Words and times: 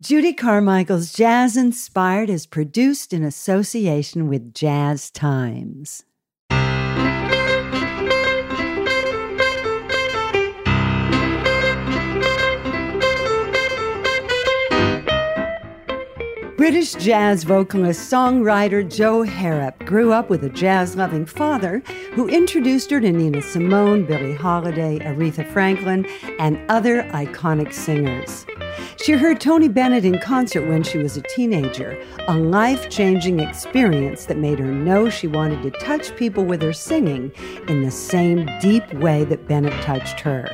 Judy 0.00 0.32
Carmichael's 0.32 1.12
Jazz 1.12 1.56
Inspired 1.56 2.30
is 2.30 2.46
produced 2.46 3.12
in 3.12 3.24
association 3.24 4.28
with 4.28 4.54
Jazz 4.54 5.10
Times. 5.10 6.04
British 16.58 16.94
jazz 16.94 17.44
vocalist 17.44 18.10
songwriter 18.10 18.82
Jo 18.82 19.22
Harrop 19.22 19.78
grew 19.86 20.12
up 20.12 20.28
with 20.28 20.42
a 20.42 20.48
jazz 20.48 20.96
loving 20.96 21.24
father 21.24 21.78
who 22.14 22.26
introduced 22.26 22.90
her 22.90 23.00
to 23.00 23.12
Nina 23.12 23.40
Simone, 23.42 24.04
Billie 24.04 24.34
Holiday, 24.34 24.98
Aretha 24.98 25.48
Franklin, 25.52 26.04
and 26.40 26.58
other 26.68 27.04
iconic 27.12 27.72
singers. 27.72 28.44
She 28.96 29.12
heard 29.12 29.40
Tony 29.40 29.68
Bennett 29.68 30.04
in 30.04 30.18
concert 30.18 30.66
when 30.66 30.82
she 30.82 30.98
was 30.98 31.16
a 31.16 31.22
teenager, 31.22 31.96
a 32.26 32.36
life 32.36 32.90
changing 32.90 33.38
experience 33.38 34.24
that 34.24 34.36
made 34.36 34.58
her 34.58 34.66
know 34.66 35.08
she 35.08 35.28
wanted 35.28 35.62
to 35.62 35.70
touch 35.78 36.16
people 36.16 36.44
with 36.44 36.60
her 36.62 36.72
singing 36.72 37.30
in 37.68 37.84
the 37.84 37.92
same 37.92 38.48
deep 38.60 38.92
way 38.94 39.22
that 39.22 39.46
Bennett 39.46 39.80
touched 39.84 40.18
her. 40.18 40.52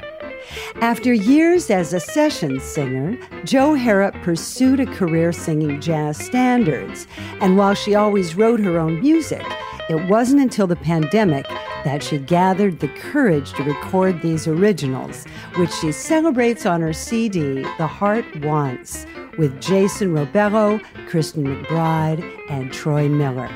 After 0.81 1.13
years 1.13 1.71
as 1.71 1.93
a 1.93 2.01
session 2.01 2.61
singer, 2.61 3.19
Jo 3.45 3.75
Harrop 3.75 4.15
pursued 4.23 4.81
a 4.81 4.87
career 4.87 5.33
singing 5.33 5.81
jazz 5.81 6.19
standards. 6.19 7.07
And 7.41 7.57
while 7.57 7.75
she 7.75 7.95
always 7.95 8.35
wrote 8.37 8.61
her 8.61 8.79
own 8.79 9.01
music, 9.01 9.45
it 9.89 10.09
wasn't 10.09 10.41
until 10.41 10.67
the 10.67 10.77
pandemic 10.77 11.47
that 11.85 12.03
she 12.03 12.19
gathered 12.19 12.81
the 12.81 12.89
courage 12.89 13.53
to 13.53 13.63
record 13.63 14.23
these 14.23 14.47
originals, 14.47 15.27
which 15.57 15.73
she 15.73 15.93
celebrates 15.93 16.65
on 16.65 16.81
her 16.81 16.93
CD, 16.93 17.63
The 17.79 17.87
Heart 17.87 18.41
Wants, 18.41 19.07
with 19.37 19.61
Jason 19.61 20.15
Rebello, 20.15 20.81
Christian 21.09 21.45
McBride, 21.45 22.25
and 22.49 22.73
Troy 22.73 23.09
Miller. 23.09 23.51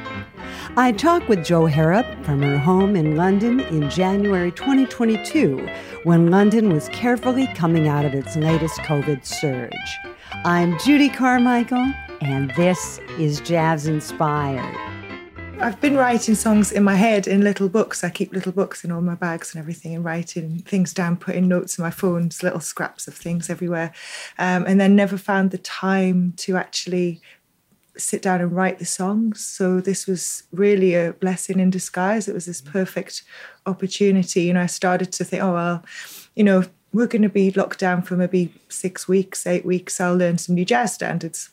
I 0.77 0.93
talked 0.93 1.29
with 1.29 1.45
Jo 1.45 1.67
Harrop 1.67 2.07
from 2.25 2.43
her 2.43 2.59
home 2.59 2.95
in 2.95 3.17
London 3.17 3.61
in 3.61 3.89
January 3.89 4.53
2022 4.53 5.67
when 6.05 6.31
London 6.31 6.73
was 6.73 6.89
carefully 6.91 7.47
coming 7.55 7.89
out 7.89 8.05
of 8.05 8.15
its 8.15 8.37
latest 8.37 8.79
COVID 8.81 9.25
surge. 9.25 9.73
I'm 10.45 10.79
Judy 10.79 11.09
Carmichael, 11.09 11.93
and 12.21 12.51
this 12.55 12.99
is 13.19 13.41
Jazz 13.41 13.87
Inspired. 13.87 14.98
I've 15.61 15.81
been 15.81 15.97
writing 15.97 16.37
songs 16.37 16.71
in 16.71 16.85
my 16.85 16.95
head 16.95 17.27
in 17.27 17.43
little 17.43 17.69
books. 17.69 18.05
I 18.05 18.11
keep 18.11 18.33
little 18.33 18.53
books 18.53 18.85
in 18.85 18.93
all 18.93 19.01
my 19.01 19.17
bags 19.17 19.53
and 19.53 19.61
everything, 19.61 19.93
and 19.93 20.05
writing 20.05 20.61
things 20.61 20.95
down, 20.95 21.17
putting 21.17 21.49
notes 21.49 21.77
in 21.77 21.83
my 21.83 21.91
phones, 21.91 22.45
little 22.45 22.61
scraps 22.61 23.09
of 23.09 23.15
things 23.15 23.51
everywhere, 23.51 23.93
um, 24.39 24.65
and 24.67 24.81
then 24.81 24.95
never 24.95 25.19
found 25.19 25.51
the 25.51 25.59
time 25.59 26.33
to 26.37 26.57
actually 26.57 27.21
sit 27.97 28.23
down 28.23 28.41
and 28.41 28.55
write 28.55 28.79
the 28.79 28.85
songs. 28.85 29.45
So 29.45 29.81
this 29.81 30.07
was 30.07 30.45
really 30.53 30.95
a 30.95 31.13
blessing 31.15 31.59
in 31.59 31.71
disguise. 31.71 32.29
It 32.29 32.35
was 32.35 32.47
this 32.47 32.61
perfect 32.61 33.25
opportunity. 33.67 34.43
You 34.43 34.55
know, 34.55 34.63
I 34.63 34.67
started 34.67 35.11
to 35.11 35.25
think, 35.25 35.43
oh 35.43 35.55
well, 35.55 35.85
you 36.37 36.45
know, 36.45 36.67
we're 36.93 37.09
going 37.09 37.23
to 37.23 37.29
be 37.29 37.51
locked 37.51 37.81
down 37.81 38.03
for 38.03 38.17
maybe 38.17 38.55
six 38.69 39.09
weeks, 39.09 39.45
eight 39.45 39.65
weeks. 39.67 40.01
I'll 40.01 40.17
learn 40.17 40.39
some 40.39 40.55
new 40.55 40.65
jazz 40.65 40.95
standards 40.95 41.51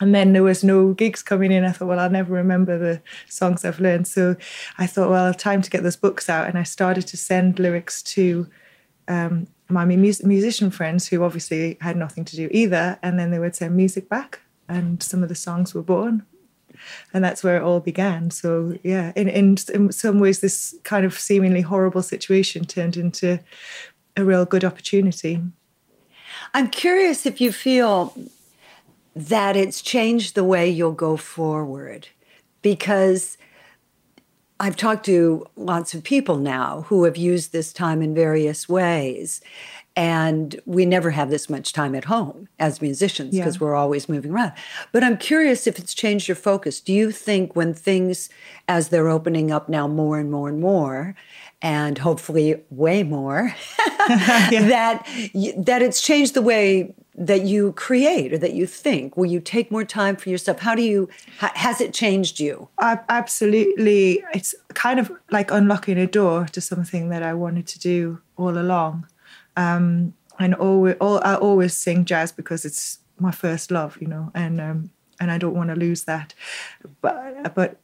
and 0.00 0.14
then 0.14 0.32
there 0.32 0.42
was 0.42 0.62
no 0.62 0.92
gigs 0.92 1.22
coming 1.22 1.50
in. 1.50 1.64
I 1.64 1.72
thought, 1.72 1.88
well, 1.88 1.98
I'll 1.98 2.10
never 2.10 2.32
remember 2.32 2.78
the 2.78 3.02
songs 3.28 3.64
I've 3.64 3.80
learned. 3.80 4.06
So 4.06 4.36
I 4.78 4.86
thought, 4.86 5.10
well, 5.10 5.34
time 5.34 5.62
to 5.62 5.70
get 5.70 5.82
those 5.82 5.96
books 5.96 6.28
out. 6.28 6.48
And 6.48 6.56
I 6.58 6.62
started 6.62 7.06
to 7.08 7.16
send 7.16 7.58
lyrics 7.58 8.02
to 8.14 8.46
um, 9.08 9.48
my 9.68 9.84
mus- 9.84 10.22
musician 10.22 10.70
friends 10.70 11.08
who 11.08 11.24
obviously 11.24 11.78
had 11.80 11.96
nothing 11.96 12.24
to 12.26 12.36
do 12.36 12.48
either. 12.52 12.98
And 13.02 13.18
then 13.18 13.30
they 13.30 13.38
would 13.38 13.56
send 13.56 13.76
music 13.76 14.08
back, 14.08 14.40
and 14.68 15.02
some 15.02 15.22
of 15.22 15.28
the 15.28 15.34
songs 15.34 15.74
were 15.74 15.82
born. 15.82 16.24
And 17.12 17.24
that's 17.24 17.42
where 17.42 17.56
it 17.56 17.62
all 17.62 17.80
began. 17.80 18.30
So 18.30 18.78
yeah, 18.84 19.12
in, 19.16 19.28
in 19.28 19.56
in 19.74 19.90
some 19.90 20.20
ways, 20.20 20.38
this 20.38 20.76
kind 20.84 21.04
of 21.04 21.18
seemingly 21.18 21.62
horrible 21.62 22.02
situation 22.02 22.64
turned 22.66 22.96
into 22.96 23.40
a 24.16 24.24
real 24.24 24.44
good 24.44 24.64
opportunity. 24.64 25.42
I'm 26.54 26.68
curious 26.68 27.26
if 27.26 27.40
you 27.40 27.50
feel 27.50 28.14
that 29.18 29.56
it's 29.56 29.82
changed 29.82 30.34
the 30.36 30.44
way 30.44 30.68
you'll 30.68 30.92
go 30.92 31.16
forward 31.16 32.08
because 32.62 33.36
I've 34.60 34.76
talked 34.76 35.04
to 35.06 35.44
lots 35.56 35.92
of 35.92 36.04
people 36.04 36.36
now 36.36 36.82
who 36.82 37.02
have 37.04 37.16
used 37.16 37.52
this 37.52 37.72
time 37.72 38.00
in 38.00 38.14
various 38.14 38.68
ways. 38.68 39.40
And 39.96 40.60
we 40.64 40.86
never 40.86 41.10
have 41.10 41.30
this 41.30 41.50
much 41.50 41.72
time 41.72 41.96
at 41.96 42.04
home 42.04 42.48
as 42.60 42.80
musicians 42.80 43.34
because 43.34 43.56
yeah. 43.56 43.60
we're 43.60 43.74
always 43.74 44.08
moving 44.08 44.30
around. 44.30 44.52
But 44.92 45.02
I'm 45.02 45.16
curious 45.16 45.66
if 45.66 45.80
it's 45.80 45.92
changed 45.92 46.28
your 46.28 46.36
focus. 46.36 46.80
Do 46.80 46.92
you 46.92 47.10
think 47.10 47.56
when 47.56 47.74
things, 47.74 48.28
as 48.68 48.90
they're 48.90 49.08
opening 49.08 49.50
up 49.50 49.68
now 49.68 49.88
more 49.88 50.20
and 50.20 50.30
more 50.30 50.48
and 50.48 50.60
more, 50.60 51.16
and 51.60 51.98
hopefully 51.98 52.62
way 52.70 53.02
more, 53.02 53.52
that 54.08 55.04
that 55.56 55.82
it's 55.82 56.00
changed 56.00 56.34
the 56.34 56.42
way 56.42 56.94
that 57.18 57.42
you 57.42 57.72
create 57.72 58.32
or 58.32 58.38
that 58.38 58.54
you 58.54 58.66
think? 58.66 59.16
Will 59.16 59.26
you 59.26 59.40
take 59.40 59.70
more 59.70 59.84
time 59.84 60.16
for 60.16 60.30
yourself? 60.30 60.60
How 60.60 60.74
do 60.74 60.82
you, 60.82 61.08
has 61.38 61.80
it 61.80 61.92
changed 61.92 62.38
you? 62.38 62.68
absolutely. 62.80 64.24
It's 64.32 64.54
kind 64.74 65.00
of 65.00 65.10
like 65.30 65.50
unlocking 65.50 65.98
a 65.98 66.06
door 66.06 66.46
to 66.52 66.60
something 66.60 67.08
that 67.08 67.22
I 67.22 67.34
wanted 67.34 67.66
to 67.68 67.78
do 67.78 68.20
all 68.36 68.56
along. 68.56 69.06
Um, 69.56 70.14
and 70.38 70.54
always, 70.54 70.94
all, 71.00 71.20
I 71.24 71.34
always 71.34 71.76
sing 71.76 72.04
jazz 72.04 72.30
because 72.30 72.64
it's 72.64 72.98
my 73.18 73.32
first 73.32 73.72
love, 73.72 73.98
you 74.00 74.06
know, 74.06 74.30
and 74.34 74.60
um, 74.60 74.90
and 75.20 75.32
I 75.32 75.38
don't 75.38 75.54
want 75.54 75.70
to 75.70 75.76
lose 75.76 76.04
that. 76.04 76.32
But 77.00 77.54
but 77.56 77.80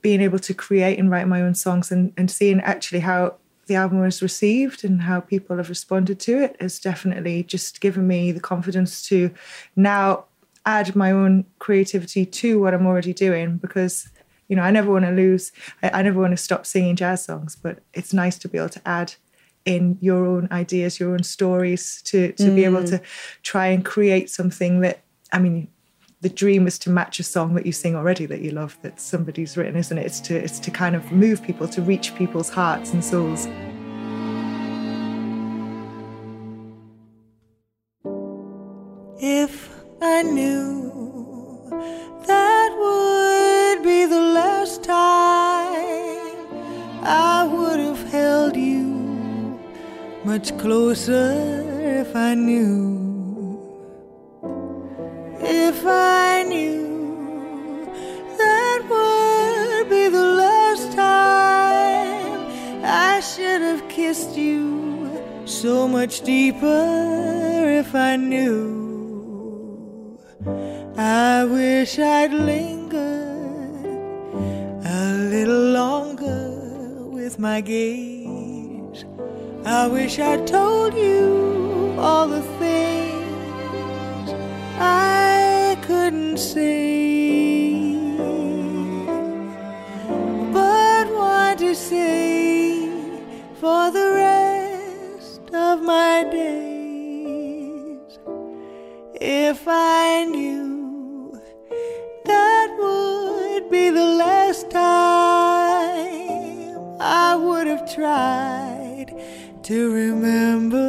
being 0.00 0.22
able 0.22 0.38
to 0.38 0.54
create 0.54 0.98
and 0.98 1.10
write 1.10 1.28
my 1.28 1.42
own 1.42 1.54
songs 1.54 1.90
and, 1.90 2.12
and 2.16 2.30
seeing 2.30 2.60
actually 2.60 3.00
how 3.00 3.34
the 3.68 3.76
album 3.76 4.00
was 4.00 4.20
received 4.22 4.84
and 4.84 5.02
how 5.02 5.20
people 5.20 5.56
have 5.56 5.68
responded 5.68 6.18
to 6.18 6.42
it 6.42 6.56
has 6.60 6.80
definitely 6.80 7.42
just 7.44 7.80
given 7.80 8.06
me 8.06 8.32
the 8.32 8.40
confidence 8.40 9.02
to 9.06 9.30
now 9.76 10.24
add 10.66 10.96
my 10.96 11.12
own 11.12 11.44
creativity 11.58 12.26
to 12.26 12.60
what 12.60 12.74
I'm 12.74 12.86
already 12.86 13.12
doing 13.12 13.58
because 13.58 14.08
you 14.48 14.56
know 14.56 14.62
I 14.62 14.70
never 14.70 14.90
want 14.90 15.04
to 15.04 15.12
lose 15.12 15.52
I, 15.82 15.90
I 15.90 16.02
never 16.02 16.20
want 16.20 16.32
to 16.32 16.36
stop 16.36 16.66
singing 16.66 16.96
jazz 16.96 17.24
songs 17.24 17.56
but 17.56 17.78
it's 17.94 18.12
nice 18.12 18.36
to 18.38 18.48
be 18.48 18.58
able 18.58 18.70
to 18.70 18.88
add 18.88 19.14
in 19.64 19.98
your 20.00 20.26
own 20.26 20.48
ideas 20.50 20.98
your 20.98 21.12
own 21.12 21.22
stories 21.22 22.02
to 22.02 22.32
to 22.32 22.44
mm. 22.44 22.56
be 22.56 22.64
able 22.64 22.82
mm. 22.82 22.90
to 22.90 23.02
try 23.42 23.66
and 23.68 23.84
create 23.84 24.30
something 24.30 24.80
that 24.80 25.02
I 25.32 25.38
mean 25.38 25.68
the 26.20 26.28
dream 26.28 26.66
is 26.66 26.78
to 26.80 26.90
match 26.90 27.20
a 27.20 27.22
song 27.22 27.54
that 27.54 27.64
you 27.64 27.72
sing 27.72 27.94
already 27.94 28.26
that 28.26 28.40
you 28.40 28.50
love 28.50 28.76
that 28.82 29.00
somebody's 29.00 29.56
written 29.56 29.76
isn't 29.76 29.98
it? 29.98 30.06
It's 30.06 30.20
to 30.20 30.36
it's 30.36 30.58
to 30.60 30.70
kind 30.70 30.96
of 30.96 31.12
move 31.12 31.42
people 31.42 31.68
to 31.68 31.82
reach 31.82 32.14
people's 32.16 32.50
hearts 32.50 32.92
and 32.92 33.04
souls. 33.04 33.46
If 39.20 39.74
i 40.00 40.22
knew 40.22 40.92
that 42.26 42.70
would 42.82 43.82
be 43.82 44.04
the 44.06 44.20
last 44.20 44.84
time 44.84 46.36
i 47.02 47.44
would 47.44 47.80
have 47.80 48.02
held 48.12 48.56
you 48.56 49.58
much 50.24 50.56
closer 50.58 51.64
if 52.00 52.14
i 52.14 52.34
knew 52.34 52.97
kissed 64.08 64.38
you 64.38 64.64
so 65.44 65.86
much 65.86 66.22
deeper 66.22 66.84
if 67.82 67.94
I 67.94 68.16
knew. 68.16 68.58
I 70.96 71.44
wish 71.44 71.98
I'd 71.98 72.32
lingered 72.32 72.96
a 75.00 75.12
little 75.34 75.66
longer 75.80 76.40
with 77.18 77.38
my 77.38 77.60
gaze. 77.60 79.04
I 79.66 79.86
wish 79.88 80.18
I'd 80.18 80.46
told 80.46 80.94
you 80.94 81.94
all 81.98 82.26
the 82.28 82.44
things 82.62 84.28
I 84.78 85.76
couldn't 85.82 86.38
say, 86.38 87.27
I 100.10 100.24
knew 100.24 101.38
that 102.24 102.68
would 102.80 103.70
be 103.70 103.90
the 103.90 104.08
last 104.24 104.70
time, 104.70 106.00
I 106.98 107.36
would 107.36 107.66
have 107.66 107.84
tried 107.94 109.10
to 109.64 109.76
remember 109.92 110.88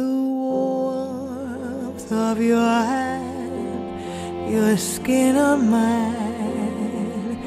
the 0.00 0.14
warmth 0.42 2.10
of 2.12 2.40
your 2.42 2.74
hand, 2.94 4.50
your 4.52 4.76
skin 4.76 5.36
on 5.36 5.70
mine, 5.70 7.38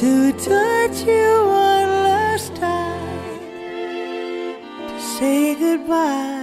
to 0.00 0.32
touch 0.32 0.96
you 1.12 1.28
one 1.44 1.90
last 2.10 2.54
time, 2.54 3.40
to 4.88 5.00
say 5.00 5.56
goodbye. 5.56 6.37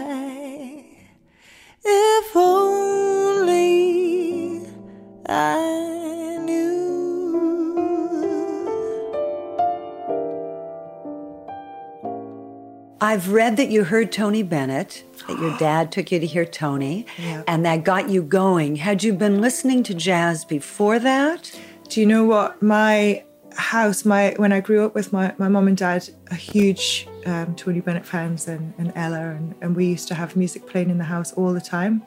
I've 13.15 13.31
read 13.31 13.55
that 13.55 13.69
you 13.69 13.85
heard 13.85 14.11
Tony 14.11 14.43
Bennett, 14.43 15.05
that 15.25 15.39
your 15.39 15.57
dad 15.57 15.89
took 15.89 16.11
you 16.11 16.19
to 16.19 16.25
hear 16.25 16.45
Tony, 16.45 17.05
and 17.47 17.65
that 17.65 17.85
got 17.85 18.09
you 18.09 18.21
going. 18.21 18.75
Had 18.75 19.05
you 19.05 19.13
been 19.13 19.39
listening 19.39 19.83
to 19.83 19.93
jazz 19.93 20.43
before 20.43 20.99
that? 20.99 21.57
Do 21.87 22.01
you 22.01 22.05
know 22.05 22.25
what 22.25 22.61
my 22.61 23.23
house? 23.55 24.03
My 24.03 24.33
when 24.35 24.51
I 24.51 24.59
grew 24.59 24.85
up 24.85 24.93
with 24.93 25.13
my 25.13 25.33
my 25.37 25.47
mom 25.47 25.69
and 25.69 25.77
dad, 25.77 26.09
are 26.29 26.35
huge 26.35 27.07
um, 27.25 27.55
Tony 27.55 27.79
Bennett 27.79 28.05
fans 28.05 28.49
and, 28.49 28.73
and 28.77 28.91
Ella, 28.97 29.29
and, 29.29 29.55
and 29.61 29.77
we 29.77 29.85
used 29.85 30.09
to 30.09 30.13
have 30.13 30.35
music 30.35 30.67
playing 30.67 30.89
in 30.89 30.97
the 30.97 31.05
house 31.05 31.31
all 31.35 31.53
the 31.53 31.61
time. 31.61 32.03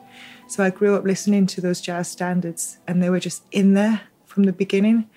So 0.47 0.63
I 0.63 0.69
grew 0.69 0.93
up 0.93 1.05
listening 1.05 1.47
to 1.47 1.59
those 1.59 1.81
jazz 1.81 2.07
standards, 2.07 2.77
and 2.87 3.01
they 3.01 3.09
were 3.09 3.19
just 3.19 3.41
in 3.51 3.73
there 3.73 4.01
from 4.27 4.43
the 4.43 4.53
beginning. 4.53 5.09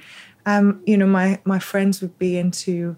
Um, 0.46 0.82
you 0.86 0.96
know, 0.96 1.06
my 1.06 1.42
my 1.44 1.58
friends 1.58 2.00
would 2.00 2.18
be 2.18 2.38
into 2.38 2.96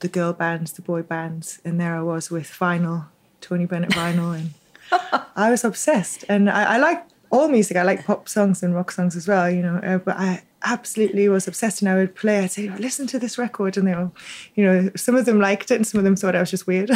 the 0.00 0.08
girl 0.08 0.32
bands, 0.32 0.72
the 0.72 0.82
boy 0.82 1.02
bands, 1.02 1.60
and 1.64 1.80
there 1.80 1.96
I 1.96 2.02
was 2.02 2.30
with 2.30 2.50
vinyl, 2.50 3.06
Tony 3.40 3.66
Bennett 3.66 3.90
vinyl, 3.90 4.34
and 4.34 4.50
I 5.36 5.50
was 5.50 5.64
obsessed. 5.64 6.24
And 6.28 6.50
I, 6.50 6.74
I 6.74 6.76
like 6.78 7.04
all 7.30 7.48
music. 7.48 7.76
I 7.76 7.82
like 7.82 8.04
pop 8.04 8.28
songs 8.28 8.62
and 8.62 8.74
rock 8.74 8.90
songs 8.90 9.16
as 9.16 9.26
well, 9.26 9.50
you 9.50 9.62
know. 9.62 9.76
Uh, 9.78 9.98
but 9.98 10.16
I 10.16 10.42
absolutely 10.62 11.28
was 11.28 11.48
obsessed, 11.48 11.82
and 11.82 11.88
I 11.88 11.94
would 11.94 12.14
play. 12.14 12.40
I'd 12.40 12.52
say, 12.52 12.68
"Listen 12.70 13.06
to 13.08 13.18
this 13.18 13.38
record," 13.38 13.76
and 13.76 13.86
they 13.86 13.92
all, 13.92 14.14
you 14.54 14.64
know, 14.64 14.90
some 14.96 15.16
of 15.16 15.24
them 15.24 15.40
liked 15.40 15.70
it, 15.70 15.76
and 15.76 15.86
some 15.86 15.98
of 15.98 16.04
them 16.04 16.16
thought 16.16 16.36
I 16.36 16.40
was 16.40 16.50
just 16.50 16.66
weird. 16.66 16.90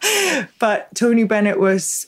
but 0.58 0.94
Tony 0.94 1.24
Bennett 1.24 1.58
was 1.58 2.06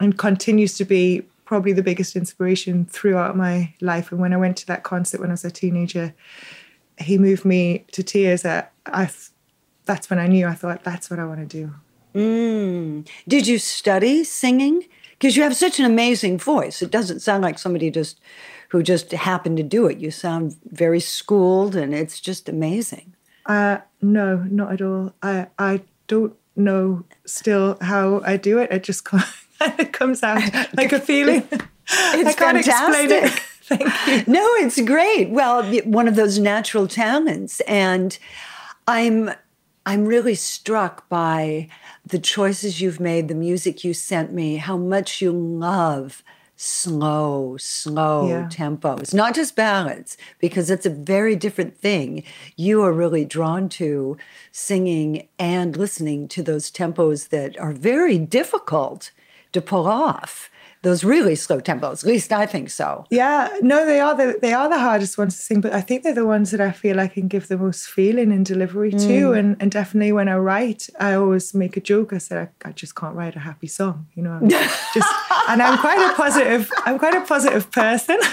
and 0.00 0.16
continues 0.16 0.76
to 0.78 0.84
be 0.84 1.22
probably 1.44 1.72
the 1.72 1.82
biggest 1.82 2.16
inspiration 2.16 2.86
throughout 2.86 3.36
my 3.36 3.74
life. 3.80 4.12
And 4.12 4.20
when 4.20 4.32
I 4.32 4.36
went 4.36 4.56
to 4.58 4.66
that 4.66 4.82
concert 4.82 5.20
when 5.20 5.30
I 5.30 5.34
was 5.34 5.44
a 5.44 5.50
teenager, 5.50 6.14
he 6.98 7.18
moved 7.18 7.44
me 7.44 7.84
to 7.92 8.02
tears. 8.02 8.42
That 8.42 8.72
I, 8.86 9.10
that's 9.90 10.08
when 10.08 10.20
I 10.20 10.28
knew. 10.28 10.46
I 10.46 10.54
thought 10.54 10.84
that's 10.84 11.10
what 11.10 11.18
I 11.18 11.24
want 11.24 11.40
to 11.40 11.46
do. 11.46 11.74
Mm. 12.14 13.08
Did 13.26 13.46
you 13.48 13.58
study 13.58 14.22
singing? 14.24 14.84
Because 15.18 15.36
you 15.36 15.42
have 15.42 15.56
such 15.56 15.78
an 15.80 15.84
amazing 15.84 16.38
voice. 16.38 16.80
It 16.80 16.90
doesn't 16.92 17.20
sound 17.20 17.42
like 17.42 17.58
somebody 17.58 17.90
just 17.90 18.20
who 18.68 18.82
just 18.84 19.10
happened 19.10 19.56
to 19.56 19.62
do 19.64 19.86
it. 19.86 19.98
You 19.98 20.10
sound 20.12 20.56
very 20.70 21.00
schooled, 21.00 21.74
and 21.74 21.92
it's 21.92 22.20
just 22.20 22.48
amazing. 22.48 23.14
Uh, 23.46 23.78
no, 24.00 24.36
not 24.48 24.72
at 24.74 24.80
all. 24.80 25.12
I 25.22 25.48
I 25.58 25.82
don't 26.06 26.34
know 26.54 27.04
still 27.26 27.76
how 27.80 28.20
I 28.24 28.36
do 28.36 28.58
it. 28.58 28.70
It 28.70 28.84
just 28.84 29.04
kind 29.10 29.24
of 29.80 29.90
comes 29.92 30.22
out 30.22 30.42
like 30.76 30.92
a 30.92 31.00
feeling. 31.00 31.42
I 31.88 32.22
It's 32.24 32.36
can't 32.36 32.56
explain 32.58 33.10
it. 33.10 33.28
fantastic. 33.28 33.42
Thank 33.70 34.26
you. 34.28 34.32
No, 34.32 34.44
it's 34.64 34.80
great. 34.80 35.30
Well, 35.30 35.64
one 35.84 36.08
of 36.08 36.14
those 36.16 36.38
natural 36.38 36.86
talents, 36.88 37.60
and 37.62 38.16
I'm 38.86 39.30
I'm 39.86 40.06
really 40.06 40.34
struck 40.34 41.08
by 41.08 41.68
the 42.06 42.18
choices 42.18 42.80
you've 42.80 43.00
made, 43.00 43.28
the 43.28 43.34
music 43.34 43.82
you 43.82 43.94
sent 43.94 44.32
me, 44.32 44.56
how 44.56 44.76
much 44.76 45.20
you 45.20 45.32
love 45.32 46.22
slow, 46.56 47.56
slow 47.58 48.28
Yeah. 48.28 48.48
tempos, 48.50 49.14
not 49.14 49.34
just 49.34 49.56
ballads, 49.56 50.18
because 50.38 50.68
it's 50.70 50.84
a 50.84 50.90
very 50.90 51.34
different 51.34 51.74
thing. 51.78 52.22
You 52.54 52.82
are 52.82 52.92
really 52.92 53.24
drawn 53.24 53.70
to 53.70 54.18
singing 54.52 55.28
and 55.38 55.74
listening 55.74 56.28
to 56.28 56.42
those 56.42 56.70
tempos 56.70 57.30
that 57.30 57.58
are 57.58 57.72
very 57.72 58.18
difficult 58.18 59.10
to 59.52 59.62
pull 59.62 59.86
off. 59.86 60.49
Those 60.82 61.04
really 61.04 61.34
slow 61.34 61.60
tempos, 61.60 62.04
at 62.04 62.08
least 62.08 62.32
I 62.32 62.46
think 62.46 62.70
so. 62.70 63.04
Yeah, 63.10 63.50
no, 63.60 63.84
they 63.84 64.00
are 64.00 64.14
the 64.14 64.38
they 64.40 64.54
are 64.54 64.66
the 64.66 64.78
hardest 64.78 65.18
ones 65.18 65.36
to 65.36 65.42
sing, 65.42 65.60
but 65.60 65.74
I 65.74 65.82
think 65.82 66.02
they're 66.02 66.14
the 66.14 66.24
ones 66.24 66.52
that 66.52 66.60
I 66.60 66.70
feel 66.70 66.98
I 66.98 67.06
can 67.06 67.28
give 67.28 67.48
the 67.48 67.58
most 67.58 67.86
feeling 67.86 68.32
and 68.32 68.46
delivery 68.46 68.92
mm. 68.92 69.06
to. 69.06 69.32
And 69.32 69.56
and 69.60 69.70
definitely 69.70 70.12
when 70.12 70.28
I 70.28 70.36
write, 70.36 70.88
I 70.98 71.12
always 71.14 71.52
make 71.52 71.76
a 71.76 71.80
joke. 71.80 72.14
I 72.14 72.18
said 72.18 72.38
I, 72.64 72.68
I 72.68 72.72
just 72.72 72.94
can't 72.94 73.14
write 73.14 73.36
a 73.36 73.40
happy 73.40 73.66
song, 73.66 74.06
you 74.14 74.22
know. 74.22 74.32
I'm 74.32 74.48
just 74.48 75.12
and 75.48 75.60
I'm 75.60 75.78
quite 75.78 76.00
a 76.10 76.14
positive. 76.14 76.70
I'm 76.86 76.98
quite 76.98 77.14
a 77.14 77.20
positive 77.22 77.70
person. 77.70 78.18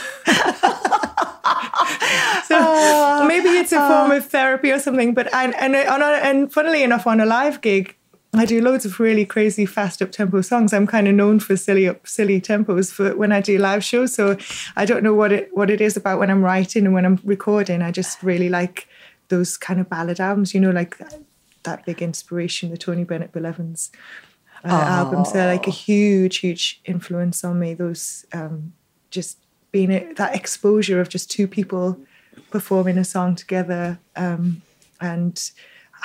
so 2.48 2.56
oh. 2.60 3.26
maybe 3.28 3.50
it's 3.50 3.72
a 3.72 3.80
form 3.80 4.12
oh. 4.12 4.18
of 4.18 4.26
therapy 4.28 4.72
or 4.72 4.80
something. 4.80 5.14
But 5.14 5.34
and 5.34 5.54
and 5.56 5.76
on 5.76 6.02
a, 6.02 6.20
and 6.24 6.52
funnily 6.52 6.84
enough, 6.84 7.08
on 7.08 7.20
a 7.20 7.26
live 7.26 7.62
gig. 7.62 7.96
I 8.40 8.46
do 8.46 8.62
loads 8.62 8.86
of 8.86 9.00
really 9.00 9.26
crazy 9.26 9.66
fast 9.66 10.02
up 10.02 10.12
tempo 10.12 10.42
songs. 10.42 10.74
I'm 10.74 10.88
kind 10.88 11.08
of 11.08 11.16
known 11.16 11.40
for 11.40 11.56
silly 11.58 11.88
up 11.88 12.08
silly 12.08 12.40
tempos 12.42 12.92
for 12.92 13.16
when 13.16 13.32
I 13.32 13.42
do 13.42 13.58
live 13.58 13.84
shows. 13.84 14.14
So 14.14 14.38
I 14.76 14.86
don't 14.86 15.04
know 15.04 15.14
what 15.14 15.32
it 15.32 15.56
what 15.56 15.70
it 15.70 15.82
is 15.82 15.98
about 15.98 16.20
when 16.20 16.30
I'm 16.30 16.44
writing 16.44 16.86
and 16.86 16.94
when 16.94 17.06
I'm 17.06 17.20
recording. 17.24 17.82
I 17.82 17.92
just 17.92 18.22
really 18.24 18.50
like 18.50 18.88
those 19.30 19.58
kind 19.58 19.80
of 19.80 19.90
ballad 19.90 20.20
albums, 20.20 20.54
you 20.54 20.60
know, 20.60 20.72
like 20.72 20.98
that, 20.98 21.20
that 21.64 21.86
big 21.86 22.02
inspiration, 22.02 22.70
the 22.70 22.78
Tony 22.78 23.04
Bennett 23.04 23.32
Bill 23.32 23.46
Evans 23.46 23.92
uh, 24.64 24.70
albums. 24.70 25.34
They're 25.34 25.52
like 25.52 25.68
a 25.68 25.72
huge, 25.72 26.38
huge 26.38 26.82
influence 26.86 27.44
on 27.44 27.60
me. 27.60 27.74
Those 27.74 28.26
um, 28.34 28.74
just 29.10 29.38
being 29.72 29.92
it, 29.92 30.16
that 30.16 30.36
exposure 30.36 31.02
of 31.02 31.10
just 31.10 31.30
two 31.30 31.48
people 31.48 32.00
performing 32.52 32.98
a 32.98 33.04
song 33.04 33.36
together 33.36 34.00
um, 34.16 34.62
and 35.02 35.52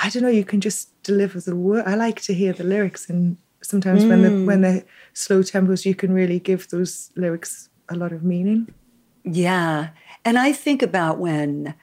I 0.02 0.08
don't 0.08 0.22
know, 0.22 0.28
you 0.28 0.44
can 0.44 0.60
just 0.60 0.88
deliver 1.02 1.40
the 1.40 1.56
word. 1.56 1.84
I 1.86 1.94
like 1.94 2.20
to 2.22 2.34
hear 2.34 2.52
the 2.52 2.64
lyrics, 2.64 3.08
and 3.08 3.36
sometimes 3.62 4.04
when 4.04 4.22
the 4.22 4.30
hmm. 4.30 4.46
when 4.46 4.60
the 4.62 4.84
slow 5.12 5.42
tempos, 5.42 5.84
you 5.84 5.94
can 5.94 6.12
really 6.12 6.38
give 6.38 6.68
those 6.68 7.10
lyrics 7.16 7.68
a 7.88 7.96
lot 7.96 8.12
of 8.12 8.22
meaning. 8.22 8.72
Yeah. 9.24 9.90
And 10.24 10.38
I 10.38 10.52
think 10.52 10.82
about 10.82 11.18
when 11.18 11.74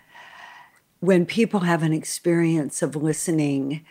when 1.00 1.26
people 1.26 1.62
have 1.62 1.84
an 1.84 1.94
experience 1.94 2.82
of 2.82 2.96
listening, 2.96 3.86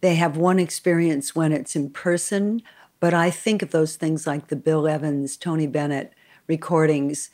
they 0.00 0.14
have 0.14 0.36
one 0.36 0.58
experience 0.58 1.34
when 1.34 1.52
it's 1.52 1.76
in 1.76 1.90
person, 1.90 2.62
but 3.00 3.12
I 3.12 3.30
think 3.30 3.62
of 3.62 3.70
those 3.70 3.96
things 3.96 4.26
like 4.26 4.48
the 4.48 4.56
Bill 4.56 4.88
Evans, 4.88 5.36
Tony 5.36 5.66
Bennett 5.66 6.14
recordings 6.46 7.30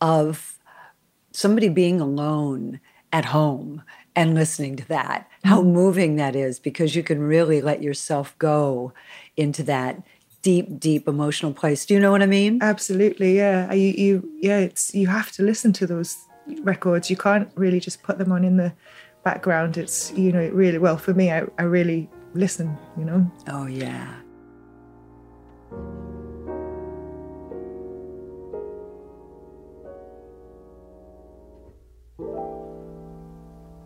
of 0.00 0.58
somebody 1.32 1.68
being 1.68 2.00
alone 2.00 2.80
at 3.12 3.26
home 3.26 3.82
and 4.14 4.34
listening 4.34 4.76
to 4.76 4.88
that. 4.88 5.28
Mm-hmm. 5.28 5.48
How 5.48 5.62
moving 5.62 6.16
that 6.16 6.36
is 6.36 6.58
because 6.58 6.94
you 6.94 7.02
can 7.02 7.20
really 7.20 7.60
let 7.60 7.82
yourself 7.82 8.36
go 8.38 8.92
into 9.36 9.62
that 9.64 10.02
deep, 10.42 10.78
deep 10.78 11.08
emotional 11.08 11.52
place. 11.52 11.86
Do 11.86 11.94
you 11.94 12.00
know 12.00 12.10
what 12.10 12.22
I 12.22 12.26
mean? 12.26 12.58
Absolutely, 12.62 13.36
yeah. 13.36 13.68
Uh, 13.70 13.74
you, 13.74 13.88
you 13.90 14.32
yeah, 14.40 14.58
it's 14.58 14.94
you 14.94 15.06
have 15.06 15.32
to 15.32 15.42
listen 15.42 15.72
to 15.74 15.86
those 15.86 16.16
records. 16.62 17.08
You 17.10 17.16
can't 17.16 17.48
really 17.54 17.80
just 17.80 18.02
put 18.02 18.18
them 18.18 18.32
on 18.32 18.44
in 18.44 18.56
the 18.56 18.72
background. 19.24 19.76
It's 19.78 20.12
you 20.12 20.32
know, 20.32 20.40
it 20.40 20.52
really 20.52 20.78
well 20.78 20.98
for 20.98 21.14
me. 21.14 21.30
I, 21.30 21.44
I 21.58 21.62
really 21.62 22.10
listen. 22.34 22.76
You 22.98 23.04
know. 23.04 23.32
Oh, 23.48 23.66
yeah. 23.66 24.21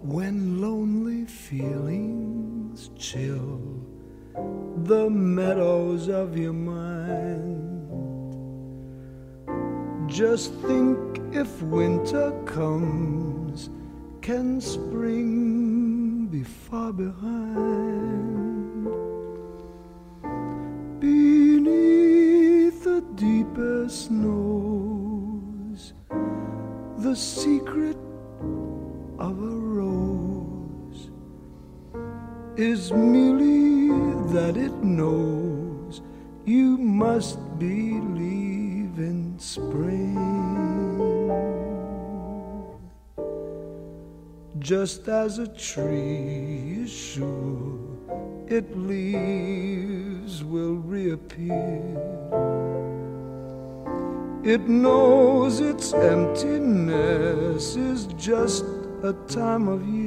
When 0.07 0.61
lonely 0.61 1.25
feelings 1.25 2.91
chill 2.97 3.61
the 4.85 5.11
meadows 5.11 6.09
of 6.09 6.39
your 6.39 6.53
mind, 6.53 7.89
just 10.09 10.55
think 10.63 11.21
if 11.33 11.61
winter 11.61 12.31
comes, 12.47 13.69
can 14.23 14.61
spring 14.61 16.29
be 16.29 16.45
far 16.45 16.93
behind? 16.93 18.85
Beneath 21.01 22.85
the 22.85 23.01
deepest 23.17 24.07
snows, 24.07 25.95
the 26.99 27.17
secret 27.17 27.97
of 29.19 29.43
a 29.43 29.66
is 32.57 32.93
merely 32.93 33.89
that 34.33 34.57
it 34.57 34.73
knows 34.83 36.01
you 36.45 36.77
must 36.79 37.39
believe 37.59 38.99
in 38.99 39.39
spring. 39.39 40.17
Just 44.59 45.09
as 45.09 45.39
a 45.39 45.49
tree 45.49 46.83
is 46.85 46.91
sure 46.91 47.79
its 48.49 48.75
leaves 48.75 50.43
will 50.45 50.77
reappear 50.77 52.17
It 54.47 54.69
knows 54.69 55.59
its 55.59 55.93
emptiness 55.93 57.75
is 57.75 58.07
just 58.17 58.65
a 59.03 59.13
time 59.27 59.67
of 59.67 59.85
year. 59.89 60.06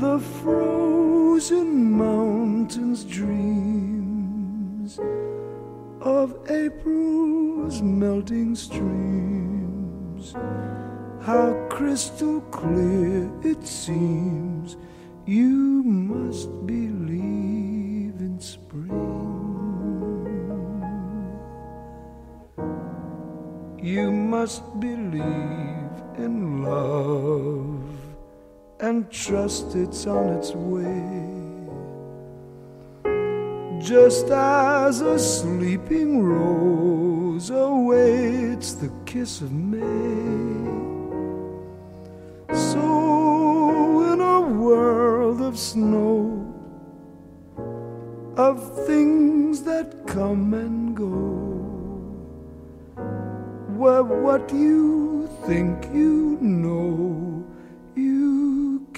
The 0.00 0.18
frozen 0.18 1.92
mountains 1.92 3.04
dreams 3.04 4.98
of 6.00 6.34
April's 6.48 7.82
melting 7.82 8.54
streams. 8.54 10.32
How 11.20 11.52
crystal 11.68 12.40
clear 12.50 13.30
it 13.42 13.66
seems. 13.66 14.78
You 15.26 15.82
must 15.82 16.48
believe 16.66 18.14
in 18.20 18.40
spring. 18.40 18.88
You 23.82 24.10
must 24.10 24.62
believe 24.80 25.92
in 26.16 26.62
love 26.62 27.79
and 28.82 29.10
trust 29.10 29.74
it's 29.74 30.06
on 30.06 30.28
its 30.38 30.52
way. 30.54 31.20
Just 33.80 34.30
as 34.30 35.00
a 35.00 35.18
sleeping 35.18 36.22
rose 36.22 37.50
awaits 37.50 38.74
the 38.74 38.90
kiss 39.04 39.40
of 39.42 39.52
May. 39.52 40.70
So, 42.54 44.12
in 44.12 44.20
a 44.20 44.40
world 44.40 45.42
of 45.42 45.58
snow, 45.58 46.46
of 48.36 48.86
things 48.86 49.62
that 49.62 50.06
come 50.06 50.54
and 50.54 50.96
go, 50.96 51.10
where 53.76 54.02
what 54.02 54.52
you 54.52 55.28
think 55.46 55.84
you 55.92 56.38
know, 56.40 57.44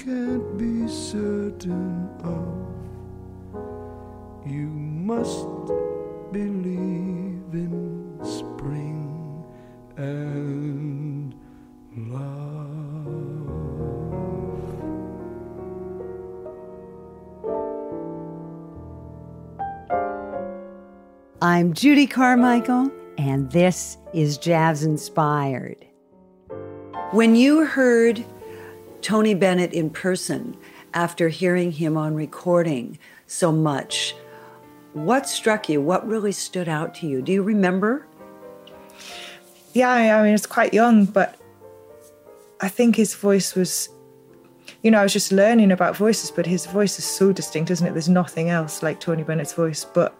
can't 0.04 0.58
be 0.58 0.88
certain 0.88 2.10
of. 2.24 2.58
You 4.44 4.66
must 4.66 5.46
believe 6.32 7.44
in 7.52 8.18
spring 8.24 9.44
and 9.96 11.32
love. 11.96 12.32
I'm 21.40 21.72
Judy 21.74 22.08
Carmichael, 22.08 22.90
and 23.18 23.48
this 23.52 23.98
is 24.12 24.36
Jazz 24.36 24.82
Inspired. 24.82 25.86
When 27.12 27.36
you 27.36 27.64
heard 27.64 28.24
Tony 29.02 29.34
Bennett 29.34 29.72
in 29.72 29.90
person 29.90 30.56
after 30.94 31.28
hearing 31.28 31.72
him 31.72 31.96
on 31.96 32.14
recording 32.14 32.98
so 33.26 33.50
much, 33.50 34.14
what 34.92 35.28
struck 35.28 35.68
you? 35.68 35.80
What 35.80 36.06
really 36.06 36.32
stood 36.32 36.68
out 36.68 36.94
to 36.96 37.06
you? 37.06 37.20
Do 37.20 37.32
you 37.32 37.42
remember? 37.42 38.06
Yeah, 39.72 39.90
I 39.90 40.22
mean, 40.22 40.34
it's 40.34 40.46
quite 40.46 40.72
young, 40.72 41.06
but 41.06 41.38
I 42.60 42.68
think 42.68 42.94
his 42.94 43.14
voice 43.14 43.54
was, 43.54 43.88
you 44.82 44.90
know, 44.90 45.00
I 45.00 45.02
was 45.02 45.12
just 45.12 45.32
learning 45.32 45.72
about 45.72 45.96
voices, 45.96 46.30
but 46.30 46.46
his 46.46 46.66
voice 46.66 46.98
is 46.98 47.04
so 47.04 47.32
distinct, 47.32 47.70
isn't 47.70 47.86
it? 47.86 47.92
There's 47.92 48.08
nothing 48.08 48.50
else 48.50 48.82
like 48.82 49.00
Tony 49.00 49.24
Bennett's 49.24 49.54
voice, 49.54 49.84
but 49.84 50.14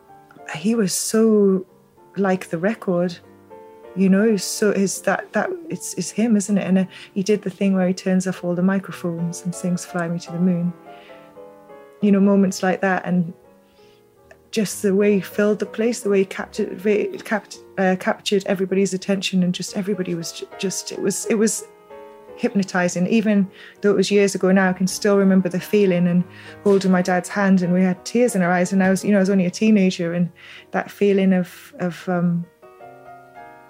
he 0.55 0.75
was 0.75 0.93
so 0.93 1.67
like 2.17 2.49
the 2.49 2.59
record. 2.59 3.19
You 3.95 4.09
know, 4.09 4.37
so 4.39 4.73
his 4.73 5.03
that 5.03 5.33
that 5.33 5.51
it's 5.69 5.95
it's 5.95 6.11
him, 6.11 6.37
isn't 6.37 6.57
it? 6.57 6.67
And 6.67 6.79
uh, 6.79 6.85
he 7.15 7.23
did 7.23 7.43
the 7.43 7.51
thing 7.51 7.75
where 7.75 7.87
he 7.87 7.95
turns 7.95 8.27
off 8.27 8.43
all 8.43 8.55
the 8.55 8.63
microphones 8.63 9.43
and 9.43 9.55
sings 9.55 9.85
"Fly 9.85 10.09
Me 10.09 10.19
to 10.21 10.33
the 10.33 10.39
Moon." 10.39 10.73
You 12.01 12.11
know, 12.11 12.21
moments 12.21 12.63
like 12.63 12.81
that, 12.81 13.05
and 13.05 13.35
just 14.51 14.83
the 14.83 14.95
way 14.95 15.15
he 15.15 15.21
filled 15.21 15.59
the 15.59 15.67
place, 15.67 16.01
the 16.01 16.11
way 16.11 16.21
he 16.21 16.25
captured 16.25 17.25
capt, 17.25 17.59
uh, 17.79 17.97
captured 17.99 18.45
everybody's 18.47 18.95
attention, 18.95 19.43
and 19.43 19.55
just 19.55 19.77
everybody 19.77 20.15
was 20.15 20.33
ju- 20.33 20.49
just 20.59 20.93
it 20.93 21.01
was 21.01 21.27
it 21.27 21.35
was 21.35 21.67
hypnotizing. 22.37 23.07
Even 23.07 23.51
though 23.81 23.91
it 23.91 23.97
was 23.97 24.11
years 24.11 24.35
ago 24.35 24.53
now, 24.53 24.71
I 24.71 24.73
can 24.73 24.87
still 24.87 25.17
remember 25.17 25.49
the 25.49 25.61
feeling 25.61 26.07
and 26.07 26.25
holding 26.65 26.91
my 26.91 27.03
dad's 27.03 27.29
hand, 27.29 27.63
and 27.63 27.73
we 27.73 27.83
had 27.83 28.05
tears 28.05 28.35
in 28.35 28.43
our 28.43 28.53
eyes. 28.53 28.73
And 28.73 28.83
I 28.83 28.91
was, 28.91 29.05
you 29.05 29.11
know, 29.11 29.19
I 29.19 29.21
was 29.21 29.31
only 29.31 29.47
a 29.47 29.51
teenager, 29.51 30.13
and 30.13 30.31
that 30.71 30.91
feeling 30.91 31.33
of 31.33 31.75
of 31.79 32.09
um, 32.09 32.45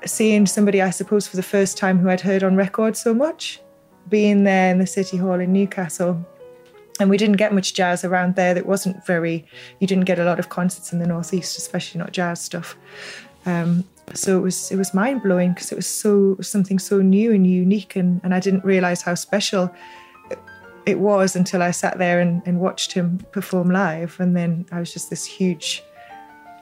seeing 0.06 0.47
somebody, 0.47 0.82
I 0.82 0.90
suppose, 0.90 1.26
for 1.26 1.37
the 1.37 1.42
first 1.42 1.76
time 1.76 1.99
who 1.99 2.09
I'd 2.09 2.21
heard 2.21 2.42
on 2.42 2.56
record 2.56 2.97
so 2.97 3.14
much, 3.14 3.61
being 4.09 4.44
there 4.44 4.71
in 4.71 4.78
the 4.78 4.87
city 4.87 5.16
hall 5.16 5.40
in 5.40 5.52
Newcastle. 5.52 6.25
And 7.00 7.09
we 7.09 7.16
didn't 7.16 7.37
get 7.37 7.54
much 7.54 7.75
jazz 7.75 8.04
around 8.04 8.37
there. 8.37 8.54
That 8.54 8.66
wasn't 8.66 9.04
very. 9.06 9.47
You 9.80 9.87
didn't 9.87 10.04
get 10.04 10.18
a 10.18 10.25
lot 10.25 10.38
of 10.38 10.50
concerts 10.50 10.92
in 10.92 10.99
the 10.99 11.06
northeast, 11.06 11.56
especially 11.56 11.99
not 11.99 12.12
jazz 12.12 12.40
stuff. 12.40 12.76
Um, 13.47 13.85
so 14.14 14.38
it 14.38 14.42
was 14.42 14.71
it 14.71 14.76
was 14.76 14.92
mind 14.92 15.23
blowing 15.23 15.52
because 15.54 15.73
it 15.73 15.76
was 15.76 15.87
so 15.87 16.37
something 16.40 16.78
so 16.78 17.00
new 17.00 17.32
and 17.32 17.47
unique, 17.47 17.97
and, 17.97 18.21
and 18.23 18.35
I 18.35 18.40
didn't 18.40 18.64
realize 18.64 19.02
how 19.02 19.14
special 19.14 19.75
it- 20.87 20.99
was 20.99 21.35
until 21.35 21.62
I 21.62 21.71
sat 21.71 21.99
there 21.99 22.21
and, 22.21 22.42
and 22.44 22.61
watched 22.61 22.92
him 22.92 23.18
perform 23.32 23.71
live, 23.71 24.16
and 24.21 24.37
then 24.37 24.66
I 24.71 24.78
was 24.80 24.92
just 24.92 25.11
this 25.11 25.25
huge 25.25 25.82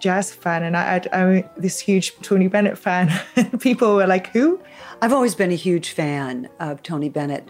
jazz 0.00 0.32
fan, 0.34 0.62
and 0.62 0.76
I, 0.76 0.96
I 1.12 1.20
I'm 1.22 1.44
this 1.56 1.78
huge 1.78 2.16
Tony 2.22 2.48
Bennett 2.48 2.78
fan. 2.78 3.12
People 3.60 3.94
were 3.96 4.06
like, 4.06 4.28
"Who?" 4.28 4.60
I've 5.02 5.12
always 5.12 5.34
been 5.34 5.50
a 5.50 5.54
huge 5.56 5.90
fan 5.92 6.48
of 6.58 6.82
Tony 6.82 7.08
Bennett, 7.08 7.48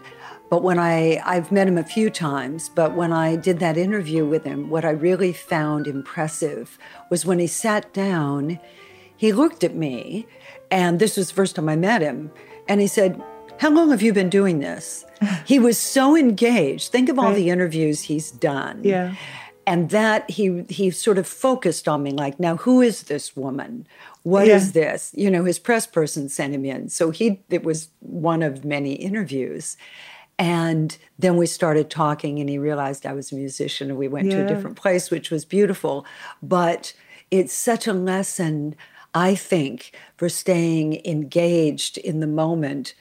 but 0.49 0.61
when 0.63 0.79
I 0.79 1.21
I've 1.25 1.51
met 1.51 1.67
him 1.67 1.77
a 1.77 1.83
few 1.83 2.09
times, 2.09 2.69
but 2.69 2.95
when 2.95 3.11
I 3.11 3.35
did 3.35 3.59
that 3.59 3.77
interview 3.77 4.25
with 4.25 4.43
him, 4.43 4.69
what 4.69 4.85
I 4.85 4.91
really 4.91 5.33
found 5.33 5.87
impressive 5.87 6.77
was 7.09 7.25
when 7.25 7.39
he 7.39 7.47
sat 7.47 7.91
down, 7.93 8.59
he 9.17 9.33
looked 9.33 9.63
at 9.63 9.75
me, 9.75 10.25
and 10.69 10.99
this 10.99 11.17
was 11.17 11.29
the 11.29 11.33
first 11.35 11.55
time 11.55 11.67
I 11.69 11.75
met 11.75 12.01
him, 12.01 12.31
and 12.67 12.79
he 12.81 12.87
said, 12.87 13.21
"How 13.59 13.69
long 13.69 13.89
have 13.91 14.01
you 14.01 14.13
been 14.13 14.29
doing 14.29 14.59
this?" 14.59 15.05
he 15.45 15.59
was 15.59 15.77
so 15.77 16.15
engaged. 16.15 16.91
Think 16.91 17.09
of 17.09 17.19
all 17.19 17.25
Right. 17.25 17.35
the 17.35 17.49
interviews 17.49 18.01
he's 18.03 18.31
done. 18.31 18.81
Yeah. 18.83 19.15
And 19.71 19.89
that 19.91 20.29
he 20.29 20.65
he 20.67 20.91
sort 20.91 21.17
of 21.17 21.25
focused 21.25 21.87
on 21.87 22.03
me 22.03 22.11
like, 22.11 22.39
now 22.41 22.57
who 22.57 22.81
is 22.81 23.03
this 23.03 23.37
woman? 23.37 23.87
What 24.23 24.45
is 24.47 24.75
Yeah. 24.75 24.81
this? 24.81 25.11
You 25.15 25.31
know, 25.31 25.45
his 25.45 25.59
press 25.59 25.87
person 25.87 26.27
sent 26.27 26.53
him 26.53 26.65
in. 26.65 26.89
So 26.89 27.09
he 27.11 27.41
it 27.49 27.63
was 27.63 27.87
one 27.99 28.43
of 28.43 28.65
many 28.65 28.93
interviews. 28.93 29.77
And 30.37 30.97
then 31.17 31.37
we 31.37 31.45
started 31.45 31.89
talking 31.89 32.39
and 32.41 32.49
he 32.49 32.57
realized 32.57 33.05
I 33.05 33.13
was 33.13 33.31
a 33.31 33.35
musician 33.35 33.89
and 33.89 33.97
we 33.97 34.09
went 34.09 34.31
to 34.31 34.41
a 34.41 34.47
different 34.47 34.75
place, 34.75 35.09
which 35.09 35.31
was 35.31 35.45
beautiful. 35.45 36.05
But 36.41 36.93
it's 37.29 37.53
such 37.53 37.87
a 37.87 37.93
lesson, 37.93 38.75
I 39.13 39.35
think, 39.35 39.93
for 40.17 40.27
staying 40.29 41.01
engaged 41.05 41.97
in 41.97 42.19
the 42.19 42.27
moment. 42.27 42.93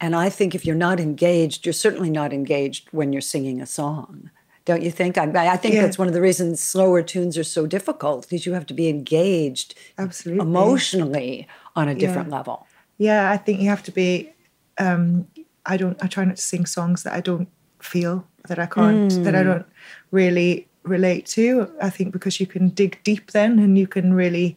And 0.00 0.14
I 0.14 0.28
think 0.30 0.54
if 0.54 0.64
you're 0.64 0.76
not 0.88 1.00
engaged, 1.00 1.66
you're 1.66 1.72
certainly 1.72 2.10
not 2.10 2.32
engaged 2.32 2.88
when 2.92 3.12
you're 3.12 3.22
singing 3.34 3.60
a 3.60 3.66
song. 3.66 4.30
Don't 4.70 4.82
you 4.82 4.92
think? 4.92 5.18
I, 5.18 5.24
I 5.54 5.56
think 5.56 5.74
Yeah. 5.74 5.82
that's 5.82 5.98
one 5.98 6.06
of 6.06 6.14
the 6.14 6.20
reasons 6.20 6.60
slower 6.60 7.02
tunes 7.02 7.36
are 7.36 7.42
so 7.58 7.66
difficult 7.66 8.18
because 8.22 8.46
you 8.46 8.52
have 8.52 8.66
to 8.66 8.74
be 8.82 8.86
engaged 8.88 9.74
Absolutely. 9.98 10.42
emotionally 10.42 11.48
on 11.74 11.88
a 11.88 11.94
different 12.02 12.30
level. 12.30 12.68
Yeah, 12.96 13.32
I 13.32 13.36
think 13.36 13.60
you 13.60 13.68
have 13.68 13.82
to 13.82 13.90
be. 13.90 14.32
Um, 14.78 15.26
I 15.66 15.76
don't. 15.76 15.96
I 16.04 16.06
try 16.06 16.24
not 16.24 16.36
to 16.36 16.42
sing 16.42 16.66
songs 16.66 17.02
that 17.02 17.14
I 17.14 17.20
don't 17.20 17.48
feel 17.80 18.24
that 18.46 18.60
I 18.60 18.66
can't 18.66 19.10
that 19.24 19.34
I 19.34 19.42
don't 19.42 19.66
really 20.12 20.68
relate 20.84 21.26
to. 21.34 21.68
I 21.82 21.90
think 21.90 22.12
because 22.12 22.38
you 22.38 22.46
can 22.46 22.68
dig 22.68 22.92
deep 23.02 23.32
then, 23.32 23.58
and 23.58 23.76
you 23.76 23.88
can 23.88 24.14
really 24.14 24.56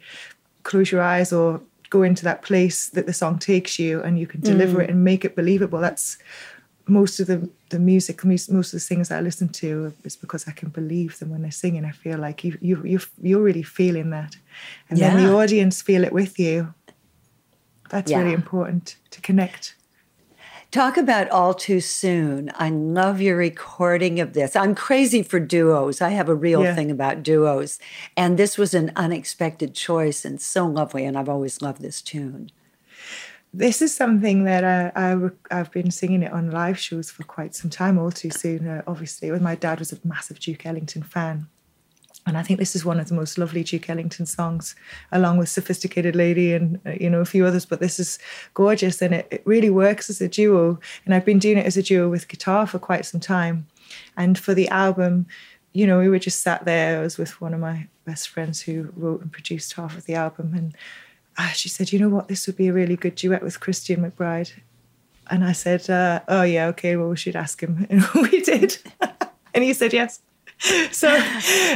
close 0.61 0.91
your 0.91 1.01
eyes 1.01 1.33
or 1.33 1.59
go 1.89 2.03
into 2.03 2.23
that 2.23 2.43
place 2.43 2.89
that 2.89 3.07
the 3.07 3.13
song 3.13 3.39
takes 3.39 3.79
you, 3.79 4.03
and 4.03 4.19
you 4.19 4.27
can 4.27 4.41
deliver 4.41 4.79
it 4.83 4.91
and 4.91 5.03
make 5.03 5.25
it 5.25 5.35
believable. 5.35 5.79
That's 5.79 6.17
most 6.87 7.19
of 7.19 7.27
the 7.27 7.49
the 7.69 7.79
music, 7.79 8.23
most 8.25 8.49
of 8.49 8.71
the 8.71 8.79
things 8.79 9.09
that 9.09 9.17
I 9.19 9.21
listen 9.21 9.49
to 9.49 9.93
is 10.03 10.15
because 10.15 10.47
I 10.47 10.51
can 10.51 10.69
believe 10.69 11.17
them 11.19 11.29
when 11.29 11.41
they're 11.41 11.51
singing. 11.51 11.85
I 11.85 11.91
feel 11.91 12.19
like 12.19 12.43
you 12.43 12.57
you 12.61 12.83
you 12.83 12.99
you're 13.21 13.41
really 13.41 13.63
feeling 13.63 14.09
that, 14.11 14.35
and 14.89 14.99
then 14.99 15.17
the 15.17 15.31
audience 15.33 15.81
feel 15.81 16.03
it 16.03 16.13
with 16.13 16.37
you. 16.39 16.73
That's 17.89 18.11
Yeah. 18.11 18.19
really 18.19 18.33
important 18.33 18.97
to 19.11 19.21
connect. 19.21 19.75
Talk 20.71 20.97
about 20.97 21.29
All 21.29 21.53
Too 21.53 21.79
Soon. 21.79 22.51
I 22.55 22.69
love 22.71 23.21
your 23.21 23.37
recording 23.37 24.19
of 24.19 24.33
this. 24.33 24.55
I'm 24.55 24.73
crazy 24.73 25.21
for 25.21 25.39
duos. 25.39 26.01
I 26.01 26.09
have 26.09 26.29
a 26.29 26.33
real 26.33 26.63
Yeah. 26.63 26.73
thing 26.75 26.89
about 26.89 27.21
duos. 27.21 27.77
And 28.17 28.39
this 28.39 28.57
was 28.57 28.73
an 28.73 28.91
unexpected 28.95 29.75
choice 29.75 30.25
and 30.25 30.41
so 30.41 30.65
lovely. 30.65 31.05
And 31.05 31.15
I've 31.15 31.29
always 31.29 31.61
loved 31.61 31.81
this 31.81 32.01
tune. 32.01 32.49
This 33.55 33.83
is 33.83 33.95
something 33.95 34.45
that 34.45 34.63
I, 34.63 34.91
I, 34.95 35.55
have 35.55 35.71
been 35.71 35.91
singing 35.91 36.23
it 36.23 36.33
on 36.33 36.49
live 36.49 36.79
shows 36.79 37.11
for 37.11 37.23
quite 37.23 37.53
some 37.53 37.69
time, 37.69 37.99
all 37.99 38.11
too 38.11 38.31
soon. 38.31 38.67
Uh, 38.67 38.81
obviously, 38.87 39.29
my 39.29 39.53
dad 39.53 39.77
was 39.77 39.93
a 39.93 39.99
massive 40.03 40.39
Duke 40.39 40.65
Ellington 40.65 41.03
fan. 41.03 41.47
And 42.25 42.37
I 42.37 42.41
think 42.41 42.57
this 42.57 42.75
is 42.75 42.85
one 42.85 42.99
of 42.99 43.09
the 43.09 43.13
most 43.13 43.37
lovely 43.37 43.63
Duke 43.63 43.89
Ellington 43.89 44.25
songs, 44.25 44.75
along 45.11 45.37
with 45.37 45.49
Sophisticated 45.49 46.15
Lady 46.15 46.53
and 46.53 46.79
uh, 46.85 46.91
you 46.99 47.09
know 47.09 47.19
a 47.19 47.25
few 47.25 47.45
others. 47.45 47.65
But 47.65 47.79
this 47.79 47.99
is 47.99 48.17
gorgeous, 48.53 49.01
and 49.01 49.13
it, 49.13 49.27
it 49.29 49.43
really 49.45 49.69
works 49.69 50.09
as 50.09 50.21
a 50.21 50.27
duo. 50.27 50.79
And 51.05 51.13
I've 51.13 51.25
been 51.25 51.39
doing 51.39 51.57
it 51.57 51.65
as 51.65 51.77
a 51.77 51.83
duo 51.83 52.09
with 52.09 52.29
guitar 52.29 52.65
for 52.65 52.79
quite 52.79 53.05
some 53.05 53.19
time. 53.19 53.67
And 54.17 54.39
for 54.39 54.53
the 54.53 54.69
album, 54.69 55.27
you 55.73 55.85
know, 55.85 55.99
we 55.99 56.09
were 56.09 56.19
just 56.19 56.41
sat 56.41 56.65
there. 56.65 56.99
I 56.99 57.03
was 57.03 57.17
with 57.17 57.41
one 57.41 57.53
of 57.53 57.59
my 57.59 57.87
best 58.05 58.29
friends 58.29 58.61
who 58.61 58.91
wrote 58.95 59.21
and 59.21 59.31
produced 59.31 59.73
half 59.73 59.97
of 59.97 60.05
the 60.05 60.15
album, 60.15 60.53
and 60.55 60.75
she 61.53 61.69
said, 61.69 61.91
"You 61.91 61.99
know 61.99 62.09
what? 62.09 62.27
This 62.27 62.47
would 62.47 62.57
be 62.57 62.67
a 62.67 62.73
really 62.73 62.95
good 62.95 63.15
duet 63.15 63.43
with 63.43 63.59
Christian 63.59 64.01
McBride." 64.01 64.53
And 65.29 65.43
I 65.43 65.53
said, 65.53 65.89
uh, 65.89 66.21
"Oh 66.27 66.43
yeah, 66.43 66.67
okay. 66.67 66.95
Well, 66.95 67.09
we 67.09 67.17
should 67.17 67.35
ask 67.35 67.61
him." 67.61 67.87
And 67.89 68.03
we 68.13 68.41
did, 68.41 68.77
and 69.53 69.63
he 69.63 69.73
said 69.73 69.93
yes. 69.93 70.21
so 70.91 71.09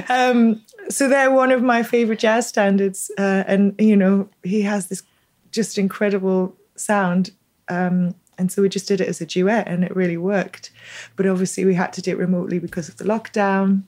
um, 0.09 0.61
so 0.89 1.09
they're 1.09 1.31
one 1.31 1.51
of 1.51 1.61
my 1.61 1.83
favorite 1.83 2.19
jazz 2.19 2.47
standards 2.47 3.11
uh, 3.17 3.43
and 3.47 3.75
you 3.79 3.95
know 3.95 4.29
he 4.43 4.61
has 4.61 4.87
this 4.87 5.03
just 5.51 5.77
incredible 5.77 6.55
sound 6.75 7.31
um, 7.69 8.15
and 8.37 8.51
so 8.51 8.61
we 8.61 8.69
just 8.69 8.87
did 8.87 9.01
it 9.01 9.07
as 9.07 9.19
a 9.19 9.25
duet 9.25 9.67
and 9.67 9.83
it 9.83 9.95
really 9.95 10.17
worked 10.17 10.71
but 11.15 11.25
obviously 11.25 11.65
we 11.65 11.73
had 11.73 11.91
to 11.91 12.01
do 12.01 12.11
it 12.11 12.17
remotely 12.17 12.59
because 12.59 12.87
of 12.87 12.97
the 12.97 13.03
lockdown 13.03 13.83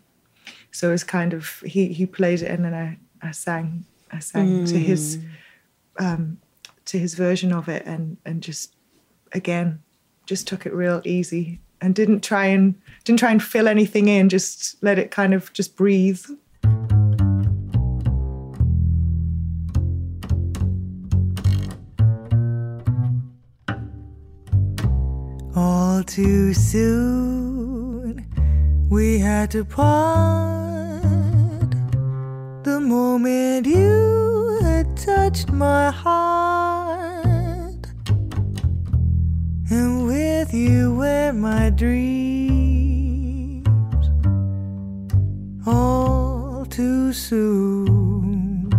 so 0.71 0.89
it 0.89 0.91
was 0.91 1.03
kind 1.03 1.33
of 1.33 1.59
he 1.65 1.93
he 1.93 2.05
played 2.05 2.41
it 2.41 2.51
and 2.51 2.65
then 2.65 2.73
i, 2.73 2.97
I 3.25 3.31
sang 3.31 3.85
i 4.11 4.19
sang 4.19 4.65
mm. 4.65 4.69
to 4.69 4.77
his 4.77 5.19
um, 6.00 6.39
to 6.86 6.98
his 6.98 7.13
version 7.13 7.53
of 7.53 7.70
it 7.70 7.86
and 7.86 8.18
and 8.25 8.41
just 8.41 8.75
again 9.34 9.79
just 10.25 10.48
took 10.48 10.65
it 10.65 10.74
real 10.74 11.01
easy 11.06 11.60
and 11.82 11.94
didn't 11.94 12.22
try 12.22 12.46
and 12.46 12.75
didn't 13.03 13.20
try 13.20 13.32
and 13.32 13.44
fill 13.44 13.68
anything 13.68 14.08
in 14.08 14.29
just 14.29 14.82
let 14.82 14.98
it 14.98 15.12
kind 15.12 15.34
of 15.34 15.53
just 15.53 15.75
breathe. 15.75 16.25
All 25.56 26.03
too 26.03 26.53
soon 26.53 28.25
we 28.89 29.20
had 29.20 29.51
to 29.51 29.65
part. 29.65 31.01
The 32.63 32.79
moment 32.79 33.68
you 33.68 34.38
touched 35.10 35.50
my 35.51 35.89
heart. 36.04 37.84
And 39.75 40.06
with 40.12 40.54
you 40.54 40.96
were 41.00 41.32
my 41.34 41.66
dreams. 41.82 42.08
All 45.66 46.66
too 46.78 47.12
soon. 47.13 48.70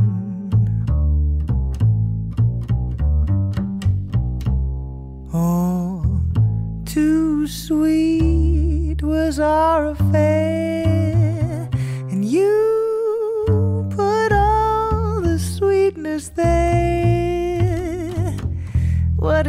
All 5.32 6.20
too 6.84 7.46
sweet 7.46 9.02
was 9.02 9.34
our 9.40 9.80
affair, 9.94 10.69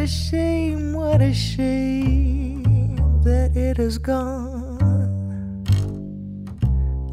a 0.01 0.07
shame, 0.07 0.93
what 0.93 1.21
a 1.21 1.31
shame 1.31 2.95
that 3.21 3.55
it 3.55 3.77
has 3.77 3.99
gone 3.99 5.61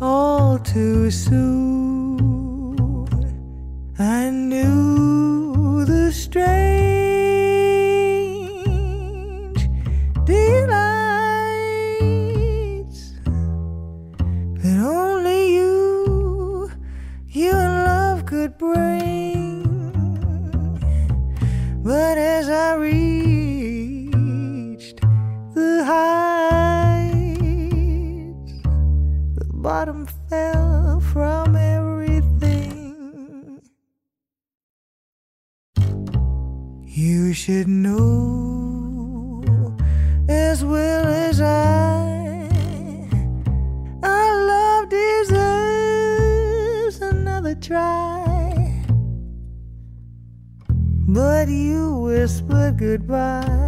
all 0.01 0.59
too 0.59 1.11
soon. 1.11 2.79
I 3.99 4.31
knew 4.31 5.85
the 5.85 6.11
strange 6.13 6.98
should 37.49 37.67
know 37.67 39.43
as 40.29 40.63
well 40.63 41.07
as 41.07 41.41
I, 41.41 42.29
our 44.03 44.47
love 44.53 44.91
deserves 44.91 46.11
another 47.01 47.55
try. 47.55 48.85
But 50.69 51.49
you 51.49 51.95
whispered 51.95 52.77
goodbye 52.77 53.68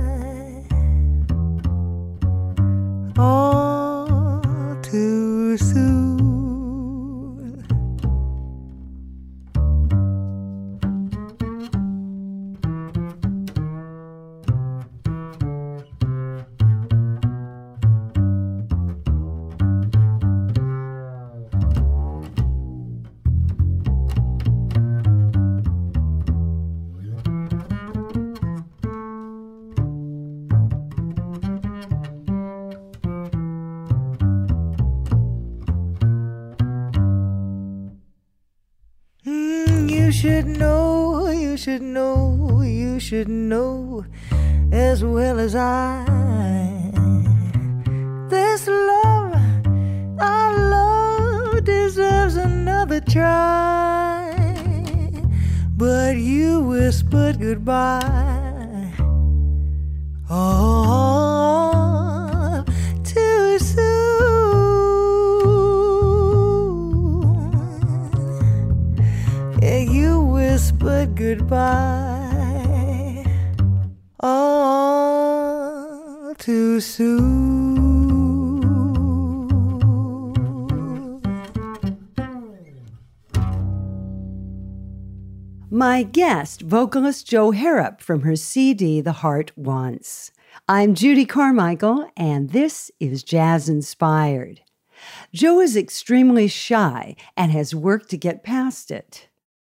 You 40.11 40.15
should 40.15 40.47
know, 40.47 41.31
you 41.31 41.57
should 41.57 41.83
know, 41.83 42.63
you 42.63 42.99
should 42.99 43.29
know 43.29 44.05
as 44.73 45.05
well 45.05 45.39
as 45.39 45.55
I. 45.55 46.05
This 48.29 48.67
love, 48.67 49.37
our 50.19 50.53
love 50.59 51.63
deserves 51.63 52.35
another 52.35 53.01
try. 53.01 54.35
But 55.77 56.17
you 56.17 56.59
whispered 56.59 57.39
goodbye. 57.39 58.93
Oh, 60.29 60.80
goodbye. 71.51 73.25
All 74.21 75.53
too 76.39 76.81
soon. 76.81 77.81
My 85.73 86.03
guest, 86.05 86.63
vocalist 86.63 87.27
Jo 87.27 87.51
Harrop 87.53 88.01
from 88.01 88.23
her 88.23 88.37
CD 88.37 89.01
The 89.01 89.13
Heart 89.13 89.53
Wants. 89.57 90.31
I'm 90.69 90.95
Judy 90.95 91.25
Carmichael, 91.25 92.11
and 92.17 92.51
this 92.51 92.93
is 93.01 93.25
Jazz 93.25 93.69
Inspired. 93.69 94.61
Jo 95.33 95.59
is 95.61 95.77
extremely 95.77 96.47
shy 96.47 97.17
and 97.37 97.51
has 97.51 97.75
worked 97.75 98.11
to 98.11 98.17
get 98.17 98.45
past 98.45 98.91
it. 98.91 99.30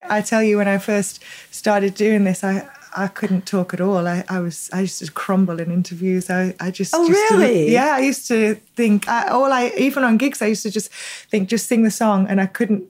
I 0.09 0.21
tell 0.21 0.43
you, 0.43 0.57
when 0.59 0.69
I 0.69 0.79
first 0.79 1.23
started 1.51 1.95
doing 1.95 2.25
this, 2.25 2.45
I 2.45 2.69
I 2.97 3.09
couldn't 3.09 3.45
talk 3.45 3.75
at 3.75 3.81
all. 3.81 4.07
I, 4.07 4.23
I 4.29 4.39
was 4.41 4.71
I 4.73 4.81
used 4.83 4.99
to 5.05 5.11
crumble 5.11 5.59
in 5.61 5.71
interviews. 5.73 6.31
I, 6.31 6.55
I 6.61 6.71
just 6.71 6.95
Oh, 6.95 7.07
used 7.09 7.29
to- 7.29 7.37
really? 7.39 7.73
yeah. 7.73 7.95
I 7.97 8.01
used 8.01 8.29
to 8.29 8.55
think 8.77 9.09
I, 9.09 9.29
all 9.29 9.53
I 9.53 9.73
even 9.77 10.05
on 10.05 10.17
gigs 10.17 10.41
I 10.43 10.47
used 10.47 10.63
to 10.63 10.71
just 10.71 10.93
think 11.31 11.49
just 11.49 11.67
sing 11.67 11.83
the 11.83 11.91
song 11.91 12.27
and 12.29 12.41
I 12.41 12.47
couldn't 12.47 12.85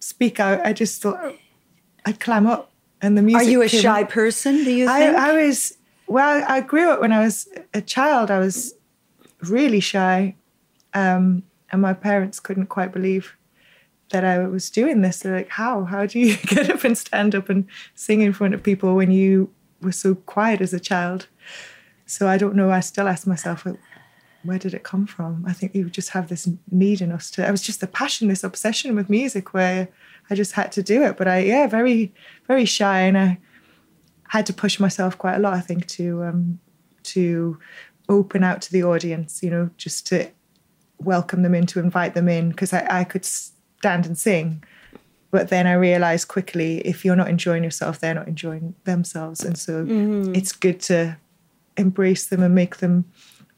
speak 0.00 0.40
out. 0.40 0.64
I 0.64 0.72
just 0.72 1.02
thought 1.02 1.34
I'd 2.06 2.20
clam 2.20 2.46
up 2.46 2.70
and 3.02 3.18
the 3.18 3.22
music. 3.22 3.46
Are 3.46 3.50
you 3.50 3.62
a 3.62 3.68
came 3.68 3.82
shy 3.82 4.04
person, 4.04 4.64
do 4.64 4.72
you 4.72 4.88
I, 4.88 4.98
think? 5.00 5.16
I 5.16 5.46
was 5.46 5.76
well. 6.06 6.44
I 6.48 6.60
grew 6.62 6.88
up 6.90 7.00
when 7.00 7.12
I 7.12 7.20
was 7.20 7.48
a 7.74 7.82
child. 7.82 8.30
I 8.30 8.38
was 8.38 8.74
really 9.42 9.80
shy, 9.80 10.34
um, 10.94 11.42
and 11.70 11.82
my 11.82 11.92
parents 11.92 12.40
couldn't 12.40 12.66
quite 12.68 12.92
believe 12.92 13.35
that 14.10 14.24
I 14.24 14.46
was 14.46 14.70
doing 14.70 15.00
this. 15.02 15.20
They're 15.20 15.36
like, 15.36 15.50
how? 15.50 15.84
How 15.84 16.06
do 16.06 16.18
you 16.18 16.36
get 16.46 16.70
up 16.70 16.84
and 16.84 16.96
stand 16.96 17.34
up 17.34 17.48
and 17.48 17.66
sing 17.94 18.20
in 18.20 18.32
front 18.32 18.54
of 18.54 18.62
people 18.62 18.94
when 18.94 19.10
you 19.10 19.50
were 19.80 19.92
so 19.92 20.14
quiet 20.14 20.60
as 20.60 20.72
a 20.72 20.80
child? 20.80 21.26
So 22.06 22.28
I 22.28 22.38
don't 22.38 22.54
know. 22.54 22.70
I 22.70 22.80
still 22.80 23.08
ask 23.08 23.26
myself, 23.26 23.66
where 24.44 24.58
did 24.58 24.74
it 24.74 24.84
come 24.84 25.06
from? 25.06 25.44
I 25.46 25.52
think 25.52 25.74
you 25.74 25.90
just 25.90 26.10
have 26.10 26.28
this 26.28 26.48
need 26.70 27.00
in 27.00 27.10
us 27.10 27.30
to. 27.32 27.46
I 27.46 27.50
was 27.50 27.62
just 27.62 27.80
the 27.80 27.88
passion, 27.88 28.28
this 28.28 28.44
obsession 28.44 28.94
with 28.94 29.10
music, 29.10 29.52
where 29.52 29.88
I 30.30 30.34
just 30.34 30.52
had 30.52 30.72
to 30.72 30.82
do 30.82 31.02
it. 31.02 31.16
But 31.16 31.28
I, 31.28 31.40
yeah, 31.40 31.66
very, 31.66 32.14
very 32.46 32.64
shy, 32.64 33.00
and 33.00 33.18
I 33.18 33.38
had 34.28 34.46
to 34.46 34.52
push 34.52 34.78
myself 34.78 35.18
quite 35.18 35.36
a 35.36 35.40
lot. 35.40 35.54
I 35.54 35.60
think 35.60 35.86
to 35.88 36.24
um, 36.24 36.60
to 37.04 37.58
open 38.08 38.44
out 38.44 38.62
to 38.62 38.72
the 38.72 38.84
audience. 38.84 39.42
You 39.42 39.50
know, 39.50 39.70
just 39.76 40.06
to 40.08 40.30
welcome 40.98 41.42
them 41.42 41.54
in, 41.54 41.66
to 41.66 41.80
invite 41.80 42.14
them 42.14 42.28
in, 42.28 42.50
because 42.50 42.72
I, 42.72 43.00
I 43.00 43.04
could 43.04 43.26
stand 43.78 44.06
and 44.06 44.18
sing. 44.18 44.62
But 45.30 45.48
then 45.48 45.66
I 45.66 45.74
realized 45.74 46.28
quickly 46.28 46.78
if 46.78 47.04
you're 47.04 47.16
not 47.16 47.28
enjoying 47.28 47.64
yourself, 47.64 48.00
they're 48.00 48.14
not 48.14 48.28
enjoying 48.28 48.74
themselves. 48.84 49.44
And 49.44 49.58
so 49.58 49.84
mm-hmm. 49.84 50.34
it's 50.34 50.52
good 50.52 50.80
to 50.82 51.16
embrace 51.76 52.26
them 52.26 52.42
and 52.42 52.54
make 52.54 52.76
them 52.78 53.04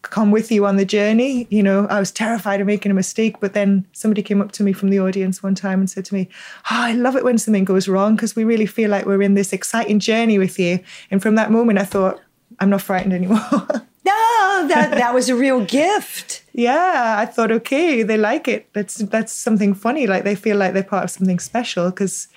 come 0.02 0.30
with 0.30 0.50
you 0.50 0.64
on 0.66 0.76
the 0.76 0.84
journey. 0.84 1.46
You 1.50 1.62
know, 1.62 1.86
I 1.86 2.00
was 2.00 2.10
terrified 2.10 2.60
of 2.60 2.66
making 2.66 2.90
a 2.90 2.94
mistake, 2.94 3.40
but 3.40 3.52
then 3.52 3.86
somebody 3.92 4.22
came 4.22 4.40
up 4.40 4.52
to 4.52 4.62
me 4.62 4.72
from 4.72 4.90
the 4.90 5.00
audience 5.00 5.42
one 5.42 5.54
time 5.54 5.80
and 5.80 5.90
said 5.90 6.04
to 6.06 6.14
me, 6.14 6.28
Oh, 6.70 6.82
I 6.82 6.92
love 6.92 7.16
it 7.16 7.24
when 7.24 7.38
something 7.38 7.64
goes 7.64 7.88
wrong 7.88 8.16
because 8.16 8.36
we 8.36 8.44
really 8.44 8.66
feel 8.66 8.90
like 8.90 9.06
we're 9.06 9.22
in 9.22 9.34
this 9.34 9.52
exciting 9.52 9.98
journey 9.98 10.38
with 10.38 10.58
you. 10.58 10.80
And 11.10 11.20
from 11.20 11.34
that 11.34 11.50
moment, 11.50 11.78
I 11.78 11.84
thought, 11.84 12.20
I'm 12.60 12.70
not 12.70 12.82
frightened 12.82 13.12
anymore. 13.12 13.40
no, 14.08 14.68
that, 14.68 14.90
that 15.00 15.14
was 15.14 15.28
a 15.28 15.36
real 15.36 15.64
gift. 15.64 16.42
yeah, 16.52 17.16
I 17.18 17.26
thought, 17.26 17.52
okay, 17.52 18.02
they 18.02 18.16
like 18.16 18.48
it. 18.48 18.68
That's 18.72 18.96
that's 18.96 19.32
something 19.32 19.74
funny. 19.74 20.06
Like 20.06 20.24
they 20.24 20.34
feel 20.34 20.56
like 20.56 20.72
they're 20.74 20.82
part 20.82 21.04
of 21.04 21.10
something 21.10 21.38
special 21.38 21.90
because 21.90 22.28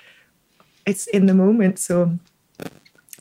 it's 0.86 1.06
in 1.08 1.26
the 1.26 1.34
moment. 1.34 1.78
So 1.78 2.18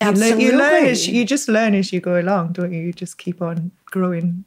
Absolutely. 0.01 0.45
You, 0.45 0.51
learn, 0.51 0.59
you 0.59 0.81
learn 0.81 0.85
as 0.85 1.07
you 1.07 1.25
just 1.25 1.47
learn 1.47 1.75
as 1.75 1.93
you 1.93 1.99
go 1.99 2.19
along, 2.19 2.53
don't 2.53 2.73
you? 2.73 2.79
You 2.79 2.93
just 2.93 3.17
keep 3.17 3.41
on 3.41 3.71
growing. 3.85 4.45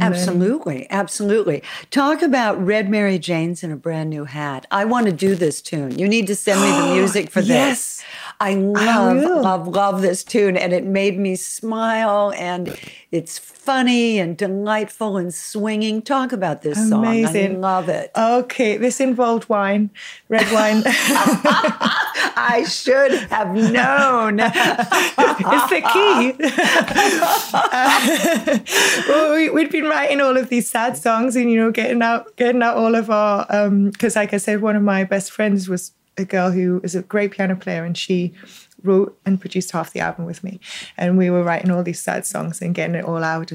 Absolutely, 0.00 0.74
learning. 0.74 0.88
absolutely. 0.90 1.62
Talk 1.90 2.22
about 2.22 2.60
Red 2.64 2.88
Mary 2.88 3.18
Jane's 3.18 3.62
in 3.62 3.70
a 3.70 3.76
brand 3.76 4.08
new 4.10 4.24
hat. 4.24 4.66
I 4.70 4.86
want 4.86 5.06
to 5.06 5.12
do 5.12 5.34
this 5.34 5.60
tune. 5.60 5.98
You 5.98 6.08
need 6.08 6.26
to 6.28 6.34
send 6.34 6.60
me 6.62 6.88
the 6.88 6.94
music 7.00 7.30
for 7.30 7.40
yes. 7.40 7.98
this. 7.98 8.04
I 8.42 8.54
love, 8.54 8.84
I 8.84 9.12
love, 9.12 9.68
love 9.68 10.02
this 10.02 10.24
tune, 10.24 10.56
and 10.56 10.72
it 10.72 10.82
made 10.82 11.16
me 11.16 11.36
smile, 11.36 12.32
and 12.36 12.76
it's 13.12 13.38
funny 13.38 14.18
and 14.18 14.36
delightful 14.36 15.16
and 15.16 15.32
swinging. 15.32 16.02
Talk 16.02 16.32
about 16.32 16.62
this 16.62 16.90
Amazing. 16.90 17.52
song. 17.52 17.64
I 17.64 17.68
love 17.68 17.88
it. 17.88 18.10
Okay, 18.18 18.76
this 18.78 18.98
involved 18.98 19.48
wine, 19.48 19.90
red 20.28 20.50
wine. 20.50 20.82
I 22.34 22.64
should 22.68 23.12
have 23.30 23.54
known. 23.54 24.40
it's 24.42 25.70
the 25.70 25.82
key. 25.92 26.34
well, 29.08 29.54
we, 29.54 29.62
had 29.62 29.70
been 29.70 29.84
writing 29.84 30.20
all 30.20 30.36
of 30.36 30.48
these 30.48 30.68
sad 30.68 30.96
songs, 30.96 31.36
and 31.36 31.48
you 31.48 31.58
know, 31.58 31.70
getting 31.70 32.02
out, 32.02 32.36
getting 32.36 32.60
out 32.60 32.76
all 32.76 32.96
of 32.96 33.08
our. 33.08 33.46
Because, 33.86 34.16
um, 34.16 34.20
like 34.20 34.34
I 34.34 34.38
said, 34.38 34.62
one 34.62 34.74
of 34.74 34.82
my 34.82 35.04
best 35.04 35.30
friends 35.30 35.68
was 35.68 35.92
a 36.22 36.26
girl 36.26 36.50
who 36.50 36.80
is 36.82 36.94
a 36.94 37.02
great 37.02 37.32
piano 37.32 37.56
player, 37.56 37.84
and 37.84 37.96
she 37.96 38.32
wrote 38.82 39.18
and 39.24 39.40
produced 39.40 39.70
half 39.70 39.92
the 39.92 40.00
album 40.00 40.24
with 40.24 40.42
me. 40.42 40.60
And 40.96 41.16
we 41.16 41.30
were 41.30 41.42
writing 41.42 41.70
all 41.70 41.82
these 41.82 42.00
sad 42.00 42.26
songs 42.26 42.60
and 42.60 42.74
getting 42.74 42.96
it 42.96 43.04
all 43.04 43.22
out. 43.22 43.52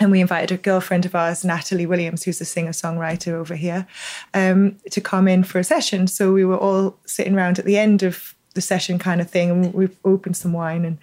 And 0.00 0.10
we 0.10 0.20
invited 0.20 0.52
a 0.52 0.60
girlfriend 0.60 1.06
of 1.06 1.14
ours, 1.14 1.44
Natalie 1.44 1.86
Williams, 1.86 2.24
who's 2.24 2.40
a 2.40 2.44
singer 2.44 2.72
songwriter 2.72 3.32
over 3.32 3.54
here, 3.54 3.86
um, 4.34 4.76
to 4.90 5.00
come 5.00 5.28
in 5.28 5.44
for 5.44 5.58
a 5.60 5.64
session. 5.64 6.06
So 6.08 6.32
we 6.32 6.44
were 6.44 6.58
all 6.58 6.98
sitting 7.06 7.34
around 7.34 7.58
at 7.58 7.64
the 7.64 7.78
end 7.78 8.02
of 8.02 8.34
the 8.54 8.60
session, 8.60 8.98
kind 8.98 9.20
of 9.20 9.30
thing, 9.30 9.50
and 9.50 9.74
we 9.74 9.88
opened 10.04 10.36
some 10.36 10.52
wine 10.52 10.84
and 10.84 10.98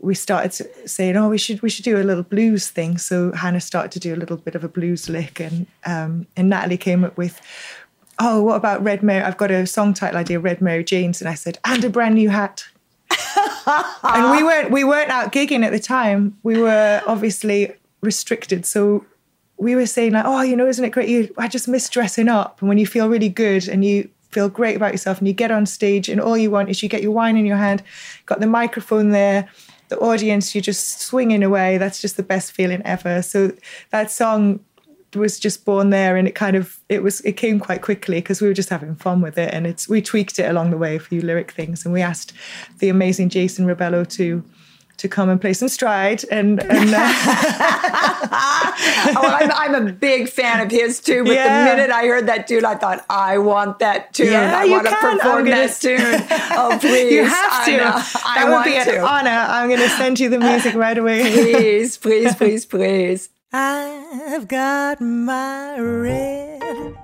we 0.00 0.14
started 0.14 0.52
saying, 0.88 1.16
"Oh, 1.16 1.28
we 1.28 1.38
should 1.38 1.60
we 1.62 1.70
should 1.70 1.84
do 1.84 2.00
a 2.00 2.02
little 2.02 2.22
blues 2.22 2.68
thing." 2.68 2.98
So 2.98 3.32
Hannah 3.32 3.60
started 3.60 3.92
to 3.92 4.00
do 4.00 4.14
a 4.14 4.16
little 4.16 4.36
bit 4.36 4.54
of 4.54 4.64
a 4.64 4.68
blues 4.68 5.08
lick, 5.08 5.40
and 5.40 5.66
um, 5.84 6.26
and 6.36 6.48
Natalie 6.48 6.78
came 6.78 7.04
up 7.04 7.16
with, 7.16 7.40
oh, 8.20 8.42
what 8.42 8.56
about 8.56 8.84
Red 8.84 9.02
Mary? 9.02 9.24
I've 9.24 9.36
got 9.36 9.50
a 9.50 9.66
song 9.66 9.94
title 9.94 10.18
idea, 10.18 10.38
Red 10.38 10.60
Mary 10.60 10.84
Jeans. 10.84 11.20
And 11.20 11.28
I 11.28 11.34
said, 11.34 11.58
and 11.64 11.82
a 11.84 11.90
brand 11.90 12.14
new 12.14 12.28
hat. 12.28 12.64
and 14.04 14.30
we 14.30 14.42
weren't 14.44 14.70
we 14.70 14.84
weren't 14.84 15.10
out 15.10 15.32
gigging 15.32 15.64
at 15.64 15.72
the 15.72 15.80
time. 15.80 16.38
We 16.42 16.60
were 16.60 17.02
obviously 17.06 17.74
restricted. 18.02 18.64
So 18.64 19.04
we 19.56 19.74
were 19.74 19.86
saying 19.86 20.12
like, 20.12 20.24
oh, 20.24 20.42
you 20.42 20.56
know, 20.56 20.66
isn't 20.66 20.84
it 20.84 20.90
great? 20.90 21.08
You, 21.08 21.34
I 21.36 21.48
just 21.48 21.66
miss 21.66 21.88
dressing 21.88 22.28
up. 22.28 22.60
And 22.60 22.68
when 22.68 22.78
you 22.78 22.86
feel 22.86 23.08
really 23.08 23.28
good 23.28 23.68
and 23.68 23.84
you 23.84 24.08
feel 24.30 24.48
great 24.48 24.76
about 24.76 24.92
yourself 24.92 25.18
and 25.18 25.26
you 25.26 25.34
get 25.34 25.50
on 25.50 25.66
stage 25.66 26.08
and 26.08 26.20
all 26.20 26.38
you 26.38 26.50
want 26.50 26.70
is 26.70 26.82
you 26.82 26.88
get 26.88 27.02
your 27.02 27.10
wine 27.10 27.36
in 27.36 27.44
your 27.44 27.56
hand, 27.56 27.82
got 28.26 28.40
the 28.40 28.46
microphone 28.46 29.10
there, 29.10 29.48
the 29.88 29.98
audience, 29.98 30.54
you're 30.54 30.62
just 30.62 31.00
swinging 31.00 31.42
away. 31.42 31.76
That's 31.76 32.00
just 32.00 32.16
the 32.16 32.22
best 32.22 32.52
feeling 32.52 32.80
ever. 32.84 33.22
So 33.22 33.52
that 33.90 34.10
song 34.10 34.60
was 35.16 35.38
just 35.38 35.64
born 35.64 35.90
there 35.90 36.16
and 36.16 36.28
it 36.28 36.34
kind 36.34 36.56
of 36.56 36.78
it 36.88 37.02
was 37.02 37.20
it 37.22 37.32
came 37.32 37.58
quite 37.58 37.82
quickly 37.82 38.18
because 38.18 38.40
we 38.40 38.46
were 38.46 38.54
just 38.54 38.68
having 38.68 38.94
fun 38.94 39.20
with 39.20 39.36
it 39.38 39.52
and 39.52 39.66
it's 39.66 39.88
we 39.88 40.00
tweaked 40.00 40.38
it 40.38 40.48
along 40.48 40.70
the 40.70 40.78
way 40.78 40.96
a 40.96 41.00
few 41.00 41.20
lyric 41.20 41.50
things 41.50 41.84
and 41.84 41.92
we 41.92 42.00
asked 42.00 42.32
the 42.78 42.88
amazing 42.88 43.28
Jason 43.28 43.66
Rebello 43.66 44.08
to 44.10 44.44
to 44.98 45.08
come 45.08 45.30
and 45.30 45.40
play 45.40 45.54
some 45.54 45.68
stride 45.68 46.22
and, 46.30 46.62
and 46.62 46.90
uh, 46.94 46.98
oh, 49.16 49.38
I'm, 49.40 49.74
I'm, 49.74 49.88
a 49.88 49.90
big 49.92 50.28
fan 50.28 50.60
of 50.60 50.70
his 50.70 51.00
too 51.00 51.24
but 51.24 51.32
yeah. 51.32 51.64
the 51.64 51.70
minute 51.74 51.90
I 51.90 52.06
heard 52.06 52.26
that 52.26 52.46
tune 52.46 52.66
I 52.66 52.74
thought 52.74 53.06
I 53.08 53.38
want 53.38 53.78
that 53.78 54.12
tune. 54.12 54.32
Yeah, 54.32 54.52
I 54.54 54.66
want 54.66 54.86
to 54.86 54.94
perform 54.96 55.46
that 55.46 55.80
tune. 55.80 55.98
Oh 56.52 56.76
please. 56.78 57.12
You 57.12 57.24
have 57.24 57.64
to. 57.64 57.82
i 58.26 58.44
that 58.44 58.50
would 58.50 58.64
be 58.64 58.76
an 58.76 59.00
honor. 59.00 59.30
I'm 59.30 59.68
going 59.68 59.80
to 59.80 59.88
send 59.88 60.20
you 60.20 60.28
the 60.28 60.38
music 60.50 60.74
right 60.74 60.98
away. 60.98 61.22
Please 61.22 61.96
please 61.96 62.34
please 62.34 62.66
please 62.66 63.30
I've 63.52 64.46
got 64.46 65.00
my 65.00 65.76
red 65.76 66.94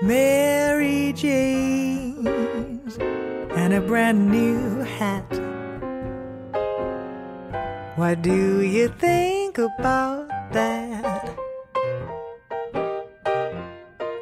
Mary 0.00 1.12
Jane's 1.12 2.96
and 2.98 3.74
a 3.74 3.80
brand 3.80 4.30
new 4.30 4.78
hat. 4.78 5.26
What 7.96 8.22
do 8.22 8.60
you 8.60 8.94
think 9.00 9.58
about 9.58 10.28
that? 10.52 11.36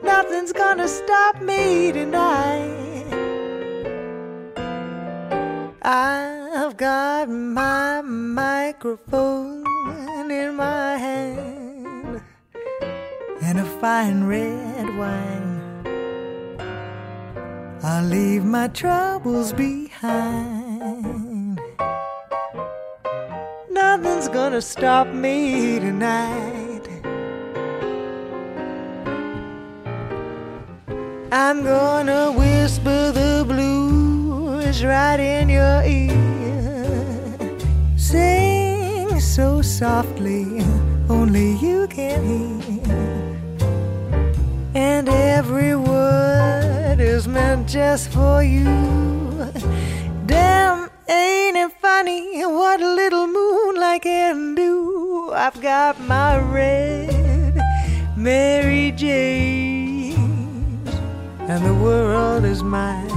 Nothing's 0.02 0.54
gonna 0.54 0.88
stop 0.88 1.42
me 1.42 1.92
tonight. 1.92 3.04
I've 5.82 6.78
got 6.78 7.28
my 7.28 8.00
microphone 8.00 9.66
in 10.30 10.56
my 10.56 10.96
hand 10.96 11.65
and 13.46 13.61
a 13.61 13.64
fine 13.80 14.24
red 14.24 14.98
wine. 14.98 15.61
I'll 17.80 18.04
leave 18.04 18.44
my 18.44 18.66
troubles 18.66 19.52
behind. 19.52 21.61
Nothing's 23.70 24.28
gonna 24.28 24.61
stop 24.61 25.06
me 25.06 25.78
tonight. 25.78 26.88
I'm 31.30 31.62
gonna 31.62 32.32
whisper 32.32 33.12
the 33.12 33.44
blues 33.46 34.85
right 34.85 35.20
in 35.20 35.48
your 35.48 35.85
ear. 35.85 37.38
Sing 37.96 39.20
so 39.20 39.62
softly, 39.62 40.64
only 41.09 41.54
you 41.59 41.87
can 41.87 42.24
hear 42.24 42.65
and 44.76 45.08
every 45.08 45.74
word 45.74 47.00
is 47.00 47.26
meant 47.26 47.66
just 47.66 48.10
for 48.10 48.42
you. 48.42 48.66
Damn, 50.26 50.90
ain't 51.08 51.56
it 51.56 51.72
funny 51.80 52.44
what 52.44 52.82
a 52.82 52.94
little 52.94 53.26
moonlight 53.26 54.02
can 54.02 54.54
do? 54.54 55.32
I've 55.32 55.58
got 55.62 55.98
my 56.00 56.36
red 56.38 57.58
Mary 58.16 58.92
Jane, 58.92 60.86
and 61.48 61.64
the 61.64 61.74
world 61.74 62.44
is 62.44 62.62
mine. 62.62 63.10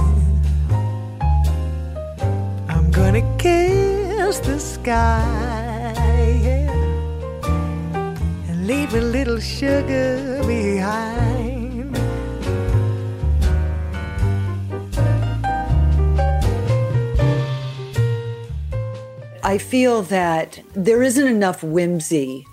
I'm 2.70 2.90
gonna 2.90 3.24
kiss 3.36 4.40
the 4.40 4.58
sky 4.58 5.92
and 8.48 8.66
leave 8.66 8.94
a 8.94 9.02
little 9.02 9.40
sugar 9.40 10.42
behind. 10.46 11.39
I 19.42 19.58
feel 19.58 20.02
that 20.02 20.60
there 20.74 21.02
isn't 21.02 21.26
enough 21.26 21.62
whimsy 21.62 22.46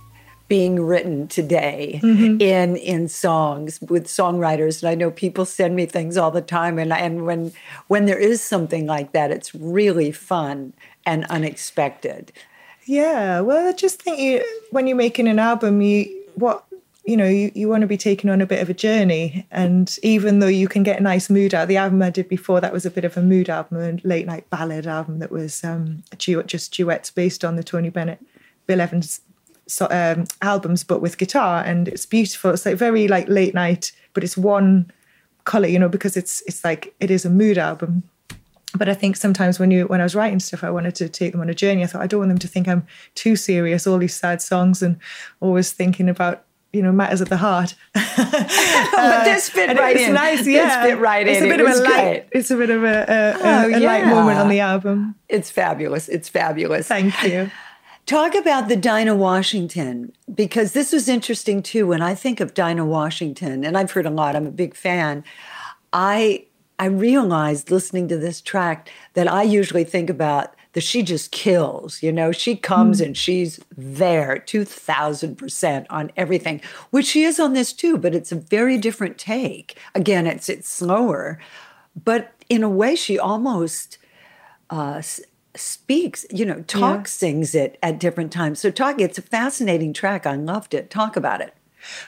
being 0.48 0.80
written 0.82 1.28
today 1.28 2.00
Mm-hmm. 2.02 2.42
in 2.42 2.78
in 2.78 3.10
songs 3.10 3.80
with 3.82 4.08
songwriters 4.08 4.82
and 4.82 4.90
I 4.90 4.96
know 4.96 5.12
people 5.12 5.44
send 5.46 5.76
me 5.76 5.86
things 5.86 6.16
all 6.16 6.32
the 6.32 6.42
time 6.42 6.80
and 6.80 6.94
and 6.94 7.26
when 7.26 7.52
when 7.88 8.06
there 8.06 8.18
is 8.18 8.42
something 8.42 8.86
like 8.86 9.12
that 9.12 9.30
it's 9.30 9.54
really 9.54 10.12
fun 10.14 10.74
and 11.06 11.26
unexpected 11.26 12.32
Yeah, 12.86 13.42
well, 13.42 13.68
I 13.68 13.74
just 13.74 14.02
think 14.02 14.20
you, 14.20 14.42
when 14.72 14.88
you're 14.88 14.96
making 14.96 15.28
an 15.28 15.40
album, 15.40 15.82
you 15.82 16.06
what 16.36 16.64
you 17.08 17.16
know 17.16 17.28
you, 17.28 17.52
you 17.56 17.70
want 17.70 17.82
to 17.82 17.88
be 17.88 17.98
taken 17.98 18.30
on 18.30 18.42
a 18.42 18.46
bit 18.46 18.62
of 18.62 18.70
a 18.70 18.74
journey, 18.74 19.48
and 19.50 19.98
even 20.04 20.40
though 20.40 20.48
you 20.48 20.68
can 20.68 20.84
get 20.84 21.00
a 21.00 21.04
nice 21.04 21.30
mood 21.30 21.54
out, 21.54 21.70
the 21.70 21.78
album 21.78 22.02
I 22.02 22.10
did 22.10 22.28
before 22.28 22.60
that 22.60 22.74
was 22.74 22.86
a 22.86 22.92
bit 22.92 23.06
of 23.06 23.16
a 23.16 23.22
mood 23.22 23.50
album, 23.50 23.78
a 23.82 24.08
late 24.08 24.28
night 24.28 24.50
ballad 24.50 24.86
album 24.86 25.20
that 25.20 25.32
was 25.32 25.64
um, 25.64 26.04
just 26.18 26.74
duets 26.74 27.10
based 27.10 27.46
on 27.46 27.56
the 27.56 27.64
Tony 27.64 27.90
Bennett, 27.90 28.20
Bill 28.68 28.82
Evans 28.82 29.22
so, 29.68 29.88
um, 29.90 30.26
albums, 30.42 30.84
but 30.84 31.02
with 31.02 31.18
guitar, 31.18 31.64
and 31.64 31.88
it's 31.88 32.06
beautiful. 32.06 32.52
It's 32.52 32.66
like 32.66 32.76
very 32.76 33.08
like 33.08 33.28
late 33.30 33.54
night, 33.54 33.94
but 34.14 34.24
it's 34.24 34.38
one 34.38 34.92
color, 35.46 35.68
you 35.68 35.80
know, 35.80 35.90
because 35.90 36.18
it's 36.18 36.44
it's 36.46 36.64
like 36.66 36.94
it 37.00 37.10
is 37.10 37.24
a 37.26 37.30
mood 37.30 37.58
album 37.58 38.04
but 38.76 38.90
I 38.90 38.94
think 38.94 39.16
sometimes 39.16 39.60
when 39.60 39.72
you 39.72 39.86
when 39.86 40.02
I 40.02 40.04
was 40.04 40.16
writing 40.16 40.40
stuff, 40.40 40.64
I 40.64 40.70
wanted 40.70 40.96
to 40.96 41.10
take 41.10 41.32
them 41.32 41.42
on 41.42 41.50
a 41.50 41.54
journey. 41.54 41.84
I 41.84 41.88
thought 41.88 42.02
I 42.02 42.08
don't 42.08 42.20
want 42.20 42.30
them 42.30 42.38
to 42.40 42.48
think 42.48 42.68
I'm 42.68 42.86
too 43.16 43.36
serious, 43.36 43.88
all 43.88 43.98
these 43.98 44.16
sad 44.16 44.42
songs, 44.42 44.82
and 44.82 44.98
always 45.40 45.72
thinking 45.72 46.10
about 46.10 46.44
you 46.74 46.82
know 46.82 46.92
matters 46.92 47.22
at 47.22 47.30
the 47.30 47.38
heart. 47.38 47.76
but 47.94 49.24
this 49.24 49.50
uh, 49.50 49.52
fit 49.54 49.70
And 49.70 49.80
right 49.80 49.96
it's 49.96 50.08
in 50.08 50.14
nice, 50.14 50.40
This 50.40 50.48
yeah. 50.48 50.84
fit 50.84 51.00
right 51.00 51.28
it's 51.28 51.40
in 51.40 51.46
a 51.46 51.50
bit 51.50 51.60
It 51.60 51.66
of 51.68 51.76
a 51.76 51.80
great. 51.80 51.90
light. 51.98 52.28
It's 52.32 52.52
a 52.52 52.58
bit 52.58 52.70
of 52.70 52.84
a, 52.84 53.06
a, 53.08 53.38
Oh, 53.42 53.70
a, 53.70 53.78
a 53.78 53.80
light 53.80 54.06
moment 54.06 54.38
on 54.40 54.50
the 54.50 54.60
album. 54.60 55.16
it's 55.30 55.50
fabulous 55.50 56.08
it's 56.10 56.30
fabulous 56.30 56.88
Thank 56.88 57.22
you. 57.24 57.50
Talk 58.06 58.36
about 58.36 58.70
the 58.70 58.78
Dinah 58.78 59.16
Washington 59.16 60.14
because 60.34 60.72
this 60.72 60.94
was 60.94 61.10
interesting 61.10 61.62
too. 61.62 61.88
When 61.88 62.02
I 62.02 62.16
think 62.16 62.40
of 62.40 62.54
Dinah 62.54 62.86
Washington, 62.86 63.66
and 63.66 63.78
I've 63.78 63.92
heard 63.92 64.06
a 64.06 64.10
lot, 64.10 64.34
I'm 64.34 64.48
a 64.48 64.52
big 64.52 64.76
fan. 64.76 65.26
I 65.92 66.46
I 66.80 66.86
realized 66.86 67.70
listening 67.72 68.08
to 68.10 68.18
this 68.18 68.40
track 68.40 68.90
that 69.16 69.28
I 69.28 69.44
usually 69.44 69.84
think 69.84 70.10
about 70.10 70.56
that 70.78 70.84
she 70.84 71.02
just 71.02 71.32
kills. 71.32 72.04
You 72.04 72.12
know, 72.12 72.32
she 72.32 72.56
comes 72.56 73.02
and 73.02 73.18
she's 73.18 73.60
there 73.76 74.38
two 74.38 74.64
thousand 74.64 75.36
percent 75.36 75.88
on 75.90 76.12
everything, 76.16 76.62
which 76.92 77.08
she 77.08 77.24
is 77.24 77.40
on 77.40 77.54
this 77.54 77.74
too. 77.74 77.98
But 77.98 78.14
it's 78.14 78.32
a 78.32 78.36
very 78.36 78.78
different 78.78 79.18
take. 79.18 79.76
Again, 79.96 80.28
it's 80.28 80.50
it's 80.50 80.70
slower, 80.70 81.40
but 82.06 82.32
in 82.48 82.62
a 82.62 82.70
way, 82.70 82.96
she 82.96 83.18
almost 83.18 83.98
uh, 84.70 85.02
speaks, 85.56 86.28
you 86.30 86.46
know, 86.46 86.62
talks, 86.68 87.12
sings 87.12 87.56
it 87.56 87.80
at 87.82 88.00
different 88.00 88.32
times. 88.32 88.60
So 88.60 88.70
talk, 88.70 89.02
it's 89.02 89.18
a 89.18 89.24
fascinating 89.24 89.94
track. 89.94 90.28
I 90.28 90.36
loved 90.36 90.76
it. 90.76 90.92
Talk 90.92 91.18
about 91.18 91.42
it. 91.42 91.56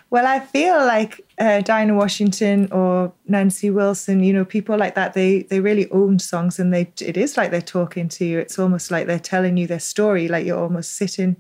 Well, 0.10 0.26
I 0.26 0.40
feel 0.40 0.78
like 0.78 1.26
uh, 1.38 1.62
Washington 1.68 2.72
or 2.72 3.12
Nancy 3.28 3.70
Wilson, 3.70 4.24
you 4.24 4.34
know, 4.34 4.46
people 4.46 4.78
like 4.78 4.96
that, 4.96 5.14
they 5.14 5.44
they 5.44 5.60
really 5.60 5.90
own 5.92 6.20
songs, 6.20 6.60
and 6.60 6.74
they 6.74 6.92
it 7.00 7.18
is 7.18 7.38
like 7.38 7.52
they're 7.52 7.62
talking 7.62 8.10
to 8.10 8.26
you. 8.26 8.40
It's 8.40 8.60
almost 8.60 8.92
like 8.92 9.08
they're 9.08 9.20
telling 9.20 9.58
you 9.58 9.68
their 9.68 9.80
story, 9.80 10.28
like 10.28 10.46
you're 10.46 10.60
almost 10.60 10.96
sitting 10.96 11.38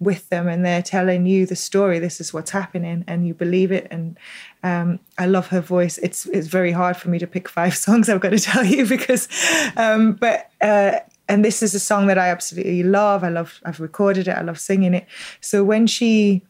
with 0.00 0.28
them, 0.28 0.48
and 0.48 0.64
they're 0.64 0.82
telling 0.82 1.26
you 1.26 1.46
the 1.46 1.56
story. 1.56 1.98
This 1.98 2.20
is 2.20 2.32
what's 2.32 2.50
happening, 2.50 3.04
and 3.06 3.26
you 3.26 3.34
believe 3.34 3.72
it. 3.72 3.86
And 3.90 4.18
um, 4.62 5.00
I 5.18 5.26
love 5.26 5.48
her 5.48 5.60
voice. 5.60 5.98
It's 5.98 6.26
it's 6.26 6.48
very 6.48 6.72
hard 6.72 6.96
for 6.96 7.08
me 7.08 7.18
to 7.18 7.26
pick 7.26 7.48
five 7.48 7.76
songs. 7.86 8.08
I've 8.08 8.20
got 8.20 8.30
to 8.30 8.38
tell 8.38 8.64
you 8.64 8.86
because, 8.86 9.28
um, 9.76 10.12
but. 10.14 10.50
Uh, 10.60 10.98
and 11.30 11.44
this 11.44 11.62
is 11.62 11.74
a 11.74 11.78
song 11.78 12.06
that 12.06 12.16
I 12.16 12.28
absolutely 12.28 12.82
love. 12.82 13.22
I 13.22 13.28
love. 13.28 13.60
I've 13.64 13.80
recorded 13.80 14.28
it. 14.28 14.30
I 14.30 14.40
love 14.40 14.58
singing 14.58 14.94
it. 14.94 15.06
So 15.42 15.62
when 15.62 15.86
she 15.86 16.42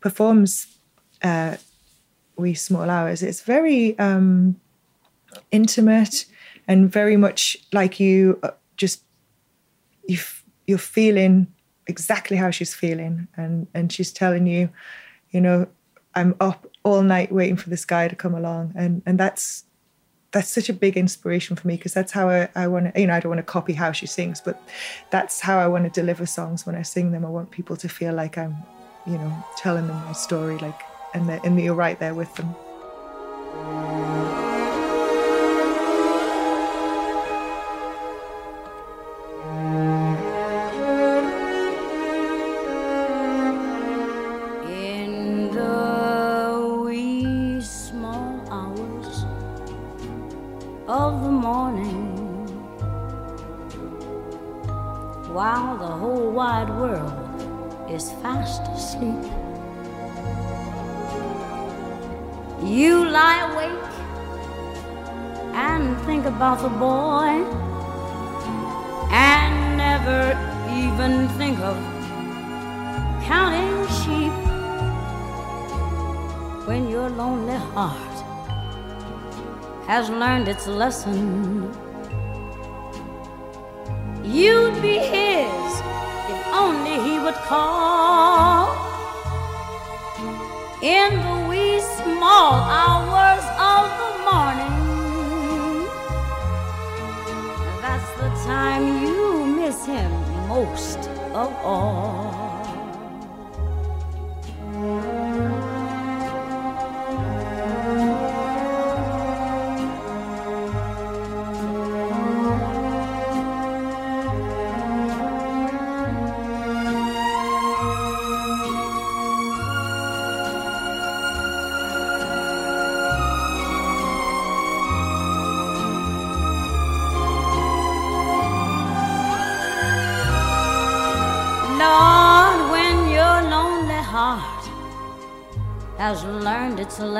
performs 0.00 0.75
uh, 1.26 1.56
"Wee 2.36 2.54
Small 2.54 2.88
Hours," 2.88 3.22
it's 3.22 3.42
very 3.42 3.98
um, 3.98 4.60
intimate 5.50 6.26
and 6.68 6.90
very 6.90 7.16
much 7.16 7.56
like 7.72 8.00
you 8.00 8.38
uh, 8.42 8.50
just 8.76 9.02
you 10.08 10.16
f- 10.16 10.44
you're 10.66 10.78
feeling 10.78 11.46
exactly 11.86 12.36
how 12.36 12.50
she's 12.50 12.74
feeling, 12.74 13.28
and 13.36 13.66
and 13.74 13.92
she's 13.92 14.12
telling 14.12 14.46
you, 14.46 14.70
you 15.30 15.40
know, 15.40 15.66
I'm 16.14 16.34
up 16.40 16.66
all 16.82 17.02
night 17.02 17.32
waiting 17.32 17.56
for 17.56 17.70
this 17.70 17.84
guy 17.84 18.08
to 18.08 18.16
come 18.16 18.34
along, 18.34 18.72
and 18.76 19.02
and 19.06 19.18
that's 19.18 19.64
that's 20.32 20.50
such 20.50 20.68
a 20.68 20.72
big 20.72 20.96
inspiration 20.96 21.56
for 21.56 21.66
me 21.66 21.76
because 21.76 21.94
that's 21.94 22.12
how 22.12 22.28
I, 22.28 22.48
I 22.54 22.66
want 22.66 22.92
to, 22.92 23.00
you 23.00 23.06
know, 23.06 23.14
I 23.14 23.20
don't 23.20 23.30
want 23.30 23.38
to 23.38 23.52
copy 23.52 23.72
how 23.72 23.92
she 23.92 24.06
sings, 24.06 24.40
but 24.40 24.60
that's 25.10 25.40
how 25.40 25.58
I 25.58 25.66
want 25.66 25.84
to 25.84 26.00
deliver 26.00 26.26
songs 26.26 26.66
when 26.66 26.74
I 26.74 26.82
sing 26.82 27.12
them. 27.12 27.24
I 27.24 27.30
want 27.30 27.50
people 27.50 27.76
to 27.78 27.88
feel 27.88 28.12
like 28.12 28.36
I'm, 28.36 28.54
you 29.06 29.14
know, 29.14 29.44
telling 29.56 29.86
them 29.86 29.96
my 30.04 30.12
story, 30.12 30.58
like, 30.58 30.82
and, 31.14 31.28
and 31.30 31.60
you're 31.60 31.74
right 31.74 31.98
there 31.98 32.14
with 32.14 32.34
them. 32.34 32.54
In 44.68 45.50
the 45.52 46.82
wee 46.84 47.60
small 47.60 48.40
hours 48.50 49.24
of 50.86 51.22
the 51.22 51.30
morning, 51.30 52.14
while 55.32 55.76
the 55.76 55.86
whole 55.86 56.30
wide 56.30 56.70
world 56.70 57.12
is 57.90 58.10
fast 58.22 58.62
asleep, 58.72 59.24
you 62.62 63.08
lie 63.08 63.40
awake 63.52 63.92
and 65.54 65.98
think 66.06 66.24
about 66.24 66.60
the 66.62 66.68
boy 66.68 67.44
and 69.10 69.76
never 69.76 70.32
even 70.70 71.28
think 71.36 71.58
of 71.60 71.76
counting 73.24 73.86
sheep 74.00 74.32
when 76.66 76.88
your 76.88 77.08
lonely 77.10 77.54
heart 77.74 78.16
has 79.86 80.08
learned 80.10 80.48
its 80.48 80.66
lesson. 80.66 81.72
You'd 84.24 84.80
be 84.82 84.98
his 84.98 85.82
if 86.32 86.46
only 86.52 86.96
he 87.08 87.18
would 87.20 87.38
call 87.46 88.74
in 90.82 91.14
the 91.22 91.35
small 92.26 92.54
hours 92.82 93.44
of 93.72 93.84
the 94.02 94.12
morning. 94.28 94.78
That's 97.80 98.10
the 98.20 98.30
time 98.50 98.84
you 99.04 99.46
miss 99.46 99.86
him 99.86 100.10
most 100.48 100.98
of 101.42 101.52
all. 101.62 102.35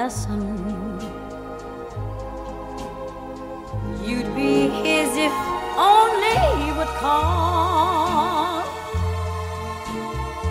Lesson, 0.07 0.40
you'd 4.07 4.33
be 4.37 4.69
his 4.69 5.11
if 5.16 5.37
only 5.77 6.37
he 6.59 6.69
would 6.79 6.92
call 7.03 8.62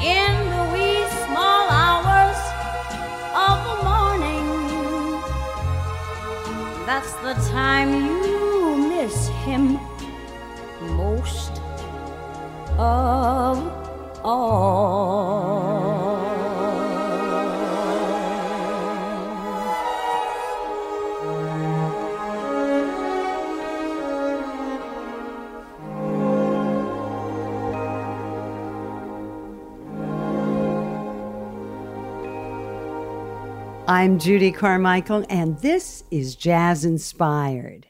in 0.03 0.33
the 0.55 0.63
wee 0.73 1.03
small 1.23 1.63
hours 1.83 2.39
of 3.47 3.55
the 3.69 3.77
morning. 3.89 4.45
That's 6.85 7.13
the 7.27 7.35
time 7.49 7.89
you 8.05 8.75
miss 8.89 9.27
him 9.45 9.79
most 10.97 11.61
of 12.77 13.55
all. 14.21 16.04
I'm 34.05 34.19
Judy 34.19 34.51
Carmichael, 34.51 35.25
and 35.31 35.57
this 35.61 36.03
is 36.11 36.35
Jazz 36.35 36.85
Inspired. 36.85 37.87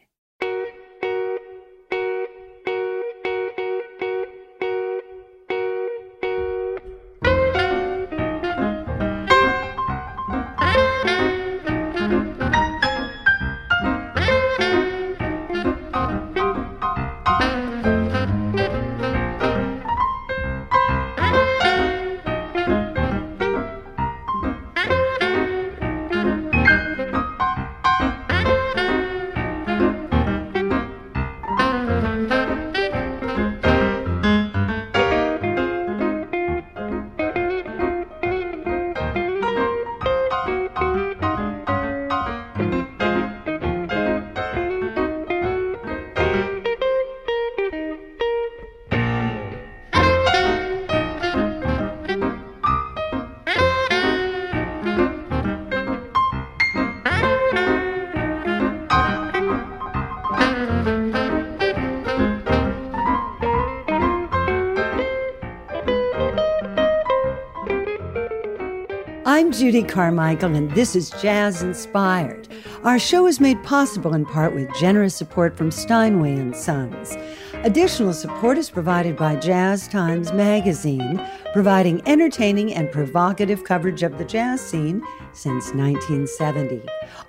Judy 69.75 69.89
Carmichael, 69.89 70.55
and 70.55 70.71
this 70.71 70.95
is 70.95 71.09
Jazz 71.21 71.61
Inspired. 71.61 72.47
Our 72.85 72.97
show 72.97 73.27
is 73.27 73.41
made 73.41 73.61
possible 73.63 74.13
in 74.13 74.25
part 74.25 74.55
with 74.55 74.73
generous 74.75 75.13
support 75.13 75.57
from 75.57 75.69
Steinway 75.69 76.31
and 76.31 76.55
Sons. 76.55 77.17
Additional 77.65 78.13
support 78.13 78.57
is 78.57 78.69
provided 78.69 79.17
by 79.17 79.35
Jazz 79.35 79.89
Times 79.89 80.31
Magazine, 80.31 81.17
providing 81.55 82.05
entertaining 82.05 82.73
and 82.73 82.91
provocative 82.91 83.63
coverage 83.63 84.03
of 84.03 84.17
the 84.17 84.25
jazz 84.25 84.59
scene 84.59 85.01
since 85.31 85.73
1970. 85.73 86.83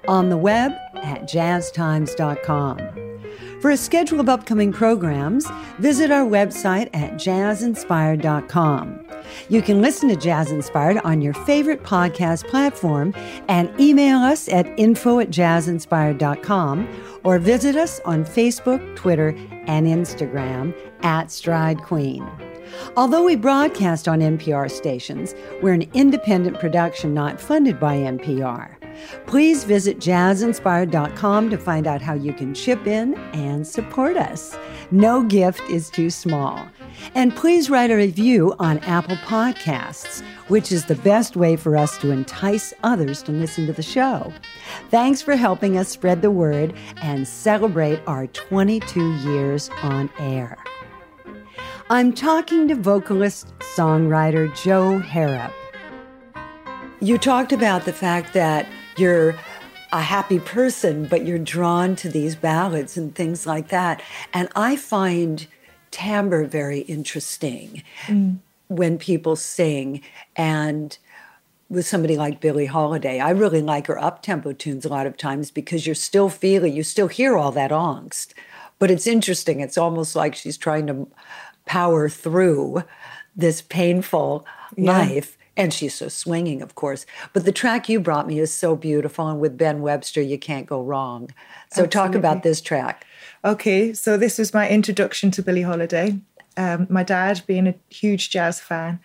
On 0.08 0.30
the 0.30 0.36
web 0.36 0.72
at 0.96 1.22
jazztimes.com. 1.28 2.80
For 3.60 3.70
a 3.70 3.76
schedule 3.76 4.18
of 4.18 4.28
upcoming 4.28 4.72
programs, 4.72 5.46
visit 5.78 6.10
our 6.10 6.24
website 6.24 6.90
at 6.92 7.12
jazzinspired.com. 7.12 9.06
You 9.48 9.62
can 9.62 9.80
listen 9.80 10.08
to 10.08 10.16
Jazz 10.16 10.50
Inspired 10.50 10.98
on 11.04 11.22
your 11.22 11.34
favorite 11.34 11.84
podcast 11.84 12.48
platform 12.48 13.14
and 13.46 13.72
email 13.80 14.18
us 14.18 14.48
at 14.48 14.66
info 14.76 15.20
at 15.20 15.30
jazzinspired.com 15.30 17.20
or 17.22 17.38
visit 17.38 17.76
us 17.76 18.00
on 18.04 18.24
Facebook, 18.24 18.96
Twitter, 18.96 19.28
and 19.68 19.86
Instagram 19.86 20.74
at 21.04 21.30
Stride 21.30 21.80
Queen. 21.84 22.28
Although 22.96 23.24
we 23.24 23.36
broadcast 23.36 24.08
on 24.08 24.20
NPR 24.20 24.70
stations, 24.70 25.34
we're 25.62 25.74
an 25.74 25.88
independent 25.94 26.58
production 26.60 27.14
not 27.14 27.40
funded 27.40 27.78
by 27.78 27.96
NPR. 27.96 28.76
Please 29.26 29.64
visit 29.64 29.98
jazzinspired.com 29.98 31.50
to 31.50 31.58
find 31.58 31.86
out 31.86 32.02
how 32.02 32.14
you 32.14 32.32
can 32.32 32.54
chip 32.54 32.86
in 32.86 33.14
and 33.32 33.66
support 33.66 34.16
us. 34.16 34.56
No 34.90 35.22
gift 35.22 35.62
is 35.68 35.90
too 35.90 36.10
small. 36.10 36.66
And 37.14 37.34
please 37.34 37.68
write 37.68 37.90
a 37.90 37.96
review 37.96 38.54
on 38.58 38.78
Apple 38.80 39.16
Podcasts, 39.16 40.22
which 40.48 40.72
is 40.72 40.86
the 40.86 40.94
best 40.96 41.36
way 41.36 41.56
for 41.56 41.76
us 41.76 41.98
to 41.98 42.10
entice 42.10 42.72
others 42.82 43.22
to 43.24 43.32
listen 43.32 43.66
to 43.66 43.72
the 43.72 43.82
show. 43.82 44.32
Thanks 44.90 45.20
for 45.20 45.36
helping 45.36 45.76
us 45.76 45.88
spread 45.88 46.22
the 46.22 46.30
word 46.30 46.74
and 47.02 47.28
celebrate 47.28 48.00
our 48.06 48.26
22 48.28 49.14
years 49.16 49.68
on 49.82 50.10
air. 50.18 50.56
I'm 51.88 52.12
talking 52.12 52.66
to 52.66 52.74
vocalist 52.74 53.56
songwriter 53.76 54.52
Jo 54.60 54.98
Harrop. 54.98 55.52
You 57.00 57.16
talked 57.16 57.52
about 57.52 57.84
the 57.84 57.92
fact 57.92 58.32
that 58.34 58.66
you're 58.96 59.36
a 59.92 60.00
happy 60.00 60.40
person, 60.40 61.06
but 61.06 61.24
you're 61.24 61.38
drawn 61.38 61.94
to 61.96 62.08
these 62.08 62.34
ballads 62.34 62.96
and 62.96 63.14
things 63.14 63.46
like 63.46 63.68
that. 63.68 64.02
And 64.34 64.48
I 64.56 64.74
find 64.74 65.46
timbre 65.92 66.44
very 66.44 66.80
interesting 66.80 67.84
mm. 68.06 68.38
when 68.66 68.98
people 68.98 69.36
sing. 69.36 70.02
And 70.34 70.98
with 71.68 71.86
somebody 71.86 72.16
like 72.16 72.40
Billie 72.40 72.66
Holiday, 72.66 73.20
I 73.20 73.30
really 73.30 73.62
like 73.62 73.86
her 73.86 73.98
up 73.98 74.22
tempo 74.22 74.52
tunes 74.52 74.84
a 74.84 74.88
lot 74.88 75.06
of 75.06 75.16
times 75.16 75.52
because 75.52 75.86
you're 75.86 75.94
still 75.94 76.30
feeling, 76.30 76.74
you 76.74 76.82
still 76.82 77.08
hear 77.08 77.36
all 77.36 77.52
that 77.52 77.70
angst. 77.70 78.34
But 78.78 78.90
it's 78.90 79.06
interesting. 79.06 79.60
It's 79.60 79.78
almost 79.78 80.14
like 80.14 80.34
she's 80.34 80.58
trying 80.58 80.86
to 80.88 81.08
power 81.66 82.08
through 82.08 82.82
this 83.36 83.60
painful 83.60 84.46
yeah. 84.76 84.98
life 84.98 85.36
and 85.56 85.72
she's 85.72 85.94
so 85.94 86.08
swinging, 86.08 86.60
of 86.60 86.74
course. 86.74 87.06
But 87.32 87.44
the 87.44 87.52
track 87.52 87.88
you 87.88 87.98
brought 87.98 88.26
me 88.26 88.38
is 88.38 88.52
so 88.52 88.76
beautiful, 88.76 89.28
and 89.28 89.40
with 89.40 89.56
Ben 89.56 89.80
Webster, 89.80 90.20
you 90.20 90.38
can't 90.38 90.66
go 90.66 90.82
wrong. 90.82 91.30
So, 91.72 91.84
Absolutely. 91.84 91.88
talk 91.88 92.14
about 92.14 92.42
this 92.42 92.60
track. 92.60 93.06
Okay, 93.44 93.92
so 93.92 94.16
this 94.16 94.38
was 94.38 94.52
my 94.52 94.68
introduction 94.68 95.30
to 95.32 95.42
Billie 95.42 95.62
Holiday. 95.62 96.18
Um, 96.58 96.86
my 96.88 97.02
dad, 97.02 97.42
being 97.46 97.66
a 97.66 97.74
huge 97.90 98.30
jazz 98.30 98.60
fan, 98.60 98.98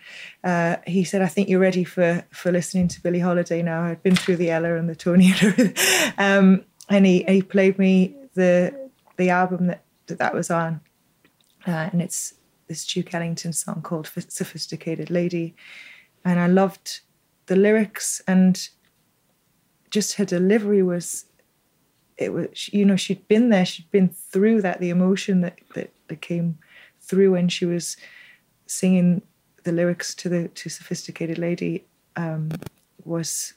uh, 0.44 0.76
he 0.86 1.04
said, 1.04 1.22
"I 1.22 1.26
think 1.26 1.48
you're 1.48 1.60
ready 1.60 1.84
for 1.84 2.24
for 2.30 2.50
listening 2.50 2.88
to 2.88 3.02
Billie 3.02 3.20
Holiday 3.20 3.62
now." 3.62 3.82
I'd 3.84 4.02
been 4.02 4.16
through 4.16 4.36
the 4.36 4.50
Ella 4.50 4.76
and 4.76 4.88
the 4.88 4.96
Tony, 4.96 5.34
um, 6.18 6.64
and 6.88 7.06
he 7.06 7.24
he 7.28 7.42
played 7.42 7.78
me 7.78 8.14
the 8.34 8.74
the 9.16 9.30
album 9.30 9.66
that 9.66 9.82
that, 10.06 10.18
that 10.18 10.34
was 10.34 10.50
on, 10.50 10.80
uh, 11.66 11.90
and 11.92 12.00
it's 12.00 12.34
this 12.68 12.86
Duke 12.86 13.14
Ellington 13.14 13.52
song 13.52 13.82
called 13.82 14.06
"Sophisticated 14.06 15.10
Lady." 15.10 15.54
and 16.24 16.38
I 16.38 16.46
loved 16.46 17.00
the 17.46 17.56
lyrics 17.56 18.22
and 18.26 18.68
just 19.90 20.14
her 20.14 20.24
delivery 20.24 20.82
was 20.82 21.26
it 22.16 22.32
was 22.32 22.72
you 22.72 22.84
know 22.84 22.96
she'd 22.96 23.26
been 23.28 23.48
there 23.48 23.66
she'd 23.66 23.90
been 23.90 24.08
through 24.08 24.62
that 24.62 24.80
the 24.80 24.90
emotion 24.90 25.40
that 25.40 25.58
that, 25.74 25.92
that 26.08 26.20
came 26.20 26.58
through 27.00 27.32
when 27.32 27.48
she 27.48 27.66
was 27.66 27.96
singing 28.66 29.22
the 29.64 29.72
lyrics 29.72 30.14
to 30.14 30.28
the 30.28 30.48
to 30.48 30.68
sophisticated 30.68 31.38
lady 31.38 31.84
um, 32.16 32.50
was 33.04 33.54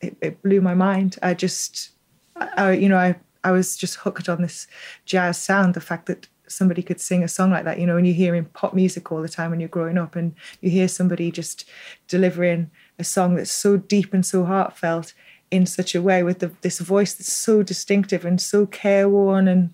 it, 0.00 0.16
it, 0.20 0.42
blew 0.42 0.60
my 0.60 0.74
mind 0.74 1.16
i 1.22 1.32
just 1.32 1.90
I, 2.36 2.72
you 2.72 2.88
know 2.88 2.98
i 2.98 3.16
i 3.44 3.50
was 3.50 3.76
just 3.76 3.96
hooked 3.96 4.28
on 4.28 4.42
this 4.42 4.66
jazz 5.04 5.38
sound 5.38 5.74
the 5.74 5.80
fact 5.80 6.06
that 6.06 6.26
somebody 6.46 6.82
could 6.82 7.00
sing 7.00 7.22
a 7.22 7.28
song 7.28 7.50
like 7.50 7.64
that, 7.64 7.78
you 7.78 7.86
know, 7.86 7.96
and 7.96 8.06
you 8.06 8.14
hear 8.14 8.34
in 8.34 8.44
pop 8.46 8.74
music 8.74 9.10
all 9.10 9.22
the 9.22 9.28
time 9.28 9.50
when 9.50 9.60
you're 9.60 9.68
growing 9.68 9.98
up, 9.98 10.16
and 10.16 10.34
you 10.60 10.70
hear 10.70 10.88
somebody 10.88 11.30
just 11.30 11.68
delivering 12.08 12.70
a 12.98 13.04
song 13.04 13.34
that's 13.34 13.50
so 13.50 13.76
deep 13.76 14.12
and 14.14 14.24
so 14.24 14.44
heartfelt 14.44 15.14
in 15.50 15.66
such 15.66 15.94
a 15.94 16.02
way 16.02 16.22
with 16.22 16.40
the, 16.40 16.50
this 16.62 16.78
voice 16.80 17.14
that's 17.14 17.32
so 17.32 17.62
distinctive 17.62 18.24
and 18.24 18.40
so 18.40 18.66
careworn, 18.66 19.48
and 19.48 19.72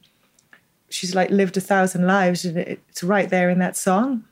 she's 0.88 1.14
like 1.14 1.30
lived 1.30 1.56
a 1.56 1.60
thousand 1.60 2.06
lives, 2.06 2.44
and 2.44 2.58
it's 2.58 3.02
right 3.02 3.30
there 3.30 3.50
in 3.50 3.58
that 3.58 3.76
song. 3.76 4.24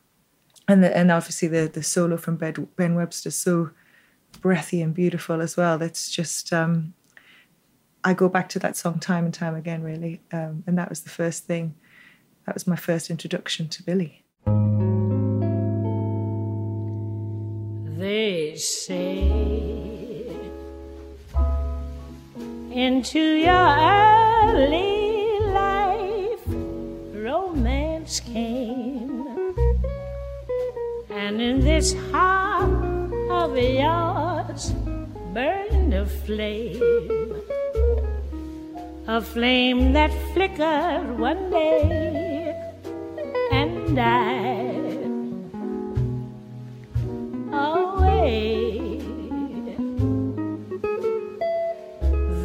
And 0.67 0.85
the, 0.85 0.95
and 0.95 1.11
obviously 1.11 1.49
the 1.49 1.71
the 1.73 1.83
solo 1.83 2.17
from 2.17 2.37
Ben, 2.37 2.69
ben 2.77 2.95
Webster 2.95 3.31
so 3.31 3.71
breathy 4.41 4.83
and 4.83 4.95
beautiful 4.95 5.41
as 5.41 5.57
well. 5.57 5.79
That's 5.79 6.11
just 6.11 6.53
um, 6.53 6.93
I 8.05 8.15
go 8.15 8.29
back 8.29 8.49
to 8.51 8.59
that 8.59 8.77
song 8.77 9.01
time 9.01 9.25
and 9.25 9.35
time 9.35 9.55
again, 9.55 9.83
really. 9.83 10.21
Um, 10.33 10.65
and 10.67 10.77
that 10.79 10.91
was 10.91 11.01
the 11.01 11.11
first 11.11 11.47
thing 11.47 11.75
that 12.49 12.55
was 12.55 12.67
my 12.67 12.77
first 12.77 13.11
introduction 13.11 13.69
to 13.69 13.83
Billie. 13.83 14.25
They 17.99 18.55
say 18.57 19.29
into 22.73 23.21
your 23.21 23.69
early 24.01 25.41
life 25.53 26.41
romance 27.13 28.21
came, 28.21 29.55
and 31.11 31.43
in 31.43 31.61
this 31.61 31.93
heart 32.11 33.13
of 33.31 33.59
yours 33.59 34.73
burned 35.35 35.93
a 35.93 36.07
flame 36.07 37.29
a 39.09 39.23
flame 39.23 39.95
that 39.95 40.13
flickered 40.35 41.19
one 41.19 41.51
day 41.51 42.28
and 43.59 43.97
die 43.97 44.79
away. 47.53 49.01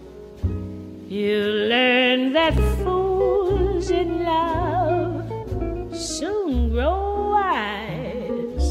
you 1.18 1.38
learn 1.74 2.34
that 2.34 2.56
fools 2.84 3.90
in 3.90 4.10
love 4.24 5.26
soon 5.96 6.70
grow 6.70 7.32
wise. 7.32 8.68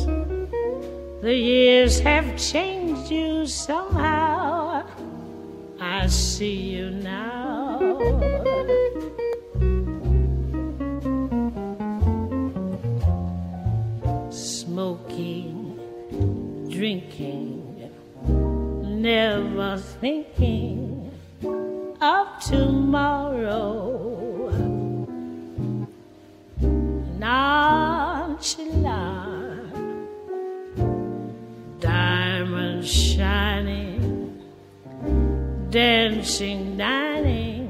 The 1.20 1.34
years 1.34 1.98
have 2.00 2.28
changed 2.38 2.77
you 3.10 3.46
somehow. 3.46 4.86
I 5.80 6.06
see 6.06 6.54
you 6.76 6.90
now. 6.90 7.98
Smoking, 14.30 15.78
drinking, 16.70 17.90
never 18.82 19.78
thinking 19.78 20.37
dining 36.38 37.66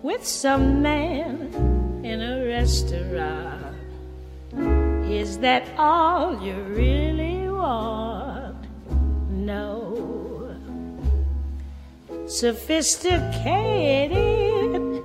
with 0.00 0.24
some 0.24 0.82
man 0.82 1.50
in 2.04 2.22
a 2.22 2.46
restaurant. 2.46 3.74
Is 5.10 5.38
that 5.38 5.68
all 5.76 6.40
you 6.40 6.54
really 6.62 7.50
want? 7.50 8.54
No. 9.30 10.54
Sophisticated 12.28 15.02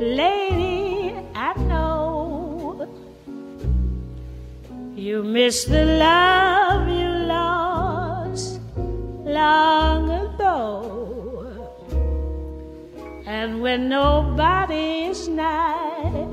lady, 0.00 1.14
I 1.34 1.52
know. 1.68 2.88
You 4.96 5.22
miss 5.22 5.66
the 5.66 5.84
love 5.84 6.88
you 6.88 7.10
lost 7.28 8.58
long 9.22 10.10
ago. 10.10 10.19
And 13.40 13.62
when 13.62 13.88
nobody's 13.88 15.26
nigh, 15.26 16.28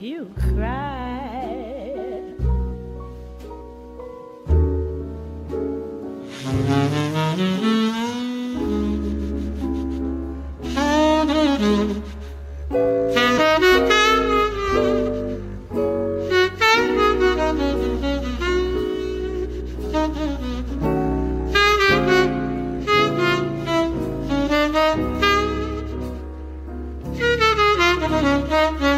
you 0.00 0.32
cry. 0.54 0.99
Smoking, 28.10 28.89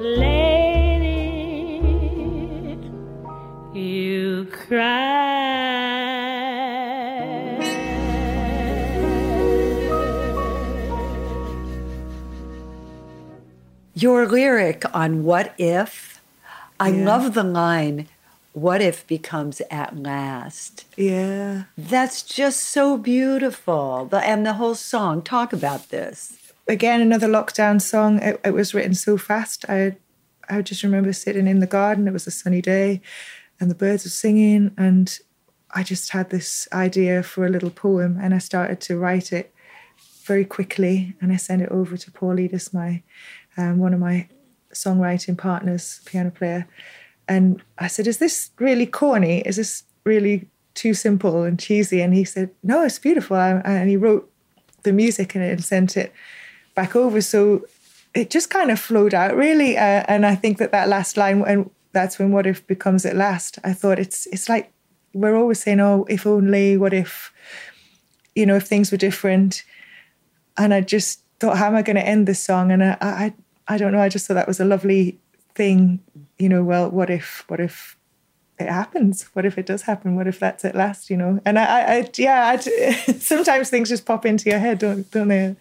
lady, 0.01 1.82
you 3.74 4.47
cry. 4.51 5.11
Your 13.95 14.26
lyric 14.26 14.84
on 14.95 15.24
What 15.24 15.53
If, 15.59 16.20
I 16.78 16.88
Yeah. 16.88 17.05
love 17.05 17.34
the 17.34 17.43
line, 17.45 18.07
What 18.53 18.83
if 18.83 19.07
becomes 19.07 19.61
at 19.71 19.97
last? 19.97 20.85
Yeah. 20.97 21.65
That's 21.79 22.23
just 22.23 22.61
so 22.61 22.99
beautiful. 22.99 24.07
The, 24.07 24.19
and 24.19 24.45
the 24.45 24.55
whole 24.55 24.75
song, 24.75 25.23
talk 25.23 25.53
about 25.53 25.91
this. 25.91 26.37
Again, 26.67 27.01
another 27.01 27.29
lockdown 27.29 27.81
song. 27.81 28.19
It, 28.19 28.41
it 28.45 28.55
was 28.55 28.75
written 28.75 28.95
so 28.95 29.17
fast. 29.17 29.65
I 29.69 29.97
I 30.51 30.63
just 30.63 30.83
remember 30.83 31.13
sitting 31.13 31.47
in 31.47 31.61
the 31.61 31.67
garden. 31.67 32.09
It 32.09 32.13
was 32.13 32.27
a 32.27 32.33
sunny 32.33 32.61
day, 32.61 33.01
and 33.61 33.71
the 33.71 33.75
birds 33.75 34.05
were 34.05 34.11
singing, 34.11 34.73
and 34.77 35.17
I 35.71 35.85
just 35.85 36.11
had 36.11 36.31
this 36.31 36.67
idea 36.73 37.23
for 37.23 37.47
a 37.47 37.49
little 37.49 37.71
poem, 37.71 38.19
and 38.21 38.35
I 38.35 38.39
started 38.39 38.81
to 38.83 38.99
write 38.99 39.33
it 39.33 39.55
very 40.25 40.45
quickly, 40.45 41.15
and 41.21 41.33
I 41.33 41.37
sent 41.37 41.63
it 41.63 41.71
over 41.71 41.97
to 41.97 42.11
Paul 42.11 42.37
Edis, 42.37 42.75
my 42.75 43.03
um, 43.57 43.79
one 43.79 43.95
of 43.95 44.01
my 44.01 44.29
songwriting 44.75 45.39
partners, 45.39 46.01
piano 46.05 46.31
player, 46.31 46.67
and 47.31 47.62
I 47.78 47.87
said, 47.87 48.07
"Is 48.07 48.18
this 48.18 48.51
really 48.59 48.87
corny? 48.87 49.39
Is 49.47 49.57
this 49.57 49.85
really 50.05 50.49
too 50.74 50.95
simple 50.95 51.45
and 51.45 51.59
cheesy?" 51.59 52.03
And 52.03 52.12
he 52.12 52.24
said, 52.24 52.51
"No, 52.62 52.83
it's 52.85 52.99
beautiful." 52.99 53.37
And 53.37 53.89
he 53.89 53.97
wrote 53.97 54.31
the 54.83 54.93
music 54.93 55.37
and 55.37 55.64
sent 55.64 55.97
it 55.97 56.12
back 56.74 56.97
over. 56.97 57.20
So 57.20 57.64
it 58.14 58.31
just 58.31 58.51
kind 58.51 58.70
of 58.70 58.81
flowed 58.81 59.14
out 59.14 59.37
really. 59.37 59.76
Uh, 59.76 60.03
and 60.09 60.26
I 60.26 60.35
think 60.35 60.59
that 60.59 60.72
that 60.72 60.89
last 60.89 61.16
line, 61.16 61.45
and 61.47 61.70
that's 61.93 62.18
when 62.18 62.33
what 62.33 62.47
if 62.47 62.66
becomes 62.66 63.07
at 63.07 63.16
last. 63.16 63.59
I 63.62 63.72
thought 63.72 64.01
it's 64.01 64.26
it's 64.26 64.49
like 64.49 64.72
we're 65.14 65.37
always 65.37 65.61
saying, 65.61 65.81
"Oh, 65.81 66.07
if 66.09 66.26
only, 66.26 66.76
what 66.76 66.93
if, 66.93 67.33
you 68.35 68.45
know, 68.45 68.57
if 68.57 68.66
things 68.66 68.91
were 68.91 68.99
different." 68.99 69.62
And 70.57 70.74
I 70.74 70.81
just 70.81 71.20
thought, 71.39 71.57
how 71.57 71.68
am 71.68 71.76
I 71.76 71.83
going 71.83 71.97
to 71.97 72.07
end 72.07 72.26
this 72.26 72.41
song? 72.41 72.70
And 72.70 72.85
I, 72.85 72.97
I, 73.01 73.35
I 73.66 73.78
don't 73.78 73.93
know. 73.93 74.01
I 74.01 74.11
just 74.11 74.26
thought 74.26 74.35
that 74.35 74.49
was 74.49 74.61
a 74.61 74.64
lovely 74.64 75.18
thing. 75.55 76.01
You 76.39 76.49
know, 76.49 76.65
well, 76.65 76.91
what 76.91 77.11
if, 77.11 77.45
what 77.49 77.61
if 77.61 77.97
it 78.59 78.69
happens? 78.69 79.23
What 79.33 79.47
if 79.47 79.59
it 79.59 79.67
does 79.67 79.83
happen? 79.83 80.17
What 80.17 80.27
if 80.27 80.39
that's 80.39 80.65
at 80.65 80.75
last? 80.75 81.11
You 81.11 81.17
know? 81.17 81.41
And 81.45 81.59
I, 81.59 81.99
I, 81.99 82.11
yeah, 82.17 82.49
I, 82.49 82.57
sometimes 83.19 83.71
things 83.71 83.89
just 83.89 84.07
pop 84.07 84.27
into 84.27 84.51
your 84.51 84.59
head, 84.59 84.79
don't, 84.79 85.11
don't 85.11 85.29
they? 85.29 85.57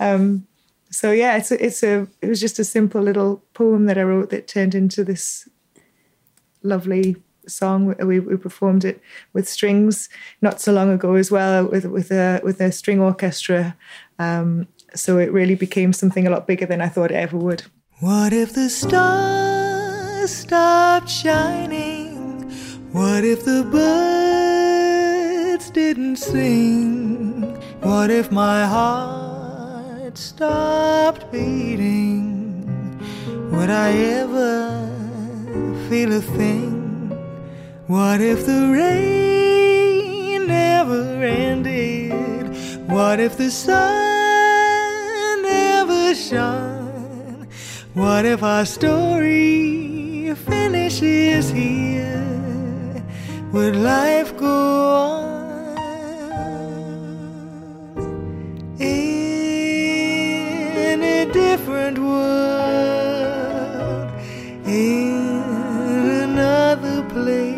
Um, 0.00 0.46
so 0.90 1.10
yeah, 1.10 1.36
it's 1.36 1.50
a, 1.50 1.64
it's 1.64 1.82
a, 1.82 2.06
it 2.22 2.28
was 2.28 2.40
just 2.40 2.58
a 2.58 2.64
simple 2.64 3.02
little 3.02 3.42
poem 3.52 3.86
that 3.86 3.98
I 3.98 4.02
wrote 4.02 4.30
that 4.30 4.46
turned 4.46 4.74
into 4.74 5.02
this 5.02 5.48
lovely 6.62 7.16
song. 7.48 7.94
We, 7.98 8.20
we 8.20 8.36
performed 8.36 8.84
it 8.84 9.00
with 9.32 9.48
strings 9.48 10.08
not 10.40 10.60
so 10.60 10.72
long 10.72 10.90
ago 10.90 11.14
as 11.14 11.30
well, 11.30 11.66
with 11.66 11.84
with 11.84 12.10
a 12.10 12.40
with 12.42 12.60
a 12.60 12.72
string 12.72 13.00
orchestra. 13.00 13.76
Um, 14.18 14.68
so 14.94 15.18
it 15.18 15.32
really 15.32 15.54
became 15.54 15.92
something 15.92 16.26
a 16.26 16.30
lot 16.30 16.46
bigger 16.46 16.66
than 16.66 16.80
I 16.80 16.88
thought 16.88 17.10
it 17.10 17.16
ever 17.16 17.36
would. 17.36 17.64
What 18.00 18.32
if 18.32 18.54
the 18.54 18.68
stars 18.68 20.34
stopped 20.34 21.08
shining? 21.08 22.50
What 22.90 23.22
if 23.22 23.44
the 23.44 23.62
birds 23.70 25.70
didn't 25.70 26.16
sing? 26.16 27.54
What 27.82 28.10
if 28.10 28.32
my 28.32 28.66
heart 28.66 30.18
stopped 30.18 31.30
beating? 31.30 32.98
Would 33.52 33.70
I 33.70 33.92
ever 33.92 34.90
feel 35.88 36.14
a 36.14 36.20
thing? 36.20 37.10
What 37.86 38.20
if 38.20 38.44
the 38.44 38.72
rain 38.72 40.48
never 40.48 41.22
ended? 41.22 42.90
What 42.90 43.20
if 43.20 43.36
the 43.36 43.52
sun 43.52 45.42
never 45.42 46.12
shone? 46.16 46.73
What 47.94 48.26
if 48.26 48.42
our 48.42 48.66
story 48.66 50.34
finishes 50.34 51.50
here? 51.50 53.04
Would 53.52 53.76
life 53.76 54.36
go 54.36 54.48
on 54.48 55.78
in 58.80 59.44
a 61.02 61.24
different 61.32 61.98
world? 62.00 62.94
In 64.66 65.22
another 66.28 67.02
place? 67.10 67.54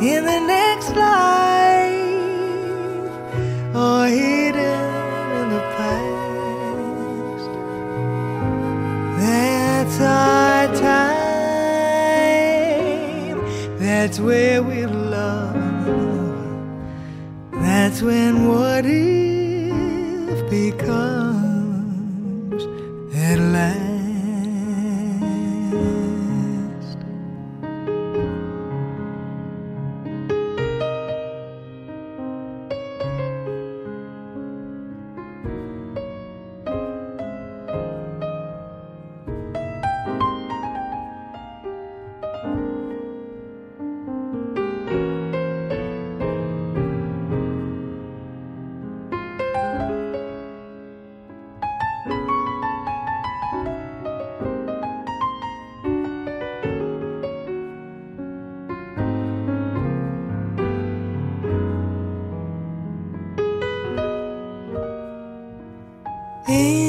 in 0.00 0.24
the 0.24 0.40
next 0.46 0.94
life 0.94 2.04
or 3.74 4.06
hidden 4.06 4.27
our 10.00 10.66
time. 10.74 11.18
That's 13.78 14.18
where 14.20 14.62
we 14.62 14.86
love. 14.86 15.54
That's 17.52 18.02
when 18.02 18.48
what 18.48 18.84
if 18.86 20.50
becomes 20.50 21.27
in 66.48 66.87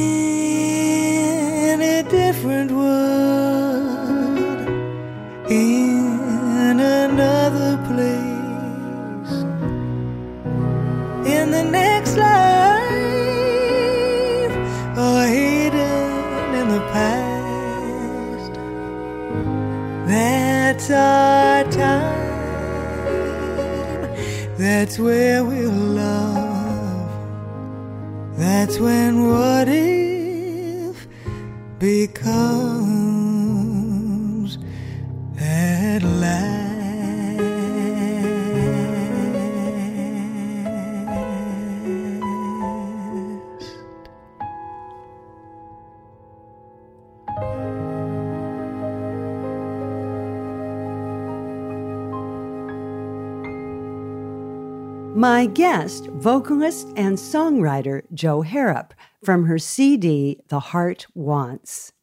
My 55.40 55.46
guest, 55.46 56.08
vocalist 56.08 56.90
and 56.98 57.18
songwriter 57.18 58.02
Jo 58.14 58.42
Harrop 58.42 58.94
from 59.24 59.46
her 59.46 59.58
CD, 59.58 60.38
The 60.50 60.60
Heart 60.60 61.08
Wants. 61.16 61.94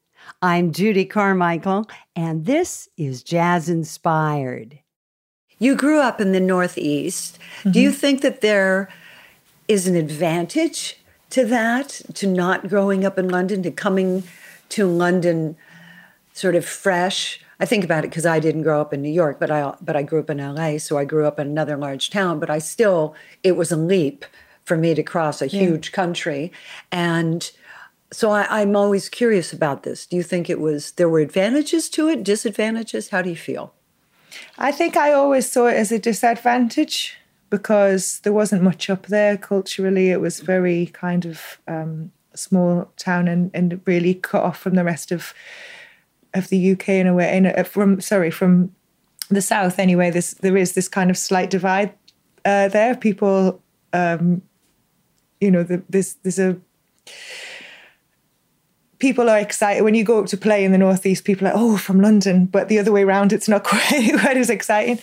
I'm 0.40 0.72
Judy 0.72 1.04
Carmichael, 1.04 1.86
and 2.16 2.46
this 2.46 2.88
is 2.96 3.22
Jazz 3.22 3.68
Inspired. 3.68 4.78
You 5.58 5.76
grew 5.76 6.00
up 6.00 6.18
in 6.18 6.32
the 6.32 6.40
Northeast. 6.40 7.38
Do 7.70 7.78
you 7.78 7.90
mm-hmm. 7.90 7.98
think 7.98 8.22
that 8.22 8.40
there 8.40 8.88
is 9.68 9.86
an 9.86 9.96
advantage 9.96 10.98
to 11.28 11.44
that, 11.44 12.00
to 12.14 12.26
not 12.26 12.70
growing 12.70 13.04
up 13.04 13.18
in 13.18 13.28
London, 13.28 13.62
to 13.64 13.70
coming 13.70 14.22
to 14.70 14.86
London 14.86 15.58
sort 16.32 16.54
of 16.54 16.64
fresh? 16.64 17.44
I 17.58 17.64
think 17.64 17.84
about 17.84 18.04
it 18.04 18.10
because 18.10 18.26
I 18.26 18.38
didn't 18.38 18.62
grow 18.62 18.80
up 18.80 18.92
in 18.92 19.02
New 19.02 19.10
York, 19.10 19.40
but 19.40 19.50
I 19.50 19.74
but 19.80 19.96
I 19.96 20.02
grew 20.02 20.20
up 20.20 20.30
in 20.30 20.38
LA, 20.38 20.78
so 20.78 20.98
I 20.98 21.04
grew 21.04 21.26
up 21.26 21.40
in 21.40 21.46
another 21.46 21.76
large 21.76 22.10
town. 22.10 22.38
But 22.38 22.50
I 22.50 22.58
still, 22.58 23.14
it 23.42 23.52
was 23.52 23.72
a 23.72 23.76
leap 23.76 24.24
for 24.64 24.76
me 24.76 24.94
to 24.94 25.02
cross 25.02 25.40
a 25.40 25.46
huge 25.46 25.92
country, 25.92 26.52
and 26.92 27.50
so 28.12 28.30
I, 28.30 28.46
I'm 28.60 28.76
always 28.76 29.08
curious 29.08 29.52
about 29.52 29.82
this. 29.82 30.06
Do 30.06 30.16
you 30.16 30.22
think 30.22 30.50
it 30.50 30.60
was 30.60 30.92
there 30.92 31.08
were 31.08 31.20
advantages 31.20 31.88
to 31.90 32.08
it, 32.08 32.22
disadvantages? 32.22 33.08
How 33.08 33.22
do 33.22 33.30
you 33.30 33.36
feel? 33.36 33.72
I 34.58 34.70
think 34.70 34.96
I 34.96 35.12
always 35.12 35.50
saw 35.50 35.66
it 35.66 35.74
as 35.74 35.90
a 35.92 35.98
disadvantage 35.98 37.16
because 37.48 38.20
there 38.20 38.32
wasn't 38.32 38.62
much 38.62 38.90
up 38.90 39.06
there 39.06 39.36
culturally. 39.36 40.10
It 40.10 40.20
was 40.20 40.40
very 40.40 40.86
kind 40.86 41.24
of 41.24 41.58
um, 41.66 42.12
small 42.34 42.92
town 42.96 43.28
and, 43.28 43.50
and 43.54 43.80
really 43.86 44.14
cut 44.14 44.42
off 44.42 44.58
from 44.58 44.74
the 44.74 44.84
rest 44.84 45.12
of 45.12 45.32
of 46.36 46.48
the 46.48 46.72
UK 46.72 46.88
in 46.90 47.06
a 47.06 47.14
way. 47.14 47.36
In 47.36 47.46
a, 47.46 47.64
from 47.64 48.00
sorry, 48.00 48.30
from 48.30 48.74
the 49.28 49.42
south 49.42 49.78
anyway. 49.78 50.10
This 50.10 50.34
there 50.34 50.56
is 50.56 50.74
this 50.74 50.88
kind 50.88 51.10
of 51.10 51.18
slight 51.18 51.50
divide 51.50 51.92
uh, 52.44 52.68
there. 52.68 52.94
People, 52.96 53.60
um, 53.92 54.42
you 55.40 55.50
know, 55.50 55.62
the, 55.62 55.82
there's 55.88 56.14
there's 56.22 56.38
a 56.38 56.56
people 58.98 59.28
are 59.28 59.38
excited 59.38 59.82
when 59.82 59.94
you 59.94 60.04
go 60.04 60.20
up 60.20 60.26
to 60.26 60.36
play 60.36 60.64
in 60.64 60.72
the 60.72 60.78
northeast 60.78 61.24
people 61.24 61.46
are 61.46 61.52
oh 61.54 61.76
from 61.76 62.00
london 62.00 62.46
but 62.46 62.68
the 62.68 62.78
other 62.78 62.90
way 62.90 63.02
around 63.02 63.32
it's 63.32 63.48
not 63.48 63.62
quite, 63.64 64.18
quite 64.18 64.36
as 64.38 64.48
exciting 64.48 64.98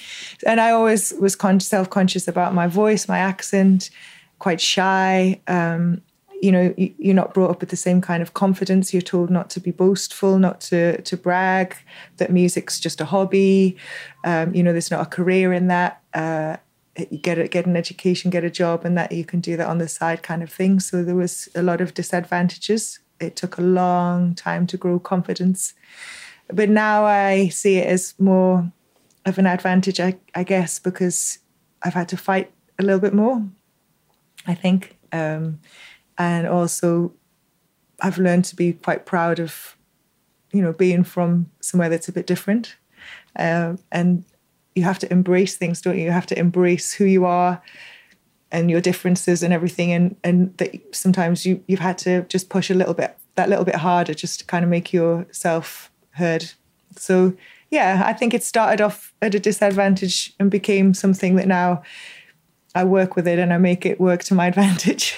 and 0.47 0.59
i 0.59 0.71
always 0.71 1.13
was 1.21 1.35
con- 1.35 1.59
self-conscious 1.59 2.27
about 2.27 2.55
my 2.55 2.65
voice 2.65 3.07
my 3.07 3.19
accent 3.19 3.91
quite 4.39 4.59
shy 4.59 5.39
um, 5.47 6.01
you 6.43 6.51
know 6.51 6.73
you, 6.77 6.93
you're 6.97 7.15
not 7.15 7.33
brought 7.33 7.51
up 7.51 7.61
with 7.61 7.69
the 7.69 7.77
same 7.77 8.01
kind 8.01 8.21
of 8.21 8.33
confidence. 8.33 8.93
You're 8.93 9.01
told 9.01 9.29
not 9.29 9.49
to 9.51 9.61
be 9.61 9.71
boastful 9.71 10.37
not 10.37 10.59
to 10.61 11.01
to 11.01 11.15
brag 11.15 11.77
that 12.17 12.31
music's 12.31 12.81
just 12.81 12.99
a 12.99 13.05
hobby. 13.05 13.77
Um, 14.25 14.53
you 14.53 14.61
know 14.61 14.73
there's 14.73 14.91
not 14.91 15.07
a 15.07 15.09
career 15.09 15.53
in 15.53 15.67
that. 15.67 16.01
Uh, 16.13 16.57
you 17.09 17.17
get 17.17 17.39
a, 17.39 17.47
get 17.47 17.65
an 17.65 17.77
education 17.77 18.29
get 18.29 18.43
a 18.43 18.49
job 18.49 18.85
and 18.85 18.97
that 18.97 19.11
you 19.13 19.25
can 19.25 19.39
do 19.39 19.57
that 19.57 19.67
on 19.67 19.77
the 19.77 19.87
side 19.87 20.21
kind 20.21 20.43
of 20.43 20.51
thing. 20.51 20.81
So 20.81 21.01
there 21.01 21.15
was 21.15 21.47
a 21.55 21.63
lot 21.63 21.79
of 21.79 21.93
disadvantages. 21.93 22.99
It 23.21 23.37
took 23.37 23.57
a 23.57 23.61
long 23.61 24.35
time 24.35 24.67
to 24.67 24.77
grow 24.77 24.99
confidence. 24.99 25.73
But 26.49 26.69
now 26.69 27.05
i 27.05 27.47
see 27.47 27.77
it 27.77 27.87
as 27.87 28.13
more 28.19 28.69
of 29.25 29.37
an 29.37 29.47
advantage 29.47 30.01
i, 30.01 30.17
I 30.35 30.43
guess 30.43 30.77
because 30.77 31.39
i've 31.81 31.93
had 31.93 32.09
to 32.09 32.17
fight 32.17 32.51
a 32.77 32.83
little 32.83 32.99
bit 32.99 33.13
more 33.13 33.47
i 34.45 34.53
think. 34.53 34.97
Um, 35.13 35.59
and 36.17 36.47
also 36.47 37.13
I've 38.01 38.17
learned 38.17 38.45
to 38.45 38.55
be 38.55 38.73
quite 38.73 39.05
proud 39.05 39.39
of, 39.39 39.77
you 40.51 40.61
know, 40.61 40.73
being 40.73 41.03
from 41.03 41.49
somewhere 41.61 41.89
that's 41.89 42.07
a 42.07 42.11
bit 42.11 42.27
different, 42.27 42.75
um, 43.37 43.79
and 43.91 44.25
you 44.75 44.83
have 44.83 44.99
to 44.99 45.11
embrace 45.11 45.55
things, 45.55 45.81
don't 45.81 45.97
you? 45.97 46.05
You 46.05 46.11
have 46.11 46.25
to 46.27 46.39
embrace 46.39 46.93
who 46.93 47.05
you 47.05 47.25
are 47.25 47.61
and 48.51 48.69
your 48.69 48.81
differences 48.81 49.43
and 49.43 49.53
everything, 49.53 49.91
and 49.91 50.15
and 50.23 50.57
that 50.57 50.95
sometimes 50.95 51.45
you 51.45 51.63
you've 51.67 51.79
had 51.79 51.97
to 51.99 52.23
just 52.23 52.49
push 52.49 52.69
a 52.69 52.75
little 52.75 52.93
bit 52.93 53.17
that 53.35 53.49
little 53.49 53.65
bit 53.65 53.75
harder 53.75 54.13
just 54.13 54.39
to 54.39 54.45
kind 54.45 54.63
of 54.63 54.69
make 54.69 54.93
yourself 54.93 55.91
heard. 56.11 56.51
So 56.95 57.33
yeah, 57.71 58.03
I 58.05 58.13
think 58.13 58.35
it 58.35 58.43
started 58.43 58.81
off 58.81 59.13
at 59.21 59.33
a 59.33 59.39
disadvantage 59.39 60.33
and 60.39 60.51
became 60.51 60.93
something 60.93 61.35
that 61.37 61.47
now 61.47 61.81
I 62.75 62.83
work 62.83 63.15
with 63.15 63.27
it 63.27 63.39
and 63.39 63.51
I 63.51 63.57
make 63.57 63.85
it 63.85 63.99
work 63.99 64.23
to 64.25 64.35
my 64.35 64.47
advantage. 64.53 65.17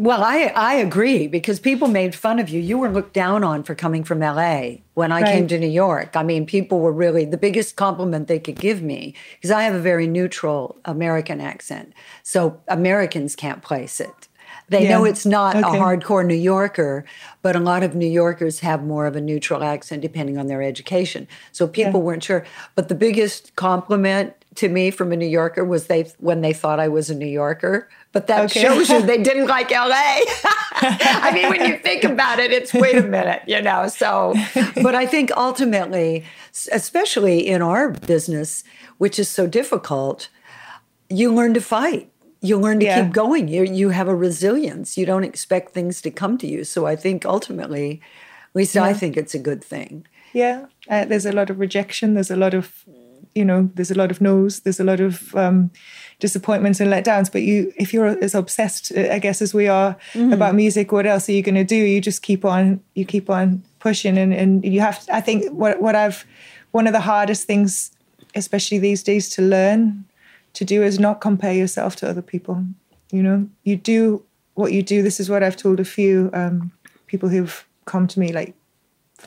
Well, 0.00 0.22
I, 0.22 0.52
I 0.54 0.74
agree 0.74 1.26
because 1.26 1.58
people 1.58 1.88
made 1.88 2.14
fun 2.14 2.38
of 2.38 2.48
you. 2.48 2.60
You 2.60 2.78
were 2.78 2.88
looked 2.88 3.14
down 3.14 3.42
on 3.42 3.64
for 3.64 3.74
coming 3.74 4.04
from 4.04 4.20
LA 4.20 4.76
when 4.94 5.10
I 5.10 5.22
right. 5.22 5.32
came 5.32 5.48
to 5.48 5.58
New 5.58 5.66
York. 5.66 6.14
I 6.14 6.22
mean, 6.22 6.46
people 6.46 6.78
were 6.78 6.92
really 6.92 7.24
the 7.24 7.36
biggest 7.36 7.74
compliment 7.74 8.28
they 8.28 8.38
could 8.38 8.60
give 8.60 8.80
me 8.80 9.16
because 9.34 9.50
I 9.50 9.64
have 9.64 9.74
a 9.74 9.80
very 9.80 10.06
neutral 10.06 10.76
American 10.84 11.40
accent. 11.40 11.94
So 12.22 12.60
Americans 12.68 13.34
can't 13.34 13.60
place 13.60 13.98
it. 13.98 14.27
They 14.68 14.84
yeah. 14.84 14.90
know 14.90 15.04
it's 15.04 15.24
not 15.24 15.56
okay. 15.56 15.66
a 15.66 15.80
hardcore 15.80 16.24
New 16.24 16.34
Yorker, 16.34 17.04
but 17.42 17.56
a 17.56 17.60
lot 17.60 17.82
of 17.82 17.94
New 17.94 18.08
Yorkers 18.08 18.60
have 18.60 18.84
more 18.84 19.06
of 19.06 19.16
a 19.16 19.20
neutral 19.20 19.62
accent 19.62 20.02
depending 20.02 20.36
on 20.36 20.46
their 20.46 20.62
education. 20.62 21.26
So 21.52 21.66
people 21.66 22.00
yeah. 22.00 22.06
weren't 22.06 22.24
sure. 22.24 22.44
But 22.74 22.88
the 22.88 22.94
biggest 22.94 23.56
compliment 23.56 24.34
to 24.56 24.68
me 24.68 24.90
from 24.90 25.12
a 25.12 25.16
New 25.16 25.26
Yorker 25.26 25.64
was 25.64 25.86
they 25.86 26.02
when 26.18 26.40
they 26.40 26.52
thought 26.52 26.80
I 26.80 26.88
was 26.88 27.10
a 27.10 27.14
New 27.14 27.26
Yorker. 27.26 27.88
But 28.12 28.26
that 28.26 28.46
okay. 28.46 28.60
shows 28.60 28.90
you 28.90 29.02
they 29.02 29.22
didn't 29.22 29.46
like 29.46 29.70
LA. 29.70 29.86
I 30.80 31.30
mean, 31.32 31.48
when 31.48 31.64
you 31.64 31.78
think 31.78 32.04
about 32.04 32.38
it, 32.38 32.50
it's 32.50 32.74
wait 32.74 32.96
a 32.96 33.02
minute, 33.02 33.42
you 33.46 33.62
know. 33.62 33.88
So, 33.88 34.34
but 34.82 34.94
I 34.94 35.06
think 35.06 35.30
ultimately, 35.36 36.24
especially 36.72 37.46
in 37.46 37.62
our 37.62 37.90
business, 37.90 38.64
which 38.98 39.18
is 39.18 39.28
so 39.28 39.46
difficult, 39.46 40.28
you 41.08 41.32
learn 41.32 41.54
to 41.54 41.60
fight. 41.60 42.10
You 42.40 42.58
learn 42.58 42.80
to 42.80 42.86
yeah. 42.86 43.02
keep 43.02 43.12
going. 43.12 43.48
You 43.48 43.64
you 43.64 43.90
have 43.90 44.08
a 44.08 44.14
resilience. 44.14 44.96
You 44.96 45.06
don't 45.06 45.24
expect 45.24 45.74
things 45.74 46.00
to 46.02 46.10
come 46.10 46.38
to 46.38 46.46
you. 46.46 46.64
So 46.64 46.86
I 46.86 46.96
think 46.96 47.26
ultimately, 47.26 48.00
at 48.50 48.56
least 48.56 48.74
yeah. 48.74 48.84
I 48.84 48.94
think 48.94 49.16
it's 49.16 49.34
a 49.34 49.38
good 49.38 49.64
thing. 49.64 50.06
Yeah, 50.32 50.66
uh, 50.88 51.04
there's 51.04 51.26
a 51.26 51.32
lot 51.32 51.50
of 51.50 51.58
rejection. 51.58 52.14
There's 52.14 52.30
a 52.30 52.36
lot 52.36 52.54
of 52.54 52.84
you 53.34 53.44
know 53.44 53.70
there's 53.74 53.90
a 53.90 53.94
lot 53.94 54.10
of 54.10 54.20
no's 54.20 54.60
there's 54.60 54.80
a 54.80 54.84
lot 54.84 55.00
of 55.00 55.34
um, 55.34 55.70
disappointments 56.18 56.80
and 56.80 56.90
letdowns 56.90 57.30
but 57.30 57.42
you 57.42 57.72
if 57.76 57.92
you're 57.94 58.18
as 58.22 58.34
obsessed 58.34 58.92
uh, 58.96 59.08
i 59.12 59.18
guess 59.18 59.40
as 59.40 59.54
we 59.54 59.68
are 59.68 59.96
mm. 60.12 60.32
about 60.32 60.54
music 60.54 60.92
what 60.92 61.06
else 61.06 61.28
are 61.28 61.32
you 61.32 61.42
going 61.42 61.54
to 61.54 61.64
do 61.64 61.76
you 61.76 62.00
just 62.00 62.22
keep 62.22 62.44
on 62.44 62.80
you 62.94 63.04
keep 63.04 63.30
on 63.30 63.62
pushing 63.78 64.18
and, 64.18 64.32
and 64.34 64.64
you 64.64 64.80
have 64.80 65.04
to, 65.04 65.14
i 65.14 65.20
think 65.20 65.50
what, 65.52 65.80
what 65.80 65.94
i've 65.94 66.24
one 66.72 66.86
of 66.86 66.92
the 66.92 67.00
hardest 67.00 67.46
things 67.46 67.92
especially 68.34 68.78
these 68.78 69.02
days 69.02 69.28
to 69.28 69.42
learn 69.42 70.04
to 70.52 70.64
do 70.64 70.82
is 70.82 70.98
not 70.98 71.20
compare 71.20 71.52
yourself 71.52 71.96
to 71.96 72.08
other 72.08 72.22
people 72.22 72.64
you 73.10 73.22
know 73.22 73.48
you 73.64 73.76
do 73.76 74.22
what 74.54 74.72
you 74.72 74.82
do 74.82 75.02
this 75.02 75.20
is 75.20 75.30
what 75.30 75.42
i've 75.42 75.56
told 75.56 75.80
a 75.80 75.84
few 75.84 76.30
um, 76.32 76.72
people 77.06 77.28
who've 77.28 77.66
come 77.84 78.06
to 78.06 78.20
me 78.20 78.32
like 78.32 78.54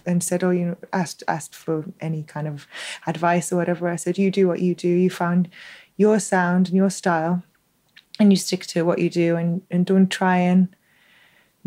and 0.05 0.23
said, 0.23 0.43
"Oh, 0.43 0.51
you 0.51 0.65
know, 0.65 0.77
asked 0.93 1.23
asked 1.27 1.55
for 1.55 1.85
any 1.99 2.23
kind 2.23 2.47
of 2.47 2.67
advice 3.07 3.51
or 3.51 3.57
whatever." 3.57 3.89
I 3.89 3.95
said, 3.95 4.17
"You 4.17 4.31
do 4.31 4.47
what 4.47 4.61
you 4.61 4.75
do. 4.75 4.87
You 4.87 5.09
found 5.09 5.49
your 5.97 6.19
sound 6.19 6.67
and 6.67 6.77
your 6.77 6.89
style, 6.89 7.43
and 8.19 8.31
you 8.31 8.37
stick 8.37 8.65
to 8.67 8.83
what 8.83 8.99
you 8.99 9.09
do, 9.09 9.35
and 9.35 9.61
and 9.69 9.85
don't 9.85 10.09
try 10.09 10.37
and." 10.37 10.75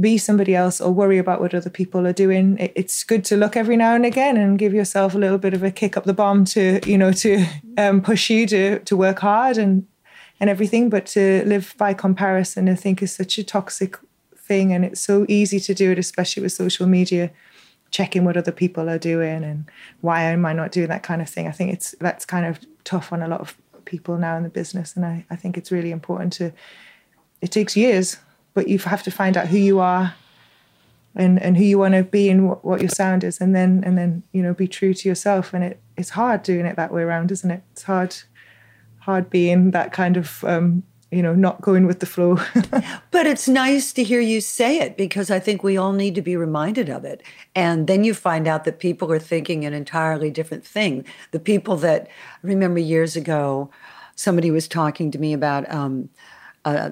Be 0.00 0.18
somebody 0.18 0.54
else 0.54 0.80
or 0.80 0.92
worry 0.92 1.18
about 1.18 1.40
what 1.40 1.54
other 1.54 1.70
people 1.70 2.06
are 2.06 2.12
doing 2.12 2.56
it's 2.74 3.04
good 3.04 3.24
to 3.24 3.36
look 3.36 3.56
every 3.56 3.76
now 3.76 3.94
and 3.94 4.04
again 4.04 4.36
and 4.36 4.58
give 4.58 4.74
yourself 4.74 5.14
a 5.14 5.18
little 5.18 5.38
bit 5.38 5.54
of 5.54 5.62
a 5.62 5.70
kick 5.70 5.96
up 5.96 6.04
the 6.04 6.12
bum 6.12 6.44
to 6.44 6.80
you 6.84 6.98
know 6.98 7.12
to 7.12 7.44
um, 7.78 8.00
push 8.00 8.28
you 8.28 8.46
to 8.46 8.80
to 8.80 8.96
work 8.96 9.20
hard 9.20 9.56
and 9.56 9.86
and 10.40 10.50
everything 10.50 10.90
but 10.90 11.06
to 11.06 11.44
live 11.46 11.74
by 11.78 11.94
comparison 11.94 12.68
i 12.68 12.74
think 12.74 13.02
is 13.02 13.12
such 13.12 13.38
a 13.38 13.44
toxic 13.44 13.96
thing 14.36 14.72
and 14.72 14.84
it's 14.84 15.00
so 15.00 15.24
easy 15.28 15.60
to 15.60 15.72
do 15.72 15.92
it 15.92 15.98
especially 15.98 16.42
with 16.42 16.52
social 16.52 16.86
media 16.86 17.30
checking 17.94 18.24
what 18.24 18.36
other 18.36 18.50
people 18.50 18.90
are 18.90 18.98
doing 18.98 19.44
and 19.44 19.70
why 20.00 20.22
am 20.22 20.44
I 20.44 20.52
not 20.52 20.72
doing 20.72 20.88
that 20.88 21.04
kind 21.04 21.22
of 21.22 21.28
thing. 21.28 21.46
I 21.46 21.52
think 21.52 21.72
it's 21.72 21.94
that's 22.00 22.26
kind 22.26 22.44
of 22.44 22.58
tough 22.82 23.12
on 23.12 23.22
a 23.22 23.28
lot 23.28 23.40
of 23.40 23.56
people 23.84 24.18
now 24.18 24.36
in 24.36 24.42
the 24.42 24.48
business, 24.48 24.96
and 24.96 25.06
I, 25.06 25.24
I 25.30 25.36
think 25.36 25.56
it's 25.56 25.70
really 25.70 25.92
important 25.92 26.32
to. 26.34 26.52
It 27.40 27.52
takes 27.52 27.76
years, 27.76 28.16
but 28.54 28.68
you 28.68 28.78
have 28.78 29.02
to 29.02 29.10
find 29.10 29.36
out 29.36 29.48
who 29.48 29.58
you 29.58 29.80
are, 29.80 30.14
and 31.14 31.40
and 31.42 31.56
who 31.56 31.64
you 31.64 31.78
want 31.78 31.94
to 31.94 32.02
be 32.02 32.30
and 32.30 32.48
what, 32.48 32.64
what 32.64 32.80
your 32.80 32.88
sound 32.88 33.24
is, 33.24 33.40
and 33.40 33.54
then 33.54 33.82
and 33.84 33.98
then 33.98 34.22
you 34.32 34.42
know 34.42 34.54
be 34.54 34.66
true 34.66 34.94
to 34.94 35.08
yourself. 35.08 35.52
And 35.52 35.64
it 35.64 35.80
it's 35.96 36.10
hard 36.10 36.42
doing 36.42 36.66
it 36.66 36.76
that 36.76 36.92
way 36.92 37.02
around, 37.02 37.30
isn't 37.30 37.50
it? 37.50 37.62
It's 37.72 37.82
hard, 37.82 38.16
hard 39.00 39.30
being 39.30 39.72
that 39.72 39.92
kind 39.92 40.16
of 40.16 40.42
um, 40.44 40.82
you 41.14 41.22
know, 41.22 41.34
not 41.34 41.60
going 41.60 41.86
with 41.86 42.00
the 42.00 42.06
flow. 42.06 42.34
but 43.12 43.24
it's 43.24 43.46
nice 43.46 43.92
to 43.92 44.02
hear 44.02 44.20
you 44.20 44.40
say 44.40 44.78
it 44.78 44.96
because 44.96 45.30
I 45.30 45.38
think 45.38 45.62
we 45.62 45.76
all 45.76 45.92
need 45.92 46.16
to 46.16 46.22
be 46.22 46.36
reminded 46.36 46.88
of 46.88 47.04
it. 47.04 47.22
And 47.54 47.86
then 47.86 48.02
you 48.02 48.14
find 48.14 48.48
out 48.48 48.64
that 48.64 48.80
people 48.80 49.12
are 49.12 49.20
thinking 49.20 49.64
an 49.64 49.72
entirely 49.72 50.32
different 50.32 50.66
thing. 50.66 51.04
The 51.30 51.38
people 51.38 51.76
that 51.76 52.08
I 52.42 52.46
remember 52.46 52.80
years 52.80 53.14
ago, 53.14 53.70
somebody 54.16 54.50
was 54.50 54.66
talking 54.66 55.12
to 55.12 55.18
me 55.18 55.32
about 55.32 55.72
um, 55.72 56.08
uh, 56.64 56.90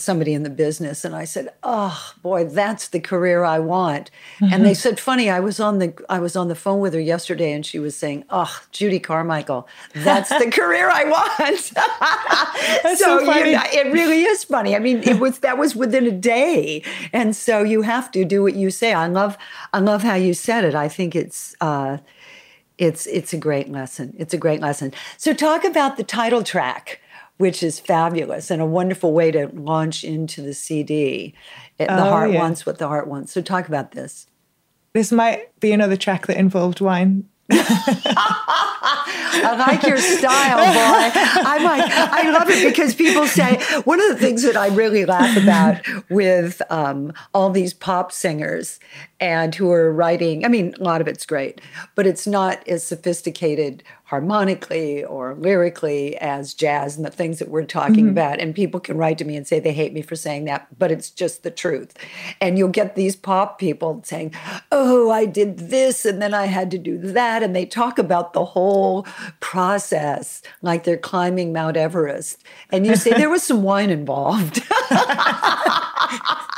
somebody 0.00 0.34
in 0.34 0.42
the 0.42 0.50
business 0.50 1.04
and 1.04 1.14
I 1.14 1.24
said, 1.24 1.52
"Oh, 1.62 2.12
boy, 2.22 2.44
that's 2.44 2.88
the 2.88 3.00
career 3.00 3.44
I 3.44 3.58
want." 3.58 4.10
Mm-hmm. 4.38 4.54
And 4.54 4.64
they 4.64 4.72
mm-hmm. 4.72 4.74
said, 4.74 5.00
"Funny, 5.00 5.30
I 5.30 5.40
was 5.40 5.60
on 5.60 5.78
the 5.78 5.92
I 6.08 6.18
was 6.18 6.36
on 6.36 6.48
the 6.48 6.54
phone 6.54 6.80
with 6.80 6.94
her 6.94 7.00
yesterday 7.00 7.52
and 7.52 7.64
she 7.64 7.78
was 7.78 7.96
saying, 7.96 8.24
"Oh, 8.30 8.60
Judy 8.72 8.98
Carmichael, 8.98 9.68
that's 9.94 10.28
the 10.30 10.50
career 10.52 10.90
I 10.90 11.04
want." 11.04 11.58
so, 12.98 13.24
so. 13.24 13.34
You 13.34 13.52
know, 13.52 13.62
it 13.72 13.92
really 13.92 14.22
is 14.22 14.44
funny. 14.44 14.74
I 14.76 14.78
mean, 14.78 15.02
it 15.02 15.20
was 15.20 15.40
that 15.40 15.58
was 15.58 15.76
within 15.76 16.06
a 16.06 16.10
day. 16.10 16.82
And 17.12 17.34
so 17.34 17.62
you 17.62 17.82
have 17.82 18.10
to 18.12 18.24
do 18.24 18.42
what 18.42 18.54
you 18.54 18.70
say. 18.70 18.92
I 18.92 19.06
love 19.06 19.36
I 19.72 19.80
love 19.80 20.02
how 20.02 20.14
you 20.14 20.34
said 20.34 20.64
it. 20.64 20.74
I 20.74 20.88
think 20.88 21.14
it's 21.14 21.54
uh 21.60 21.98
it's 22.78 23.06
it's 23.06 23.32
a 23.32 23.36
great 23.36 23.68
lesson. 23.68 24.14
It's 24.18 24.34
a 24.34 24.38
great 24.38 24.60
lesson. 24.60 24.92
So 25.16 25.34
talk 25.34 25.64
about 25.64 25.96
the 25.96 26.04
title 26.04 26.42
track 26.42 27.00
which 27.40 27.62
is 27.62 27.80
fabulous 27.80 28.50
and 28.50 28.60
a 28.60 28.66
wonderful 28.66 29.14
way 29.14 29.30
to 29.30 29.48
launch 29.54 30.04
into 30.04 30.42
the 30.42 30.52
CD. 30.52 31.34
It, 31.78 31.88
the 31.88 32.06
oh, 32.06 32.10
heart 32.10 32.32
yeah. 32.32 32.38
wants 32.38 32.66
what 32.66 32.76
the 32.76 32.86
heart 32.86 33.08
wants. 33.08 33.32
So 33.32 33.40
talk 33.40 33.66
about 33.66 33.92
this. 33.92 34.26
This 34.92 35.10
might 35.10 35.58
be 35.58 35.72
another 35.72 35.96
track 35.96 36.26
that 36.26 36.36
involved 36.36 36.82
wine. 36.82 37.26
I 39.42 39.56
like 39.56 39.82
your 39.84 39.96
style, 39.96 40.58
boy. 40.58 41.12
I'm 41.48 41.64
like, 41.64 41.90
I 41.90 42.30
love 42.30 42.50
it 42.50 42.68
because 42.68 42.94
people 42.94 43.26
say 43.26 43.56
one 43.84 44.00
of 44.00 44.08
the 44.08 44.16
things 44.16 44.42
that 44.42 44.56
I 44.56 44.66
really 44.68 45.06
laugh 45.06 45.34
about 45.42 45.80
with 46.10 46.60
um, 46.70 47.14
all 47.32 47.48
these 47.48 47.72
pop 47.72 48.12
singers 48.12 48.78
and 49.18 49.54
who 49.54 49.70
are 49.70 49.90
writing. 49.90 50.44
I 50.44 50.48
mean, 50.48 50.74
a 50.78 50.84
lot 50.84 51.00
of 51.00 51.08
it's 51.08 51.24
great, 51.24 51.62
but 51.94 52.06
it's 52.06 52.26
not 52.26 52.68
as 52.68 52.82
sophisticated 52.84 53.82
harmonically 54.10 55.04
or 55.04 55.36
lyrically 55.36 56.16
as 56.16 56.52
jazz 56.52 56.96
and 56.96 57.06
the 57.06 57.10
things 57.12 57.38
that 57.38 57.48
we're 57.48 57.64
talking 57.64 58.06
mm-hmm. 58.06 58.08
about. 58.08 58.40
And 58.40 58.52
people 58.52 58.80
can 58.80 58.96
write 58.96 59.18
to 59.18 59.24
me 59.24 59.36
and 59.36 59.46
say 59.46 59.60
they 59.60 59.72
hate 59.72 59.92
me 59.92 60.02
for 60.02 60.16
saying 60.16 60.46
that, 60.46 60.66
but 60.76 60.90
it's 60.90 61.10
just 61.10 61.44
the 61.44 61.50
truth. 61.52 61.96
And 62.40 62.58
you'll 62.58 62.70
get 62.70 62.96
these 62.96 63.14
pop 63.14 63.60
people 63.60 64.02
saying, 64.04 64.34
Oh, 64.72 65.12
I 65.12 65.26
did 65.26 65.70
this 65.70 66.04
and 66.04 66.20
then 66.20 66.34
I 66.34 66.46
had 66.46 66.72
to 66.72 66.78
do 66.78 66.98
that. 66.98 67.44
And 67.44 67.54
they 67.54 67.64
talk 67.64 68.00
about 68.00 68.32
the 68.32 68.44
whole 68.44 69.06
process 69.38 70.42
like 70.60 70.82
they're 70.82 70.96
climbing 70.96 71.52
Mount 71.52 71.76
Everest. 71.76 72.42
And 72.70 72.84
you 72.84 72.96
say 72.96 73.12
there 73.12 73.30
was 73.30 73.44
some 73.44 73.62
wine 73.62 73.90
involved. 73.90 74.60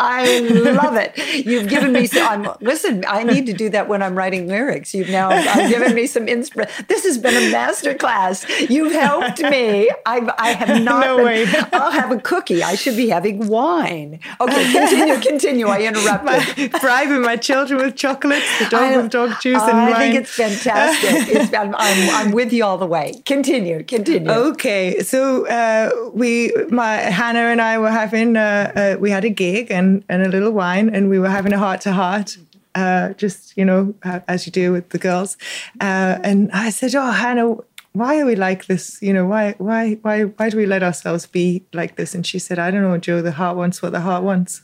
I 0.00 0.40
love 0.40 0.96
it. 0.96 1.16
You've 1.46 1.68
given 1.68 1.92
me 1.92 2.06
some. 2.06 2.24
I'm, 2.46 2.56
listen, 2.60 3.04
I 3.06 3.22
need 3.22 3.46
to 3.46 3.52
do 3.52 3.68
that 3.70 3.88
when 3.88 4.02
I'm 4.02 4.16
writing 4.16 4.46
lyrics. 4.48 4.94
You've 4.94 5.08
now 5.10 5.30
uh, 5.30 5.68
given 5.68 5.94
me 5.94 6.06
some 6.06 6.28
inspiration. 6.28 6.84
This 6.88 7.04
has 7.04 7.18
been 7.18 7.34
a 7.36 7.50
master 7.52 7.94
class. 7.94 8.44
You've 8.68 8.92
helped 8.92 9.40
me. 9.42 9.90
I've, 10.06 10.28
I 10.38 10.52
have 10.52 10.82
not. 10.82 11.06
No 11.06 11.16
been, 11.16 11.26
way. 11.26 11.46
I'll 11.72 11.90
have 11.90 12.10
a 12.10 12.18
cookie. 12.18 12.62
I 12.62 12.74
should 12.74 12.96
be 12.96 13.08
having 13.08 13.48
wine. 13.48 14.20
Okay, 14.40 14.72
continue. 14.72 15.16
Continue. 15.20 15.66
I 15.68 15.82
interrupted. 15.82 16.24
My, 16.72 16.78
bribing 16.80 17.22
my 17.22 17.36
children 17.36 17.80
with 17.80 17.96
chocolates, 17.96 18.46
the 18.58 18.66
dog 18.66 18.82
I- 18.82 18.96
with 18.96 19.10
dog 19.10 19.40
juice 19.40 19.62
and 19.62 19.72
I 19.78 19.90
wine. 19.90 20.00
think 20.00 20.14
it's 20.16 20.30
fantastic. 20.30 21.34
It's, 21.34 21.52
I'm, 21.54 21.74
I'm, 21.76 22.10
I'm 22.26 22.32
with 22.32 22.52
you 22.52 22.64
all 22.64 22.78
the 22.78 22.86
way. 22.86 23.14
Continue. 23.24 23.82
Continue. 23.84 24.30
Okay, 24.30 25.00
so 25.00 25.46
uh, 25.46 26.10
we, 26.12 26.52
my 26.70 26.94
Hannah 26.96 27.40
and 27.50 27.60
I 27.60 27.78
were 27.78 27.90
having, 27.90 28.36
uh, 28.36 28.72
uh, 28.96 29.00
we 29.00 29.10
had 29.10 29.24
a 29.24 29.30
and, 29.70 30.04
and 30.08 30.22
a 30.22 30.28
little 30.28 30.50
wine, 30.50 30.88
and 30.88 31.08
we 31.08 31.18
were 31.18 31.28
having 31.28 31.52
a 31.52 31.58
heart 31.58 31.80
to 31.82 31.92
heart, 31.92 32.36
uh, 32.74 33.12
just 33.14 33.56
you 33.56 33.64
know, 33.64 33.94
uh, 34.02 34.20
as 34.28 34.46
you 34.46 34.52
do 34.52 34.72
with 34.72 34.90
the 34.90 34.98
girls. 34.98 35.36
Uh, 35.80 36.18
and 36.22 36.50
I 36.52 36.70
said, 36.70 36.94
"Oh, 36.94 37.10
Hannah, 37.10 37.56
why 37.92 38.20
are 38.20 38.26
we 38.26 38.36
like 38.36 38.66
this? 38.66 39.00
You 39.00 39.12
know, 39.12 39.26
why, 39.26 39.54
why, 39.58 39.94
why, 40.02 40.22
why 40.22 40.50
do 40.50 40.56
we 40.56 40.66
let 40.66 40.82
ourselves 40.82 41.26
be 41.26 41.64
like 41.72 41.96
this?" 41.96 42.14
And 42.14 42.26
she 42.26 42.38
said, 42.38 42.58
"I 42.58 42.70
don't 42.70 42.82
know, 42.82 42.98
Jo. 42.98 43.22
The 43.22 43.32
heart 43.32 43.56
wants 43.56 43.82
what 43.82 43.92
the 43.92 44.00
heart 44.00 44.22
wants." 44.22 44.62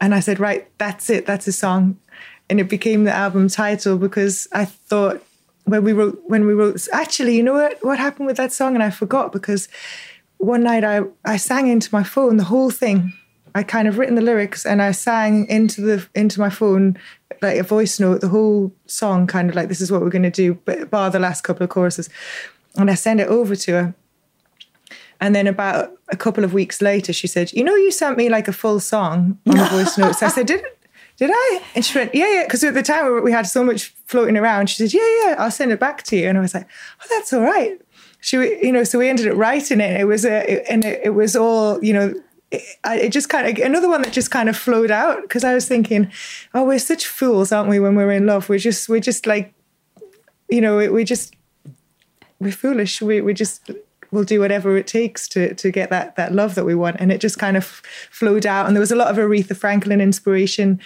And 0.00 0.14
I 0.14 0.20
said, 0.20 0.38
"Right, 0.38 0.68
that's 0.78 1.10
it. 1.10 1.26
That's 1.26 1.46
a 1.46 1.52
song." 1.52 1.98
And 2.50 2.60
it 2.60 2.68
became 2.68 3.04
the 3.04 3.12
album 3.12 3.48
title 3.48 3.98
because 3.98 4.48
I 4.52 4.64
thought 4.64 5.22
when 5.68 5.84
we 5.84 5.92
wrote 5.92 6.20
when 6.26 6.46
we 6.46 6.54
wrote 6.54 6.88
actually 6.92 7.36
you 7.36 7.42
know 7.42 7.52
what 7.52 7.84
what 7.84 7.98
happened 7.98 8.26
with 8.26 8.36
that 8.36 8.52
song 8.52 8.74
and 8.74 8.82
I 8.82 8.90
forgot 8.90 9.32
because 9.32 9.68
one 10.38 10.62
night 10.62 10.84
I 10.84 11.02
I 11.24 11.36
sang 11.36 11.68
into 11.68 11.88
my 11.92 12.02
phone 12.02 12.36
the 12.38 12.44
whole 12.44 12.70
thing 12.70 13.12
I 13.54 13.62
kind 13.62 13.88
of 13.88 13.98
written 13.98 14.14
the 14.14 14.22
lyrics 14.22 14.64
and 14.66 14.82
I 14.82 14.92
sang 14.92 15.46
into 15.46 15.80
the 15.80 16.06
into 16.14 16.40
my 16.40 16.50
phone 16.50 16.98
like 17.40 17.58
a 17.58 17.62
voice 17.62 18.00
note 18.00 18.20
the 18.20 18.28
whole 18.28 18.72
song 18.86 19.26
kind 19.26 19.48
of 19.48 19.56
like 19.56 19.68
this 19.68 19.80
is 19.80 19.92
what 19.92 20.00
we're 20.00 20.10
going 20.10 20.22
to 20.22 20.30
do 20.30 20.54
but 20.64 20.90
bar 20.90 21.10
the 21.10 21.18
last 21.18 21.42
couple 21.42 21.62
of 21.64 21.70
choruses 21.70 22.08
and 22.76 22.90
I 22.90 22.94
sent 22.94 23.20
it 23.20 23.28
over 23.28 23.54
to 23.54 23.72
her 23.72 23.94
and 25.20 25.34
then 25.34 25.46
about 25.46 25.92
a 26.08 26.16
couple 26.16 26.44
of 26.44 26.52
weeks 26.52 26.82
later 26.82 27.12
she 27.12 27.26
said 27.26 27.52
you 27.52 27.62
know 27.62 27.74
you 27.74 27.90
sent 27.90 28.16
me 28.16 28.28
like 28.28 28.48
a 28.48 28.52
full 28.52 28.80
song 28.80 29.38
on 29.46 29.58
a 29.58 29.64
voice 29.66 29.96
note 29.98 30.16
so 30.16 30.26
I 30.26 30.30
said 30.30 30.46
did 30.46 30.62
did 31.18 31.30
I? 31.32 31.62
And 31.74 31.84
she 31.84 31.98
went, 31.98 32.14
yeah, 32.14 32.32
yeah. 32.32 32.44
Because 32.44 32.62
at 32.62 32.74
the 32.74 32.82
time 32.82 33.24
we 33.24 33.32
had 33.32 33.46
so 33.46 33.64
much 33.64 33.92
floating 34.06 34.36
around. 34.36 34.70
She 34.70 34.76
said, 34.76 34.94
yeah, 34.94 35.24
yeah, 35.24 35.34
I'll 35.36 35.50
send 35.50 35.72
it 35.72 35.80
back 35.80 36.04
to 36.04 36.16
you. 36.16 36.28
And 36.28 36.38
I 36.38 36.40
was 36.40 36.54
like, 36.54 36.68
oh, 37.02 37.06
that's 37.10 37.32
all 37.32 37.40
right. 37.40 37.78
She, 38.20 38.36
you 38.36 38.70
know, 38.70 38.84
so 38.84 39.00
we 39.00 39.08
ended 39.08 39.26
up 39.26 39.36
writing 39.36 39.80
it. 39.80 40.00
It 40.00 40.04
was 40.04 40.24
a, 40.24 40.70
and 40.70 40.84
it, 40.84 41.00
it 41.04 41.10
was 41.10 41.34
all, 41.34 41.82
you 41.84 41.92
know, 41.92 42.14
it, 42.50 42.62
it 42.84 43.12
just 43.12 43.28
kind 43.28 43.46
of 43.46 43.64
another 43.64 43.88
one 43.88 44.02
that 44.02 44.12
just 44.12 44.30
kind 44.30 44.48
of 44.48 44.56
flowed 44.56 44.90
out 44.90 45.22
because 45.22 45.44
I 45.44 45.54
was 45.54 45.68
thinking, 45.68 46.10
oh, 46.54 46.64
we're 46.64 46.78
such 46.78 47.06
fools, 47.06 47.52
aren't 47.52 47.68
we? 47.68 47.78
When 47.78 47.94
we're 47.94 48.12
in 48.12 48.26
love, 48.26 48.48
we're 48.48 48.58
just, 48.58 48.88
we're 48.88 49.00
just 49.00 49.26
like, 49.26 49.52
you 50.48 50.60
know, 50.60 50.76
we, 50.78 50.88
we 50.88 51.04
just, 51.04 51.34
we're 52.40 52.52
foolish. 52.52 53.02
We, 53.02 53.20
we 53.20 53.34
just 53.34 53.70
will 54.10 54.24
do 54.24 54.40
whatever 54.40 54.76
it 54.76 54.86
takes 54.86 55.28
to 55.28 55.54
to 55.54 55.70
get 55.70 55.90
that 55.90 56.16
that 56.16 56.32
love 56.32 56.54
that 56.54 56.64
we 56.64 56.74
want. 56.74 56.96
And 56.98 57.12
it 57.12 57.20
just 57.20 57.38
kind 57.38 57.56
of 57.56 57.64
flowed 58.10 58.46
out. 58.46 58.66
And 58.66 58.74
there 58.74 58.80
was 58.80 58.92
a 58.92 58.96
lot 58.96 59.10
of 59.10 59.16
Aretha 59.16 59.56
Franklin 59.56 60.00
inspiration 60.00 60.80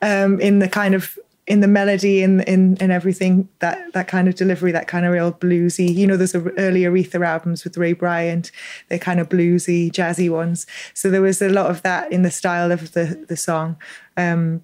um, 0.00 0.40
in 0.40 0.58
the 0.58 0.68
kind 0.68 0.94
of 0.94 1.18
in 1.46 1.60
the 1.60 1.68
melody 1.68 2.22
in 2.22 2.40
in 2.42 2.76
in 2.76 2.90
everything 2.90 3.48
that 3.58 3.92
that 3.94 4.06
kind 4.08 4.28
of 4.28 4.34
delivery, 4.34 4.70
that 4.72 4.86
kind 4.86 5.04
of 5.04 5.12
real 5.12 5.32
bluesy. 5.32 5.92
You 5.92 6.06
know, 6.06 6.16
there's 6.16 6.34
a, 6.34 6.50
early 6.52 6.82
Aretha 6.82 7.24
albums 7.26 7.64
with 7.64 7.76
Ray 7.76 7.92
Bryant. 7.92 8.52
They're 8.88 8.98
kind 8.98 9.18
of 9.18 9.28
bluesy, 9.28 9.90
jazzy 9.90 10.30
ones. 10.30 10.66
So 10.94 11.10
there 11.10 11.22
was 11.22 11.42
a 11.42 11.48
lot 11.48 11.70
of 11.70 11.82
that 11.82 12.12
in 12.12 12.22
the 12.22 12.30
style 12.30 12.70
of 12.70 12.92
the 12.92 13.24
the 13.28 13.36
song. 13.36 13.76
Um, 14.16 14.62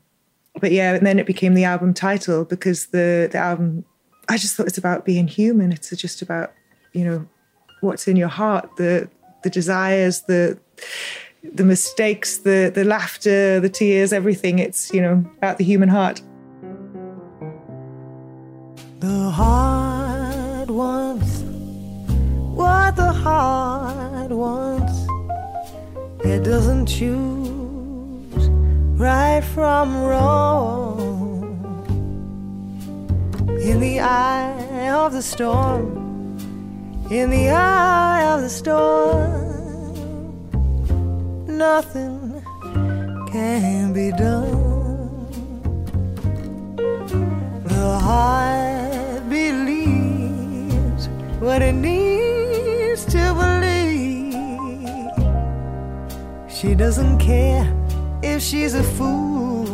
but 0.61 0.73
yeah, 0.73 0.95
and 0.95 1.07
then 1.07 1.19
it 1.19 1.27
became 1.27 1.55
the 1.55 1.65
album 1.65 1.95
title 1.95 2.45
because 2.45 2.87
the 2.87 3.29
the 3.31 3.39
album. 3.39 3.85
I 4.31 4.37
just 4.37 4.57
thought 4.57 4.67
it's 4.67 4.79
about 4.79 5.07
being 5.07 5.27
human. 5.27 5.73
It's 5.73 5.89
just 5.91 6.23
about 6.23 6.53
you 6.93 7.05
know 7.05 7.27
what's 7.81 8.07
in 8.07 8.17
your 8.17 8.29
heart, 8.29 8.77
the 8.77 9.09
the 9.43 9.51
desires, 9.51 10.23
the 10.23 10.59
the 11.43 11.65
mistakes, 11.65 12.39
the 12.39 12.71
the 12.73 12.85
laughter, 12.85 13.59
the 13.59 13.69
tears, 13.69 14.13
everything. 14.13 14.59
It's 14.59 14.93
you 14.93 15.01
know 15.01 15.25
about 15.39 15.59
the 15.59 15.65
human 15.65 15.89
heart. 15.89 16.21
It 26.29 26.45
doesn't 26.45 26.85
choose 26.85 28.49
right 29.01 29.43
from 29.55 30.05
wrong. 30.05 31.09
In 33.63 33.81
the 33.81 34.01
eye 34.01 34.91
of 34.91 35.15
the 35.15 35.23
storm, 35.23 36.37
in 37.11 37.31
the 37.31 37.49
eye 37.49 38.25
of 38.35 38.43
the 38.43 38.51
storm, 38.51 39.31
nothing 41.47 42.43
can 43.33 43.95
be 43.95 44.11
done. 44.11 45.31
The 47.65 47.99
heart 48.07 49.31
believes 49.31 51.09
what 51.41 51.63
it 51.63 51.73
needs 51.73 53.07
to 53.07 53.35
believe. 53.35 53.58
She 56.61 56.75
doesn't 56.75 57.19
care 57.19 57.73
if 58.21 58.43
she's 58.43 58.75
a 58.75 58.83
fool. 58.83 59.65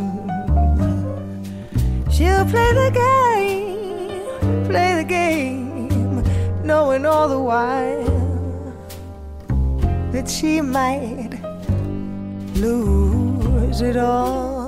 She'll 2.12 2.45
play 2.45 2.70
the 2.82 2.91
game, 2.93 4.66
play 4.66 4.95
the 5.01 5.05
game, 5.09 6.22
knowing 6.62 7.07
all 7.07 7.26
the 7.26 7.41
while 7.41 8.76
that 10.12 10.28
she 10.28 10.61
might 10.61 11.30
lose 12.57 13.80
it 13.80 13.97
all. 13.97 14.66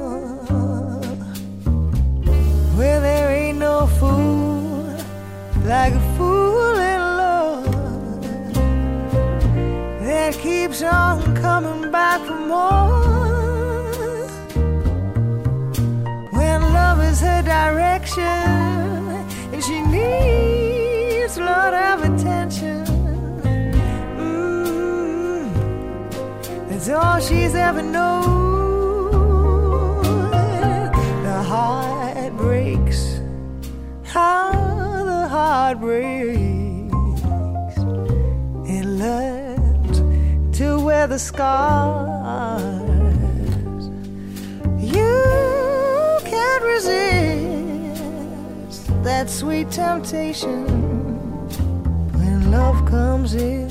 Where 2.79 3.01
there 3.03 3.31
ain't 3.31 3.59
no 3.59 3.87
fool 3.99 4.97
like 5.67 5.93
a 5.93 6.17
fool 6.17 6.96
that 10.27 10.39
keeps 10.41 10.83
on 10.83 11.37
coming 11.37 11.93
back 11.93 12.21
for 12.27 12.35
more. 12.35 14.17
When 16.33 16.63
love 16.73 17.01
is 17.01 17.21
her 17.21 17.43
direction 17.43 18.23
and 19.53 19.63
she 19.63 19.81
needs 19.83 21.37
a 21.37 21.45
lot 21.45 21.73
of 21.75 22.03
attention. 22.09 22.85
Mm, 24.19 25.49
that's 26.69 26.89
all 26.89 27.21
she's 27.21 27.55
ever 27.55 27.83
known. 27.83 28.27
The 31.23 31.41
heart 31.53 32.33
breaks, 32.37 33.21
how 34.03 34.51
the 35.05 35.29
heart 35.29 35.79
breaks. 35.79 36.46
To 41.07 41.11
wear 41.11 41.19
the 41.19 41.19
scars. 41.19 42.63
You 44.81 46.19
can't 46.25 46.65
resist 46.65 48.05
that 49.05 49.31
sweet 49.31 49.71
temptation 49.71 50.67
when 52.13 52.51
love 52.51 52.85
comes 52.87 53.35
in 53.35 53.71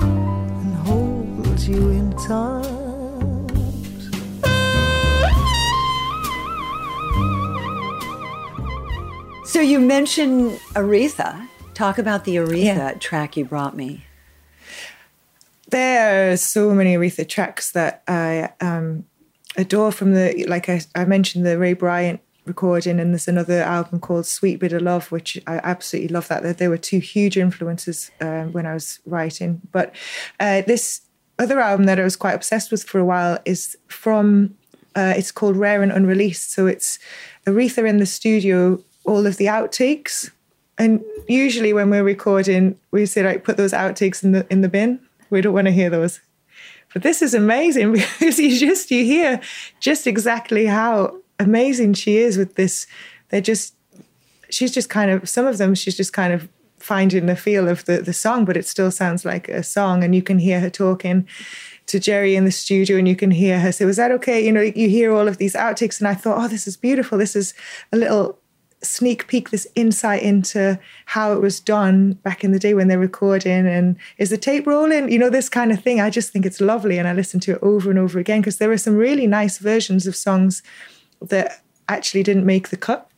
and 0.00 0.74
holds 0.86 1.68
you 1.68 1.90
in 1.90 2.12
time. 2.26 2.80
So 9.44 9.60
you 9.60 9.80
mentioned 9.80 10.52
Aretha. 10.74 11.48
Talk 11.74 11.98
about 11.98 12.24
the 12.24 12.36
Aretha 12.36 12.62
Yeah. 12.64 12.92
track 12.94 13.36
you 13.36 13.44
brought 13.44 13.74
me. 13.76 14.04
There 15.70 16.32
are 16.32 16.36
so 16.36 16.74
many 16.74 16.96
Aretha 16.96 17.28
tracks 17.28 17.72
that 17.72 18.02
I 18.08 18.50
um, 18.60 19.04
adore 19.56 19.92
from 19.92 20.14
the, 20.14 20.44
like 20.48 20.68
I, 20.68 20.80
I 20.94 21.04
mentioned, 21.04 21.46
the 21.46 21.58
Ray 21.58 21.74
Bryant 21.74 22.20
recording, 22.44 22.98
and 22.98 23.12
there's 23.12 23.28
another 23.28 23.62
album 23.62 24.00
called 24.00 24.26
Sweet 24.26 24.58
Bitter 24.58 24.80
Love, 24.80 25.12
which 25.12 25.40
I 25.46 25.60
absolutely 25.62 26.08
love 26.08 26.26
that. 26.28 26.58
They- 26.58 26.68
were 26.68 26.76
two 26.76 26.98
huge 26.98 27.36
influences 27.36 28.10
um, 28.20 28.52
when 28.52 28.66
I 28.66 28.74
was 28.74 28.98
writing. 29.06 29.60
But 29.70 29.94
uh, 30.40 30.62
this 30.62 31.02
other 31.38 31.60
album 31.60 31.86
that 31.86 32.00
I 32.00 32.04
was 32.04 32.16
quite 32.16 32.34
obsessed 32.34 32.70
with 32.70 32.82
for 32.82 32.98
a 32.98 33.04
while 33.04 33.38
is 33.44 33.76
from, 33.86 34.56
uh, 34.96 35.14
it's 35.16 35.30
called 35.30 35.56
Rare 35.56 35.82
and 35.82 35.92
Unreleased. 35.92 36.52
So 36.52 36.66
it's 36.66 36.98
Aretha 37.46 37.88
in 37.88 37.98
the 37.98 38.06
studio, 38.06 38.82
all 39.04 39.26
of 39.26 39.36
the 39.36 39.46
outtakes. 39.46 40.30
And 40.78 41.02
usually 41.28 41.72
when 41.72 41.90
we're 41.90 42.02
recording, 42.02 42.78
we 42.90 43.06
say, 43.06 43.22
like, 43.22 43.44
put 43.44 43.56
those 43.56 43.72
outtakes 43.72 44.24
in 44.24 44.32
the 44.32 44.46
in 44.50 44.62
the 44.62 44.68
bin. 44.68 44.98
We 45.30 45.40
don't 45.40 45.54
want 45.54 45.66
to 45.66 45.72
hear 45.72 45.90
those. 45.90 46.20
but 46.92 47.02
this 47.02 47.22
is 47.22 47.34
amazing 47.34 47.92
because 48.18 48.38
you 48.38 48.58
just 48.58 48.90
you 48.90 49.04
hear 49.04 49.40
just 49.80 50.06
exactly 50.06 50.66
how 50.66 51.16
amazing 51.38 51.94
she 51.94 52.18
is 52.18 52.36
with 52.36 52.56
this. 52.56 52.86
They're 53.28 53.40
just 53.40 53.74
she's 54.50 54.72
just 54.72 54.90
kind 54.90 55.10
of 55.10 55.28
some 55.28 55.46
of 55.46 55.58
them 55.58 55.74
she's 55.74 55.96
just 55.96 56.12
kind 56.12 56.32
of 56.32 56.48
finding 56.78 57.26
the 57.26 57.36
feel 57.36 57.68
of 57.68 57.84
the 57.84 58.02
the 58.02 58.12
song, 58.12 58.44
but 58.44 58.56
it 58.56 58.66
still 58.66 58.90
sounds 58.90 59.24
like 59.24 59.48
a 59.48 59.62
song, 59.62 60.02
and 60.04 60.14
you 60.14 60.22
can 60.22 60.38
hear 60.38 60.60
her 60.60 60.70
talking 60.70 61.26
to 61.90 61.98
Jerry 61.98 62.36
in 62.36 62.44
the 62.44 62.52
studio 62.52 62.98
and 62.98 63.08
you 63.08 63.16
can 63.16 63.32
hear 63.32 63.58
her 63.58 63.72
say, 63.72 63.84
Was 63.84 63.96
that 63.96 64.12
okay? 64.12 64.44
You 64.44 64.52
know, 64.52 64.60
you 64.60 64.88
hear 64.88 65.12
all 65.12 65.26
of 65.28 65.38
these 65.38 65.54
outtakes, 65.54 65.98
and 65.98 66.08
I 66.08 66.14
thought, 66.14 66.38
Oh, 66.38 66.48
this 66.48 66.66
is 66.66 66.76
beautiful. 66.76 67.18
This 67.18 67.34
is 67.34 67.52
a 67.92 67.96
little 67.96 68.38
sneak 68.82 69.26
peek, 69.26 69.50
this 69.50 69.66
insight 69.74 70.22
into 70.22 70.78
how 71.06 71.32
it 71.32 71.40
was 71.40 71.60
done 71.60 72.14
back 72.14 72.42
in 72.42 72.52
the 72.52 72.58
day 72.58 72.74
when 72.74 72.88
they're 72.88 72.98
recording 72.98 73.66
and 73.66 73.96
is 74.18 74.30
the 74.30 74.38
tape 74.38 74.66
rolling? 74.66 75.10
You 75.10 75.18
know, 75.18 75.30
this 75.30 75.48
kind 75.48 75.70
of 75.70 75.82
thing. 75.82 76.00
I 76.00 76.10
just 76.10 76.32
think 76.32 76.46
it's 76.46 76.60
lovely. 76.60 76.98
And 76.98 77.06
I 77.06 77.12
listen 77.12 77.40
to 77.40 77.52
it 77.52 77.58
over 77.62 77.90
and 77.90 77.98
over 77.98 78.18
again 78.18 78.40
because 78.40 78.58
there 78.58 78.72
are 78.72 78.78
some 78.78 78.96
really 78.96 79.26
nice 79.26 79.58
versions 79.58 80.06
of 80.06 80.16
songs 80.16 80.62
that 81.20 81.62
actually 81.88 82.22
didn't 82.22 82.46
make 82.46 82.68
the 82.68 82.76
cut. 82.76 83.10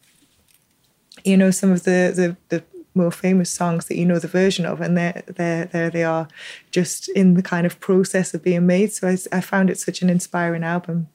You 1.24 1.36
know, 1.36 1.50
some 1.50 1.70
of 1.70 1.84
the 1.84 2.12
the, 2.14 2.36
the 2.48 2.64
more 2.94 3.10
famous 3.10 3.50
songs 3.50 3.86
that 3.86 3.96
you 3.96 4.04
know 4.04 4.18
the 4.18 4.28
version 4.28 4.66
of, 4.66 4.80
and 4.80 4.96
there, 4.96 5.22
there, 5.26 5.64
there 5.66 5.90
they 5.90 6.04
are, 6.04 6.28
just 6.70 7.08
in 7.10 7.34
the 7.34 7.42
kind 7.42 7.66
of 7.66 7.80
process 7.80 8.34
of 8.34 8.42
being 8.42 8.66
made. 8.66 8.92
So 8.92 9.08
I, 9.08 9.16
I 9.36 9.40
found 9.40 9.70
it 9.70 9.78
such 9.78 10.02
an 10.02 10.10
inspiring 10.10 10.64
album. 10.64 11.08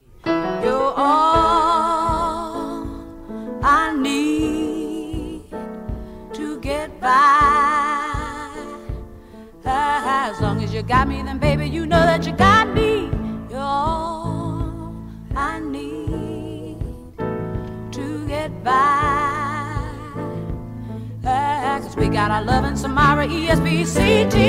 You 10.78 10.84
got 10.84 11.08
me, 11.08 11.24
then 11.24 11.40
baby, 11.40 11.68
you 11.68 11.88
know 11.88 12.00
that 12.02 12.24
you 12.28 12.34
got 12.34 12.72
me. 12.72 13.10
You're 13.50 13.60
all 13.60 14.94
I 15.36 15.60
need 15.60 16.78
to 17.94 18.28
get 18.28 18.64
by. 18.64 19.74
Cause 21.24 21.96
we 21.96 22.10
got 22.10 22.30
our 22.30 22.44
love 22.44 22.64
in 22.66 22.78
Samara, 22.78 23.26
ESBCT. 23.28 24.40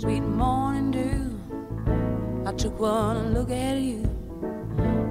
Sweet 0.00 0.20
morning 0.20 0.90
dew. 0.90 1.38
I 2.44 2.52
took 2.54 2.80
one 2.80 3.34
look 3.34 3.50
at 3.50 3.78
you, 3.78 4.02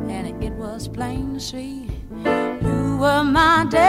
and 0.10 0.44
it 0.44 0.52
was 0.52 0.90
plain 0.90 1.36
to 1.36 1.40
see 1.40 1.88
you 2.26 2.98
were 3.00 3.24
my 3.24 3.66
destiny. 3.70 3.87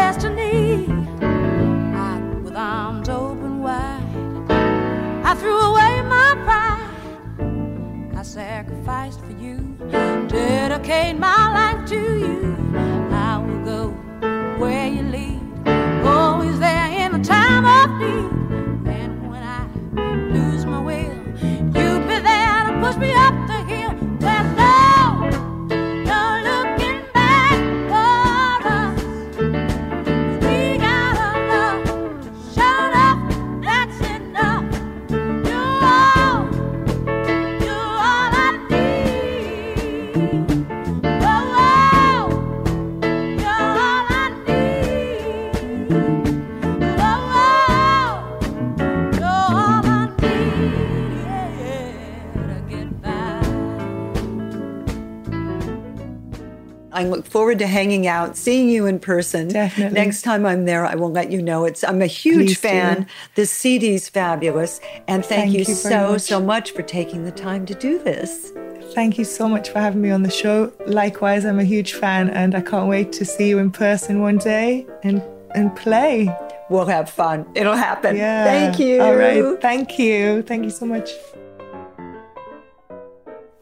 Forward 57.38 57.60
to 57.60 57.68
hanging 57.68 58.08
out, 58.08 58.36
seeing 58.36 58.68
you 58.68 58.86
in 58.86 58.98
person. 58.98 59.46
Definitely. 59.46 59.94
Next 59.94 60.22
time 60.22 60.44
I'm 60.44 60.64
there, 60.64 60.84
I 60.84 60.96
will 60.96 61.12
let 61.12 61.30
you 61.30 61.40
know. 61.40 61.66
It's 61.66 61.84
I'm 61.84 62.02
a 62.02 62.06
huge 62.06 62.46
Please 62.46 62.60
do. 62.60 62.68
fan. 62.68 63.06
This 63.36 63.52
CD's 63.52 64.08
fabulous, 64.08 64.80
and 65.06 65.24
thank, 65.24 65.42
Thank 65.42 65.52
you, 65.52 65.58
you 65.60 65.64
so 65.66 66.12
much. 66.14 66.22
so 66.22 66.40
much 66.40 66.72
for 66.72 66.82
taking 66.82 67.24
the 67.24 67.30
time 67.30 67.64
to 67.66 67.74
do 67.74 68.00
this. 68.00 68.52
Thank 68.92 69.18
you 69.18 69.24
so 69.24 69.48
much 69.48 69.68
for 69.68 69.78
having 69.78 70.02
me 70.02 70.10
on 70.10 70.24
the 70.24 70.32
show. 70.32 70.72
Likewise, 70.86 71.44
I'm 71.44 71.60
a 71.60 71.64
huge 71.64 71.92
fan 71.92 72.28
and 72.30 72.56
I 72.56 72.60
can't 72.60 72.88
wait 72.88 73.12
to 73.12 73.24
see 73.24 73.48
you 73.48 73.58
in 73.60 73.70
person 73.70 74.20
one 74.20 74.38
day 74.38 74.84
and, 75.04 75.22
and 75.54 75.76
play. 75.76 76.28
We'll 76.70 76.86
have 76.86 77.08
fun. 77.08 77.46
It'll 77.54 77.76
happen. 77.76 78.16
Yeah. 78.16 78.46
Thank 78.46 78.80
you. 78.80 79.00
All 79.00 79.14
right. 79.14 79.60
Thank 79.60 79.96
you. 79.96 80.42
Thank 80.42 80.64
you 80.64 80.70
so 80.70 80.86
much. 80.86 81.08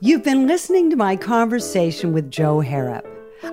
You've 0.00 0.24
been 0.24 0.46
listening 0.46 0.88
to 0.88 0.96
my 0.96 1.14
conversation 1.14 2.14
with 2.14 2.30
Jo 2.30 2.62
Harrop. 2.62 3.04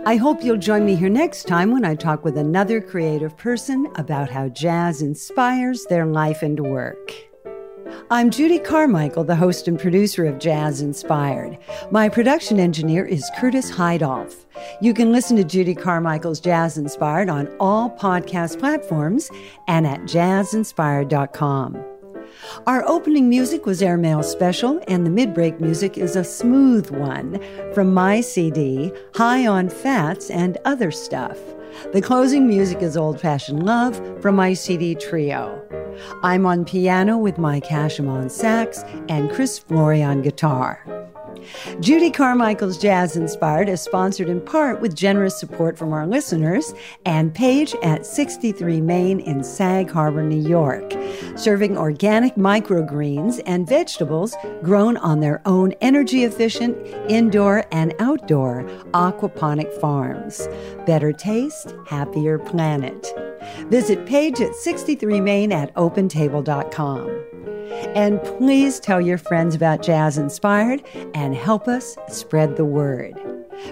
I 0.06 0.16
hope 0.16 0.44
you'll 0.44 0.58
join 0.58 0.86
me 0.86 0.96
here 0.96 1.10
next 1.10 1.48
time 1.48 1.72
when 1.72 1.86
I 1.86 1.96
talk 1.96 2.24
with 2.24 2.38
another 2.38 2.80
creative 2.82 3.36
person 3.38 3.92
about 3.96 4.30
how 4.30 4.50
jazz 4.50 5.02
inspires 5.02 5.86
their 5.86 6.06
life 6.06 6.42
and 6.42 6.60
work. 6.60 7.12
I'm 8.10 8.30
Judy 8.30 8.60
Carmichael, 8.60 9.24
the 9.24 9.36
host 9.36 9.68
and 9.68 9.80
producer 9.80 10.26
of 10.26 10.40
Jazz 10.40 10.82
Inspired. 10.82 11.58
My 11.92 12.10
production 12.10 12.60
engineer 12.60 13.06
is 13.06 13.30
Curtis 13.38 13.70
Heidolf. 13.70 14.46
You 14.82 14.94
can 14.94 15.12
listen 15.12 15.38
to 15.38 15.44
Judy 15.44 15.76
Carmichael's 15.76 16.40
Jazz 16.40 16.78
Inspired 16.78 17.30
on 17.30 17.54
all 17.60 17.90
podcast 17.90 18.60
platforms 18.60 19.30
and 19.68 19.86
at 19.86 20.02
jazzinspired.com. 20.02 21.93
Our 22.68 22.88
opening 22.88 23.30
music 23.30 23.66
was 23.66 23.82
Airmail 23.82 24.24
Special, 24.24 24.82
and 24.88 25.06
the 25.06 25.10
mid 25.10 25.34
break 25.34 25.60
music 25.60 25.98
is 25.98 26.16
a 26.16 26.24
smooth 26.24 26.90
one 26.92 27.40
from 27.74 27.94
my 27.94 28.22
CD, 28.22 28.92
High 29.16 29.46
on 29.48 29.70
Fats 29.70 30.30
and 30.30 30.58
Other 30.66 30.92
Stuff. 30.92 31.38
The 31.92 32.02
closing 32.02 32.48
music 32.48 32.82
is 32.82 32.98
Old 32.98 33.20
Fashioned 33.20 33.64
Love 33.64 34.22
from 34.22 34.36
my 34.36 34.54
CD 34.54 34.96
Trio. 34.96 35.62
I'm 36.24 36.46
on 36.46 36.66
piano 36.66 37.18
with 37.18 37.38
Mike 37.38 37.66
Hashim 37.66 38.10
on 38.10 38.30
sax 38.30 38.84
and 39.10 39.32
Chris 39.32 39.60
Flory 39.60 40.04
on 40.04 40.22
guitar. 40.22 40.84
Judy 41.80 42.12
Carmichael's 42.12 42.78
Jazz 42.78 43.16
Inspired 43.16 43.70
is 43.70 43.82
sponsored 43.82 44.30
in 44.30 44.42
part 44.42 44.82
with 44.82 44.96
generous 44.96 45.40
support 45.40 45.78
from 45.78 45.94
our 45.94 46.08
listeners 46.08 46.74
and 47.06 47.34
Page 47.34 47.76
at 47.84 48.06
63 48.06 48.82
Main 48.82 49.20
in 49.20 49.44
Sag 49.44 49.90
Harbor, 49.90 50.24
New 50.24 50.48
York, 50.48 50.94
serving 51.36 51.78
organic 51.78 52.36
microgreens 52.36 53.42
and 53.46 53.68
vegetables 53.68 54.36
grown 54.62 54.98
on 54.98 55.20
their 55.20 55.42
own 55.46 55.74
energy 55.82 56.24
efficient 56.24 56.78
indoor 57.10 57.66
and 57.72 57.94
outdoor 58.00 58.64
aquaponic 58.94 59.72
farms. 59.80 60.48
Better 60.86 61.12
taste, 61.14 61.74
happier 61.88 62.40
planet. 62.40 63.14
Visit 63.70 64.06
Page 64.06 64.42
at 64.42 64.56
63 64.56 65.22
Main 65.22 65.52
at 65.52 65.74
opentable.com. 65.76 67.24
And 67.96 68.22
please 68.24 68.80
tell 68.80 69.02
your 69.02 69.18
friends 69.18 69.56
about 69.56 69.82
Jazz 69.82 70.18
Inspired 70.18 70.84
and 71.24 71.34
help 71.34 71.70
us 71.70 71.96
spread 72.10 72.58
the 72.58 72.66
word. 72.66 73.18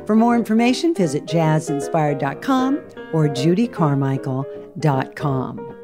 For 0.06 0.16
more 0.16 0.38
information, 0.38 0.93
visit 0.93 1.26
jazzinspired.com 1.26 2.78
or 3.12 3.28
judycarmichael.com. 3.28 5.81